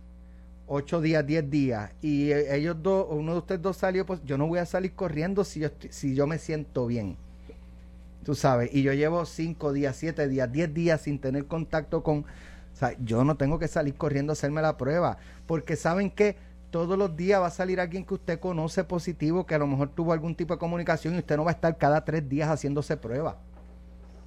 8 0.66 1.00
días, 1.00 1.26
10 1.26 1.50
días, 1.50 1.90
y 2.02 2.30
eh, 2.30 2.54
ellos 2.54 2.76
dos, 2.82 3.06
uno 3.08 3.32
de 3.32 3.38
ustedes 3.38 3.62
dos 3.62 3.78
salió, 3.78 4.04
pues 4.04 4.20
yo 4.24 4.36
no 4.36 4.46
voy 4.46 4.58
a 4.58 4.66
salir 4.66 4.92
corriendo 4.92 5.44
si 5.44 5.60
yo, 5.60 5.68
si 5.88 6.14
yo 6.14 6.26
me 6.26 6.38
siento 6.38 6.86
bien. 6.86 7.16
Tú 8.22 8.34
sabes, 8.34 8.70
y 8.72 8.82
yo 8.82 8.92
llevo 8.92 9.24
5 9.24 9.72
días, 9.72 9.96
7 9.96 10.28
días, 10.28 10.52
10 10.52 10.74
días 10.74 11.00
sin 11.00 11.18
tener 11.18 11.46
contacto 11.46 12.02
con... 12.02 12.24
O 12.72 12.76
sea, 12.76 12.96
yo 13.00 13.24
no 13.24 13.36
tengo 13.36 13.58
que 13.58 13.68
salir 13.68 13.94
corriendo 13.94 14.32
a 14.32 14.34
hacerme 14.34 14.62
la 14.62 14.76
prueba, 14.76 15.18
porque 15.46 15.76
saben 15.76 16.10
que 16.10 16.36
todos 16.70 16.98
los 16.98 17.14
días 17.16 17.40
va 17.40 17.48
a 17.48 17.50
salir 17.50 17.80
alguien 17.80 18.04
que 18.04 18.14
usted 18.14 18.40
conoce 18.40 18.82
positivo, 18.84 19.46
que 19.46 19.54
a 19.54 19.58
lo 19.58 19.66
mejor 19.66 19.90
tuvo 19.90 20.12
algún 20.12 20.34
tipo 20.34 20.54
de 20.54 20.58
comunicación 20.58 21.14
y 21.14 21.18
usted 21.18 21.36
no 21.36 21.44
va 21.44 21.50
a 21.50 21.54
estar 21.54 21.76
cada 21.76 22.04
tres 22.04 22.28
días 22.28 22.48
haciéndose 22.48 22.96
prueba. 22.96 23.36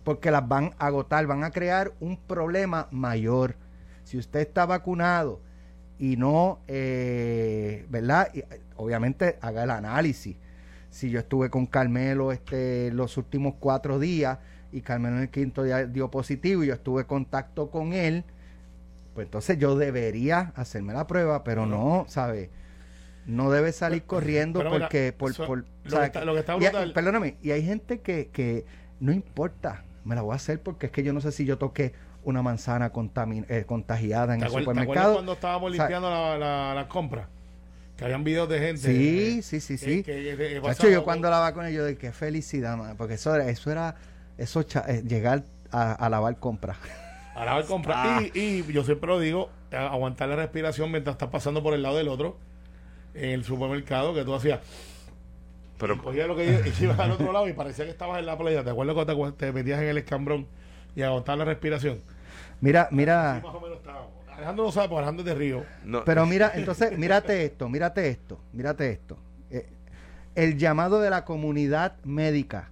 porque 0.03 0.29
las 0.29 0.47
van 0.47 0.75
a 0.77 0.85
agotar, 0.87 1.25
van 1.25 1.43
a 1.43 1.49
crear 1.51 1.91
un 1.99 2.15
problema 2.17 2.87
mayor. 2.91 3.55
Si 4.03 4.19
usted 4.19 4.41
está 4.41 4.67
vacunado 4.67 5.41
y 5.97 6.15
no, 6.15 6.59
eh, 6.67 7.85
¿verdad? 7.89 8.29
Y, 8.33 8.39
eh, 8.41 8.61
obviamente 8.75 9.37
haga 9.41 9.63
el 9.63 9.71
análisis. 9.71 10.37
Si 10.91 11.09
yo 11.09 11.19
estuve 11.19 11.49
con 11.49 11.65
Carmelo 11.65 12.31
este, 12.31 12.91
los 12.91 13.17
últimos 13.17 13.55
cuatro 13.59 13.97
días 13.97 14.37
y 14.71 14.81
Carmelo 14.81 15.17
en 15.17 15.23
el 15.23 15.29
quinto 15.29 15.63
día 15.63 15.87
dio 15.87 16.11
positivo 16.11 16.63
y 16.63 16.67
yo 16.67 16.75
estuve 16.75 17.01
en 17.01 17.07
contacto 17.07 17.71
con 17.71 17.93
él, 17.93 18.23
pues 19.15 19.25
entonces 19.25 19.57
yo 19.57 19.75
debería 19.75 20.51
hacerme 20.55 20.93
la 20.93 21.07
prueba, 21.07 21.43
pero 21.43 21.65
no, 21.65 22.05
¿sabe? 22.07 22.51
No 23.25 23.49
debe 23.49 23.71
salir 23.71 24.03
corriendo 24.03 24.59
pero 24.59 24.69
mira, 24.69 24.85
porque 24.85 25.11
por, 25.11 25.33
por- 25.35 25.65
lo 25.85 25.89
¿sabe? 25.89 26.01
que 26.03 26.05
está- 26.19 26.25
lo 26.25 26.33
que 26.33 26.39
está 26.41 26.53
Y 26.57 26.65
hay- 26.65 26.71
brutal- 26.71 26.93
perdóname, 26.93 27.37
y 27.41 27.51
hay 27.51 27.63
gente 27.65 28.01
que, 28.01 28.27
que 28.27 28.65
no 28.99 29.11
importa, 29.11 29.83
me 30.03 30.13
la 30.13 30.21
voy 30.21 30.33
a 30.33 30.35
hacer 30.35 30.61
porque 30.61 30.85
es 30.87 30.91
que 30.91 31.01
yo 31.01 31.11
no 31.13 31.21
sé 31.21 31.31
si 31.31 31.43
yo 31.45 31.57
toqué 31.57 31.93
una 32.23 32.41
manzana 32.43 32.91
eh, 32.91 33.63
contagiada 33.65 34.33
en 34.35 34.39
¿Te 34.41 34.45
el 34.45 34.49
acuerdas, 34.51 34.53
te 34.53 34.59
supermercado. 34.81 35.13
cuando 35.13 35.33
estábamos 35.33 35.71
O 35.71 35.73
sea, 35.75 35.83
limpiando 35.85 36.09
la, 36.09 36.37
la, 36.37 36.73
la 36.75 36.87
compra? 36.87 37.29
Que 37.97 38.03
habían 38.03 38.23
videos 38.25 38.49
de 38.49 38.59
gente. 38.59 38.81
Sí, 38.81 39.37
eh, 39.39 39.41
sí, 39.41 39.59
sí, 39.61 39.75
eh, 39.75 39.77
sí. 39.77 40.03
que- 40.03 40.35
que- 40.35 40.35
que 40.37 40.47
Chacho, 40.55 40.61
pasaba 40.61 40.89
yo 40.89 40.97
con- 40.97 41.05
cuando 41.05 41.29
la 41.29 41.39
vacuné, 41.39 41.71
yo 41.71 41.85
de 41.85 41.97
qué 41.97 42.11
felicidad, 42.11 42.75
man, 42.77 42.95
porque 42.97 43.13
eso 43.13 43.33
era, 43.33 43.47
eso 43.49 43.71
era, 43.71 43.95
eso 44.37 44.63
cha- 44.63 44.83
eh, 44.87 45.01
llegar 45.07 45.45
a, 45.71 45.93
a 45.93 46.09
lavar 46.09 46.37
compras. 46.39 46.77
Ah. 47.35 48.21
Y, 48.33 48.39
y 48.39 48.73
yo 48.73 48.83
siempre 48.83 49.07
lo 49.07 49.19
digo, 49.19 49.49
aguantar 49.71 50.29
la 50.29 50.37
respiración 50.37 50.91
mientras 50.91 51.15
estás 51.15 51.29
pasando 51.29 51.61
por 51.61 51.73
el 51.73 51.83
lado 51.83 51.97
del 51.97 52.07
otro 52.07 52.37
en 53.13 53.31
el 53.31 53.43
supermercado 53.43 54.13
que 54.13 54.23
tú 54.23 54.33
hacías. 54.33 54.59
Pero 55.77 55.95
Y 56.13 56.17
lo 56.27 56.35
que 56.35 56.73
y 56.79 56.83
ibas 56.83 56.99
al 56.99 57.11
otro 57.11 57.31
lado 57.31 57.47
y 57.47 57.53
parecía 57.53 57.85
que 57.85 57.91
estabas 57.91 58.19
en 58.19 58.25
la 58.25 58.37
playa. 58.37 58.63
¿Te 58.63 58.69
acuerdas 58.69 58.95
cuando 58.95 59.33
te, 59.33 59.51
metías 59.51 59.81
en 59.81 59.89
el 59.89 59.97
escambrón 59.97 60.47
y 60.95 61.01
aguantar 61.01 61.37
la 61.37 61.45
respiración? 61.45 61.99
Mira, 62.61 62.87
mira, 62.91 63.41
más 63.43 63.55
o 63.55 63.59
menos 63.59 63.77
estábamos. 63.77 64.11
Alejandro 64.31 64.65
no 64.65 64.71
sabe, 64.71 64.89
porque 64.89 64.99
Alejandro 64.99 65.21
es 65.21 65.25
de 65.27 65.35
Río. 65.35 65.65
no, 65.85 66.03
pero 66.03 66.25
mira, 66.25 66.51
entonces, 66.55 66.97
mírate 66.97 67.45
esto, 67.45 67.69
mírate 67.69 68.09
esto, 68.09 68.39
mírate 68.51 68.89
esto. 68.91 69.17
Eh, 69.49 69.69
el 70.35 70.57
llamado 70.57 70.99
de 70.99 71.09
la 71.09 71.23
comunidad 71.23 71.95
médica, 72.03 72.69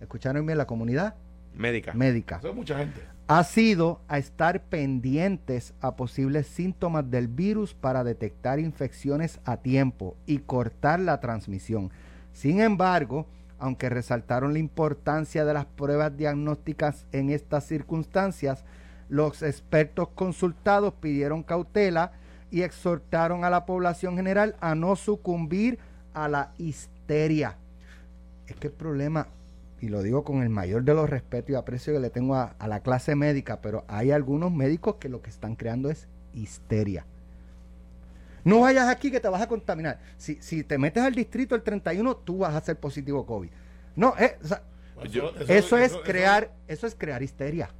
¿escucharon 0.00 0.44
bien 0.44 0.58
la 0.58 0.66
comunidad 0.66 1.14
médica. 1.54 1.94
médica? 1.94 2.36
Eso 2.36 2.50
es 2.50 2.54
mucha 2.54 2.78
gente. 2.78 3.00
Ha 3.30 3.44
sido 3.44 4.00
a 4.08 4.18
estar 4.18 4.60
pendientes 4.60 5.72
a 5.80 5.94
posibles 5.94 6.48
síntomas 6.48 7.08
del 7.12 7.28
virus 7.28 7.74
para 7.74 8.02
detectar 8.02 8.58
infecciones 8.58 9.38
a 9.44 9.58
tiempo 9.58 10.16
y 10.26 10.38
cortar 10.38 10.98
la 10.98 11.20
transmisión. 11.20 11.92
Sin 12.32 12.60
embargo, 12.60 13.26
aunque 13.60 13.88
resaltaron 13.88 14.52
la 14.52 14.58
importancia 14.58 15.44
de 15.44 15.54
las 15.54 15.64
pruebas 15.64 16.16
diagnósticas 16.16 17.06
en 17.12 17.30
estas 17.30 17.62
circunstancias, 17.68 18.64
los 19.08 19.44
expertos 19.44 20.08
consultados 20.08 20.94
pidieron 20.94 21.44
cautela 21.44 22.10
y 22.50 22.62
exhortaron 22.62 23.44
a 23.44 23.50
la 23.50 23.64
población 23.64 24.16
general 24.16 24.56
a 24.60 24.74
no 24.74 24.96
sucumbir 24.96 25.78
a 26.14 26.26
la 26.26 26.50
histeria. 26.58 27.54
Es 28.48 28.56
que 28.56 28.66
el 28.66 28.72
problema, 28.72 29.28
y 29.80 29.88
lo 29.88 30.02
digo 30.02 30.24
con 30.24 30.42
el 30.42 30.48
mayor 30.50 30.82
de 30.84 30.94
los 30.94 31.08
respetos 31.08 31.50
y 31.50 31.54
aprecio 31.54 31.92
que 31.92 32.00
le 32.00 32.10
tengo 32.10 32.34
a, 32.34 32.54
a 32.58 32.68
la 32.68 32.80
clase 32.80 33.14
médica, 33.16 33.60
pero 33.60 33.84
hay 33.88 34.10
algunos 34.10 34.52
médicos 34.52 34.96
que 34.96 35.08
lo 35.08 35.22
que 35.22 35.30
están 35.30 35.56
creando 35.56 35.90
es 35.90 36.06
histeria. 36.34 37.06
No 38.44 38.60
vayas 38.60 38.88
aquí 38.88 39.10
que 39.10 39.20
te 39.20 39.28
vas 39.28 39.42
a 39.42 39.48
contaminar. 39.48 39.98
Si, 40.16 40.36
si 40.40 40.64
te 40.64 40.78
metes 40.78 41.02
al 41.02 41.14
distrito 41.14 41.54
el 41.54 41.62
31, 41.62 42.16
tú 42.16 42.38
vas 42.38 42.54
a 42.54 42.60
ser 42.60 42.76
positivo 42.78 43.26
COVID. 43.26 43.50
No, 43.96 44.14
eh, 44.18 44.36
o 44.42 44.46
sea, 44.46 44.62
Yo- 45.10 45.32
eso, 45.48 45.76
es 45.78 45.94
crear, 46.04 46.50
eso 46.68 46.86
es 46.86 46.94
crear 46.94 47.22
histeria. 47.22 47.70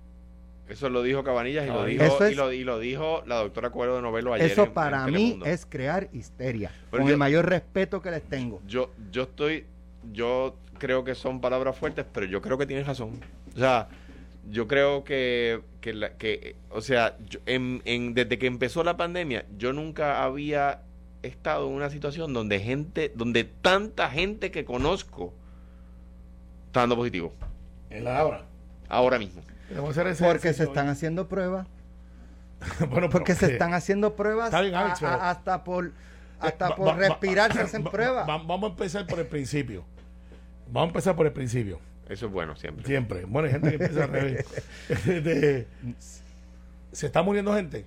Eso 0.69 0.89
lo 0.89 1.03
dijo 1.03 1.25
Cabanillas 1.25 1.65
y 1.67 1.69
lo 1.71 1.85
dijo, 1.85 2.25
es- 2.25 2.33
y 2.33 2.35
lo, 2.37 2.53
y 2.53 2.63
lo 2.63 2.79
dijo 2.79 3.23
la 3.27 3.37
doctora 3.37 3.71
Cuero 3.71 3.97
de 3.97 4.03
Novelo 4.03 4.33
ayer. 4.35 4.51
Eso 4.53 4.65
en- 4.65 4.73
para 4.73 4.99
en 5.01 5.07
mí 5.07 5.13
Telemundo. 5.13 5.47
es 5.47 5.67
crear 5.67 6.09
histeria. 6.13 6.71
Pero 6.91 7.01
con 7.03 7.09
yo- 7.09 7.15
el 7.15 7.19
mayor 7.19 7.47
respeto 7.47 8.01
que 8.01 8.11
les 8.11 8.23
tengo. 8.23 8.61
Yo, 8.67 8.91
yo 9.11 9.25
estoy, 9.25 9.67
yo 10.13 10.55
creo 10.81 11.05
que 11.05 11.15
son 11.15 11.41
palabras 11.41 11.77
fuertes, 11.77 12.05
pero 12.13 12.27
yo 12.27 12.43
creo 12.43 12.59
que 12.59 12.67
tienes 12.67 12.89
razón. 12.89 13.21
O 13.55 13.59
sea, 13.59 13.87
yo 14.51 14.67
creo 14.67 15.05
que, 15.05 15.61
que, 15.81 15.93
la- 15.95 16.15
que 16.15 16.57
o 16.71 16.81
sea, 16.81 17.17
yo- 17.29 17.39
en, 17.47 17.83
en- 17.85 18.15
desde 18.15 18.37
que 18.39 18.47
empezó 18.49 18.83
la 18.83 18.97
pandemia, 18.97 19.45
yo 19.57 19.73
nunca 19.73 20.25
había 20.25 20.81
estado 21.23 21.69
en 21.69 21.75
una 21.75 21.91
situación 21.91 22.33
donde 22.33 22.59
gente, 22.59 23.13
donde 23.15 23.45
tanta 23.45 24.11
gente 24.11 24.51
que 24.51 24.65
conozco 24.65 25.33
está 26.67 26.81
dando 26.81 26.97
positivo. 26.97 27.33
En 27.91 28.05
la 28.05 28.25
hora. 28.25 28.43
Ahora 28.89 29.19
mismo. 29.19 29.43
Porque 30.33 30.53
se 30.53 30.65
están 30.65 30.89
haciendo 30.89 31.29
pruebas. 31.29 31.67
bueno, 32.81 32.93
pero 32.95 33.11
Porque 33.11 33.35
se 33.35 33.53
están 33.53 33.73
haciendo 33.75 34.17
pruebas 34.17 34.51
bien, 34.61 34.75
Alex, 34.75 35.03
a- 35.03 35.07
a- 35.07 35.17
pero- 35.17 35.23
hasta 35.23 35.65
por 35.65 35.93
hasta 36.41 36.71
Va- 36.71 36.77
por 36.77 36.89
va- 36.89 36.93
va- 36.93 36.99
respirar 36.99 37.53
se 37.53 37.61
hacen 37.61 37.85
va- 37.85 37.91
pruebas. 37.91 38.27
va- 38.29 38.39
vamos 38.39 38.65
a 38.65 38.67
empezar 38.73 39.07
por 39.07 39.19
el 39.19 39.27
principio. 39.27 39.85
Vamos 40.73 40.89
a 40.89 40.91
empezar 40.91 41.17
por 41.17 41.27
el 41.27 41.33
principio. 41.33 41.79
Eso 42.09 42.27
es 42.27 42.33
bueno 42.33 42.57
siempre. 42.57 42.85
Siempre. 42.87 43.25
Bueno, 43.25 43.47
hay 43.47 43.53
gente 43.53 43.69
que 43.71 43.75
empieza 43.85 44.05
al 44.05 44.11
revés. 44.11 44.45
Este, 44.89 45.67
¿Se 46.93 47.07
está 47.07 47.23
muriendo 47.23 47.55
gente? 47.55 47.85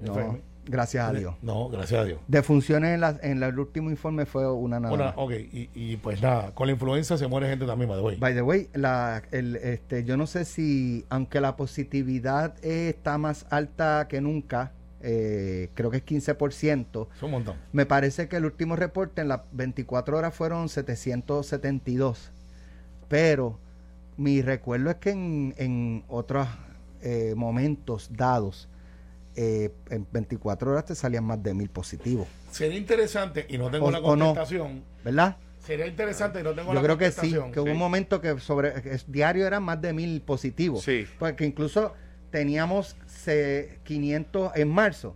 No, 0.00 0.38
gracias 0.64 1.08
a 1.08 1.12
Dios. 1.12 1.34
No, 1.42 1.68
gracias 1.68 2.00
a 2.00 2.04
Dios. 2.04 2.18
De 2.26 2.42
funciones 2.42 2.94
en, 2.94 3.00
la, 3.00 3.18
en 3.22 3.42
el 3.42 3.58
último 3.58 3.90
informe 3.90 4.24
fue 4.26 4.50
una 4.50 4.80
nada. 4.80 4.94
Una- 4.94 5.10
ok, 5.16 5.32
y, 5.52 5.68
y 5.74 5.96
pues 5.98 6.22
nada, 6.22 6.52
con 6.54 6.66
la 6.66 6.72
influenza 6.72 7.18
se 7.18 7.26
muere 7.28 7.48
gente 7.48 7.66
también, 7.66 7.88
by 7.90 7.98
the 7.98 8.04
way. 8.04 8.16
By 8.16 8.34
the 8.34 8.42
way, 8.42 8.68
la, 8.72 9.22
el, 9.32 9.56
este, 9.56 10.04
yo 10.04 10.16
no 10.16 10.26
sé 10.26 10.44
si, 10.44 11.04
aunque 11.10 11.40
la 11.40 11.56
positividad 11.56 12.54
eh, 12.64 12.88
está 12.88 13.18
más 13.18 13.46
alta 13.50 14.06
que 14.08 14.20
nunca, 14.22 14.72
eh, 15.02 15.68
creo 15.74 15.90
que 15.90 15.98
es 15.98 16.04
15%, 16.04 17.08
Es 17.16 17.22
un 17.22 17.30
montón. 17.30 17.56
me 17.72 17.86
parece 17.86 18.28
que 18.28 18.36
el 18.36 18.44
último 18.44 18.76
reporte 18.76 19.20
en 19.22 19.28
las 19.28 19.40
24 19.52 20.16
horas 20.16 20.34
fueron 20.34 20.68
772. 20.68 22.30
Pero 23.08 23.58
mi 24.16 24.42
recuerdo 24.42 24.90
es 24.90 24.96
que 24.96 25.10
en, 25.10 25.54
en 25.58 26.04
otros 26.08 26.48
eh, 27.02 27.34
momentos 27.36 28.10
dados, 28.12 28.68
eh, 29.34 29.70
en 29.90 30.06
24 30.12 30.70
horas 30.72 30.84
te 30.86 30.94
salían 30.94 31.24
más 31.24 31.42
de 31.42 31.54
mil 31.54 31.68
positivos, 31.70 32.28
Sería 32.50 32.76
interesante, 32.76 33.46
y 33.48 33.56
no 33.56 33.70
tengo 33.70 33.86
O- 33.86 33.90
la 33.90 33.98
no. 34.00 34.04
contestación, 34.04 34.84
¿verdad? 35.04 35.36
sería 35.58 35.86
interesante 35.86 36.40
y 36.40 36.42
no 36.42 36.52
tengo 36.54 36.74
la 36.74 36.80
Yo 36.80 36.84
creo 36.84 36.98
que 36.98 37.10
sí, 37.12 37.34
que 37.52 37.60
hubo 37.60 37.70
un 37.70 37.78
momento 37.78 38.20
que 38.20 38.38
sobre 38.40 38.82
que 38.82 38.94
es- 38.94 39.10
diario 39.10 39.46
eran 39.46 39.62
más 39.62 39.80
de 39.80 39.92
mil 39.92 40.20
positivos. 40.20 40.82
Sí. 40.82 41.06
Porque 41.18 41.44
incluso 41.46 41.92
teníamos 42.32 42.96
se- 43.06 43.78
500 43.84 44.56
en 44.56 44.68
marzo, 44.68 45.14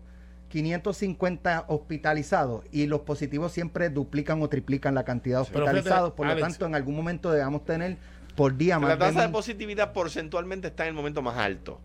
550 0.51 1.65
hospitalizados 1.67 2.65
y 2.71 2.87
los 2.87 3.01
positivos 3.01 3.51
siempre 3.51 3.91
duplican 3.91 4.41
o 4.43 4.49
triplican 4.49 4.95
la 4.95 5.05
cantidad 5.05 5.39
de 5.39 5.43
hospitalizados. 5.43 6.13
Por 6.13 6.27
lo 6.29 6.37
tanto, 6.37 6.67
en 6.67 6.75
algún 6.77 6.95
momento 6.95 7.33
debamos 7.33 7.65
tener 7.65 7.97
por 8.37 8.57
día 8.57 8.79
más 8.79 8.91
La 8.91 8.99
tasa 8.99 9.23
de 9.23 9.29
positividad 9.31 9.93
porcentualmente 9.93 10.69
está 10.69 10.85
en 10.85 10.91
el 10.91 10.95
momento 10.95 11.23
más 11.23 11.37
alto. 11.39 11.81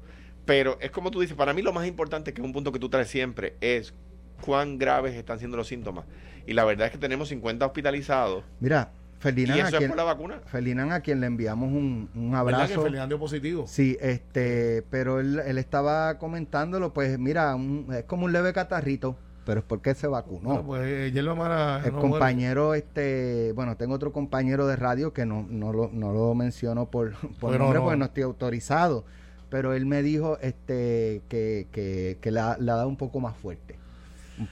Pero 0.45 0.77
es 0.81 0.91
como 0.91 1.09
tú 1.11 1.21
dices, 1.21 1.35
para 1.35 1.53
mí 1.53 1.61
lo 1.61 1.71
más 1.73 1.87
importante, 1.87 2.33
que 2.33 2.41
es 2.41 2.45
un 2.45 2.53
punto 2.53 2.71
que 2.71 2.79
tú 2.79 2.89
traes 2.89 3.07
siempre, 3.07 3.55
es 3.61 3.93
cuán 4.41 4.77
graves 4.77 5.15
están 5.15 5.39
siendo 5.39 5.55
los 5.57 5.67
síntomas. 5.67 6.05
Y 6.45 6.53
la 6.53 6.65
verdad 6.65 6.87
es 6.87 6.91
que 6.91 6.97
tenemos 6.97 7.29
50 7.29 7.65
hospitalizados. 7.65 8.43
Mira, 8.59 8.91
Y 9.21 9.23
Ferdinand, 9.23 9.61
a 9.61 9.69
es 9.69 9.75
quien, 9.75 9.89
por 9.89 9.97
la 9.97 10.03
vacuna. 10.03 10.39
Ferdinand, 10.47 10.91
a 10.93 10.99
quien 11.01 11.19
le 11.21 11.27
enviamos 11.27 11.69
un, 11.69 12.09
un 12.15 12.31
¿Verdad 12.31 12.45
que 12.45 12.53
abrazo. 12.73 12.81
Ferdinand 12.81 13.09
dio 13.09 13.19
positivo? 13.19 13.65
Sí, 13.67 13.97
este, 14.01 14.83
pero 14.89 15.19
él, 15.19 15.39
él 15.45 15.57
estaba 15.57 16.17
comentándolo, 16.17 16.91
pues 16.93 17.17
mira, 17.19 17.53
un- 17.55 17.87
es 17.93 18.03
como 18.05 18.25
un 18.25 18.31
leve 18.33 18.51
catarrito, 18.53 19.15
pero 19.45 19.59
es 19.59 19.65
porque 19.65 19.93
se 19.95 20.07
vacunó. 20.07 20.49
Bueno, 20.49 20.63
pues 20.65 20.81
eh, 20.85 21.11
Yerba 21.13 21.35
Mara 21.35 21.81
el 21.85 21.93
no 21.93 21.99
compañero, 21.99 22.73
este, 22.73 23.51
bueno, 23.53 23.77
tengo 23.77 23.93
otro 23.95 24.11
compañero 24.11 24.65
de 24.67 24.75
radio 24.75 25.13
que 25.13 25.25
no, 25.25 25.45
no, 25.49 25.71
lo, 25.73 25.89
no 25.93 26.13
lo 26.13 26.33
menciono 26.35 26.87
por, 26.89 27.13
por 27.39 27.57
nombre 27.59 27.77
no. 27.79 27.85
porque 27.85 27.97
no 27.97 28.05
estoy 28.05 28.23
autorizado, 28.23 29.05
pero 29.49 29.73
él 29.73 29.85
me 29.85 30.01
dijo 30.01 30.37
este 30.41 31.21
que, 31.29 31.67
que, 31.71 32.17
que 32.21 32.31
la, 32.31 32.55
la 32.59 32.75
da 32.75 32.87
un 32.87 32.97
poco 32.97 33.19
más 33.19 33.35
fuerte, 33.37 33.75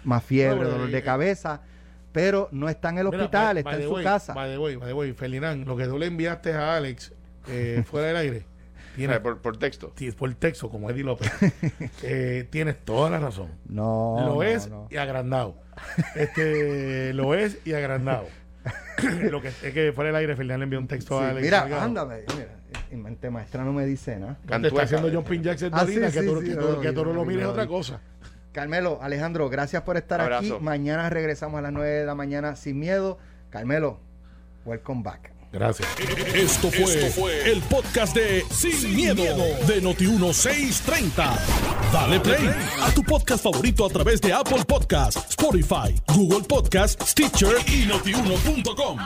más 0.04 0.24
fiebre, 0.24 0.68
dolor 0.70 0.90
eh, 0.90 0.92
de 0.92 1.02
cabeza, 1.04 1.62
pero 2.12 2.50
no 2.52 2.70
está 2.70 2.90
en 2.90 2.98
el 3.00 3.06
Mira, 3.06 3.18
hospital, 3.18 3.56
by- 3.56 3.60
está 3.60 3.70
by 3.72 3.82
en 3.82 3.88
su 3.88 3.94
way, 3.96 4.04
casa. 4.04 4.34
By 4.34 4.52
the 4.52 4.58
way, 4.58 4.76
by 4.76 4.88
the 4.88 4.94
way, 4.94 5.14
Ferdinand, 5.14 5.68
lo 5.68 5.76
que 5.78 5.86
tú 5.86 5.98
le 5.98 6.08
enviaste 6.08 6.54
a 6.54 6.76
Alex 6.78 7.14
eh, 7.48 7.84
fuera 7.90 8.08
del 8.08 8.18
aire, 8.18 8.46
por, 9.22 9.40
por 9.42 9.58
texto. 9.58 9.94
por 10.18 10.34
texto, 10.36 10.70
como 10.70 10.90
Eddie 10.90 11.04
López, 11.04 11.32
eh, 12.04 12.48
tienes 12.50 12.78
toda 12.84 13.10
la 13.10 13.20
razón. 13.20 13.50
No, 13.68 14.18
lo 14.20 14.36
no, 14.36 14.44
es 14.44 14.68
no. 14.70 14.88
y 14.90 14.98
agrandado. 14.98 15.56
Este, 16.16 17.14
lo 17.14 17.34
es 17.34 17.60
y 17.66 17.74
agrandado. 17.74 18.26
lo 19.32 19.42
que 19.42 19.48
es 19.48 19.74
que 19.74 19.92
fuera 19.94 20.10
del 20.10 20.16
aire, 20.18 20.36
Ferdinand 20.36 20.60
le 20.60 20.64
envió 20.66 20.80
un 20.80 20.88
texto 20.88 21.18
Sí, 21.20 21.24
a 21.24 21.30
Alex. 21.30 21.46
mira, 21.46 21.60
Salgado. 21.62 21.82
ándame, 21.84 22.16
mira, 22.36 22.50
y 22.92 22.96
mente 22.96 23.30
maestra 23.30 23.64
no 23.64 23.72
me 23.72 23.86
dice 23.86 24.18
nada. 24.20 24.38
Te 24.46 24.68
está 24.68 24.82
haciendo 24.84 25.10
John 25.14 25.24
Pin 25.24 25.42
Jackson 25.44 25.70
Ah, 25.74 25.86
sí, 25.88 25.96
que, 25.96 26.12
sí, 26.12 26.26
tú, 26.26 26.42
sí, 26.42 26.50
que 26.50 26.56
tú- 26.56 26.70
no, 26.74 26.82
que 26.82 26.92
tú 26.92 27.06
no 27.06 27.14
lo 27.14 27.24
mires 27.26 27.46
otra 27.46 27.66
cosa. 27.68 28.02
Carmelo, 28.52 29.00
Alejandro, 29.02 29.50
gracias 29.50 29.84
por 29.84 29.98
estar 29.98 30.22
Abrazo. 30.22 30.56
aquí. 30.56 30.64
Mañana 30.64 31.10
regresamos 31.10 31.60
a 31.60 31.62
las 31.62 31.72
9 31.72 31.90
de 31.90 32.06
la 32.06 32.16
mañana 32.16 32.56
sin 32.56 32.80
miedo. 32.80 33.18
Carmelo, 33.50 34.00
welcome 34.66 35.04
back. 35.04 35.32
Gracias. 35.52 35.88
Esto 36.34 36.70
fue, 36.70 37.52
el 37.52 37.60
podcast 37.64 38.16
de 38.16 38.44
Sin, 38.52 38.96
miedo, 38.96 39.24
de 39.66 39.82
Noti1630. 39.82 41.38
Dale 41.92 42.20
play 42.20 42.50
a 42.82 42.92
tu 42.92 43.04
podcast 43.04 43.44
favorito 43.44 43.84
a 43.86 43.90
través 43.90 44.22
de 44.22 44.32
Apple 44.32 44.64
Podcasts, 44.68 45.26
Spotify, 45.30 45.96
Google 46.08 46.46
Podcasts, 46.48 47.04
Stitcher 47.10 47.56
y 47.68 47.88
notiuno.com. 47.88 49.00